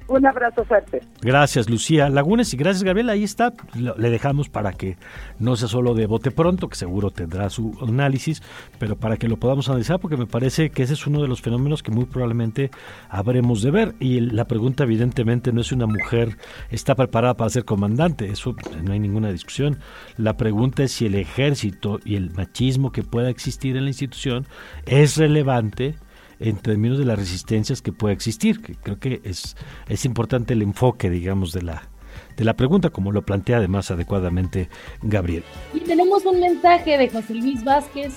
Un 0.07 0.25
abrazo 0.25 0.63
fuerte. 0.63 1.01
Gracias, 1.21 1.69
Lucía 1.69 2.09
Lagunes, 2.09 2.53
y 2.53 2.57
gracias, 2.57 2.83
Gabriel. 2.83 3.09
Ahí 3.09 3.23
está. 3.23 3.53
Le 3.75 4.09
dejamos 4.09 4.49
para 4.49 4.73
que 4.73 4.97
no 5.39 5.55
sea 5.55 5.67
solo 5.67 5.93
de 5.93 6.05
bote 6.05 6.31
pronto, 6.31 6.69
que 6.69 6.75
seguro 6.75 7.11
tendrá 7.11 7.49
su 7.49 7.77
análisis, 7.81 8.41
pero 8.79 8.95
para 8.95 9.17
que 9.17 9.27
lo 9.27 9.37
podamos 9.37 9.69
analizar, 9.69 9.99
porque 9.99 10.17
me 10.17 10.25
parece 10.25 10.69
que 10.69 10.83
ese 10.83 10.93
es 10.93 11.05
uno 11.07 11.21
de 11.21 11.27
los 11.27 11.41
fenómenos 11.41 11.83
que 11.83 11.91
muy 11.91 12.05
probablemente 12.05 12.71
habremos 13.09 13.61
de 13.61 13.71
ver. 13.71 13.95
Y 13.99 14.21
la 14.21 14.45
pregunta, 14.45 14.83
evidentemente, 14.83 15.51
no 15.51 15.61
es 15.61 15.67
si 15.67 15.75
una 15.75 15.85
mujer 15.85 16.37
está 16.69 16.95
preparada 16.95 17.35
para 17.35 17.49
ser 17.49 17.65
comandante, 17.65 18.29
eso 18.29 18.55
no 18.83 18.93
hay 18.93 18.99
ninguna 18.99 19.31
discusión. 19.31 19.79
La 20.15 20.37
pregunta 20.37 20.83
es 20.83 20.93
si 20.93 21.05
el 21.05 21.15
ejército 21.15 21.99
y 22.05 22.15
el 22.15 22.31
machismo 22.31 22.91
que 22.91 23.03
pueda 23.03 23.29
existir 23.29 23.75
en 23.75 23.83
la 23.83 23.89
institución 23.89 24.47
es 24.85 25.17
relevante 25.17 25.95
en 26.39 26.57
términos 26.57 26.97
de 26.97 27.05
las 27.05 27.17
resistencias 27.17 27.81
que 27.81 27.91
puede 27.91 28.13
existir. 28.13 28.61
Que 28.61 28.75
creo 28.75 28.99
que 28.99 29.21
es, 29.23 29.55
es 29.88 30.05
importante 30.05 30.53
el 30.53 30.61
enfoque, 30.61 31.09
digamos, 31.09 31.51
de 31.51 31.63
la, 31.63 31.89
de 32.35 32.45
la 32.45 32.55
pregunta, 32.55 32.89
como 32.89 33.11
lo 33.11 33.23
plantea 33.23 33.57
además 33.57 33.91
adecuadamente 33.91 34.69
Gabriel. 35.01 35.43
Y 35.73 35.79
tenemos 35.81 36.25
un 36.25 36.39
mensaje 36.39 36.97
de 36.97 37.09
José 37.09 37.35
Luis 37.35 37.63
Vázquez. 37.63 38.13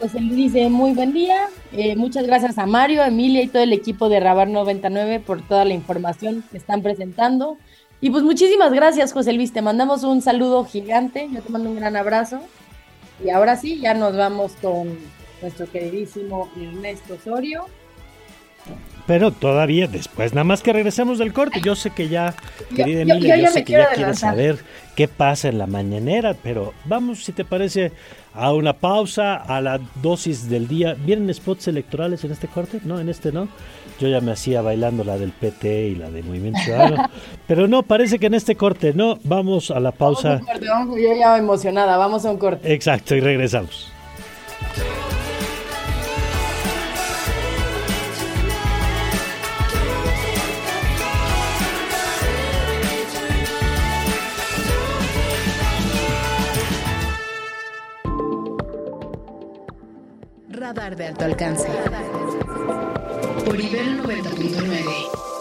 José 0.00 0.20
Luis 0.20 0.36
dice, 0.36 0.68
muy 0.70 0.92
buen 0.92 1.12
día, 1.12 1.48
eh, 1.72 1.94
muchas 1.94 2.26
gracias 2.26 2.58
a 2.58 2.66
Mario, 2.66 3.02
a 3.02 3.06
Emilia 3.06 3.42
y 3.42 3.46
todo 3.46 3.62
el 3.62 3.72
equipo 3.72 4.08
de 4.08 4.18
Rabar 4.18 4.48
99 4.48 5.20
por 5.20 5.40
toda 5.46 5.64
la 5.64 5.72
información 5.72 6.42
que 6.50 6.58
están 6.58 6.82
presentando. 6.82 7.58
Y 8.00 8.10
pues 8.10 8.22
muchísimas 8.24 8.72
gracias, 8.72 9.12
José 9.12 9.32
Luis, 9.32 9.52
te 9.52 9.62
mandamos 9.62 10.02
un 10.02 10.20
saludo 10.20 10.64
gigante, 10.64 11.28
yo 11.32 11.40
te 11.40 11.50
mando 11.50 11.70
un 11.70 11.76
gran 11.76 11.96
abrazo. 11.96 12.40
Y 13.24 13.30
ahora 13.30 13.56
sí, 13.56 13.80
ya 13.80 13.94
nos 13.94 14.16
vamos 14.16 14.52
con 14.60 14.98
nuestro 15.44 15.70
queridísimo 15.70 16.50
Ernesto 16.56 17.14
Osorio. 17.14 17.66
Pero 19.06 19.30
todavía 19.30 19.86
después, 19.86 20.32
nada 20.32 20.44
más 20.44 20.62
que 20.62 20.72
regresemos 20.72 21.18
del 21.18 21.34
corte. 21.34 21.60
Yo 21.60 21.76
sé 21.76 21.90
que 21.90 22.08
ya, 22.08 22.34
querida 22.74 23.02
Emilia, 23.02 23.36
yo, 23.36 23.48
sé 23.48 23.62
que 23.62 23.74
ya 23.74 23.90
quieres 23.90 24.20
saber 24.20 24.58
qué 24.96 25.06
pasa 25.06 25.48
en 25.48 25.58
la 25.58 25.66
mañanera, 25.66 26.34
pero 26.42 26.72
vamos, 26.86 27.22
si 27.22 27.32
te 27.32 27.44
parece, 27.44 27.92
a 28.32 28.54
una 28.54 28.72
pausa, 28.72 29.36
a 29.36 29.60
la 29.60 29.78
dosis 30.00 30.48
del 30.48 30.66
día. 30.66 30.96
¿Vienen 30.98 31.32
spots 31.34 31.68
electorales 31.68 32.24
en 32.24 32.32
este 32.32 32.48
corte? 32.48 32.80
No, 32.84 32.98
en 32.98 33.10
este 33.10 33.30
no. 33.30 33.48
Yo 34.00 34.08
ya 34.08 34.22
me 34.22 34.32
hacía 34.32 34.62
bailando 34.62 35.04
la 35.04 35.18
del 35.18 35.32
PT 35.32 35.88
y 35.88 35.94
la 35.96 36.10
de 36.10 36.22
Movimiento 36.22 36.60
Ciudadano. 36.60 37.10
pero 37.46 37.68
no, 37.68 37.82
parece 37.82 38.18
que 38.18 38.26
en 38.26 38.34
este 38.34 38.56
corte 38.56 38.94
no. 38.94 39.18
Vamos 39.24 39.70
a 39.70 39.80
la 39.80 39.92
pausa. 39.92 40.40
Vamos 40.66 40.96
yo 40.96 41.14
ya 41.14 41.36
emocionada, 41.36 41.98
vamos 41.98 42.24
a 42.24 42.30
un 42.30 42.38
corte. 42.38 42.72
Exacto, 42.72 43.14
y 43.14 43.20
regresamos. 43.20 43.92
Radar 60.64 60.96
de 60.96 61.08
alto 61.08 61.26
alcance. 61.26 61.68
Por 63.44 63.54
nivel 63.54 64.02
90.9. 64.02 65.33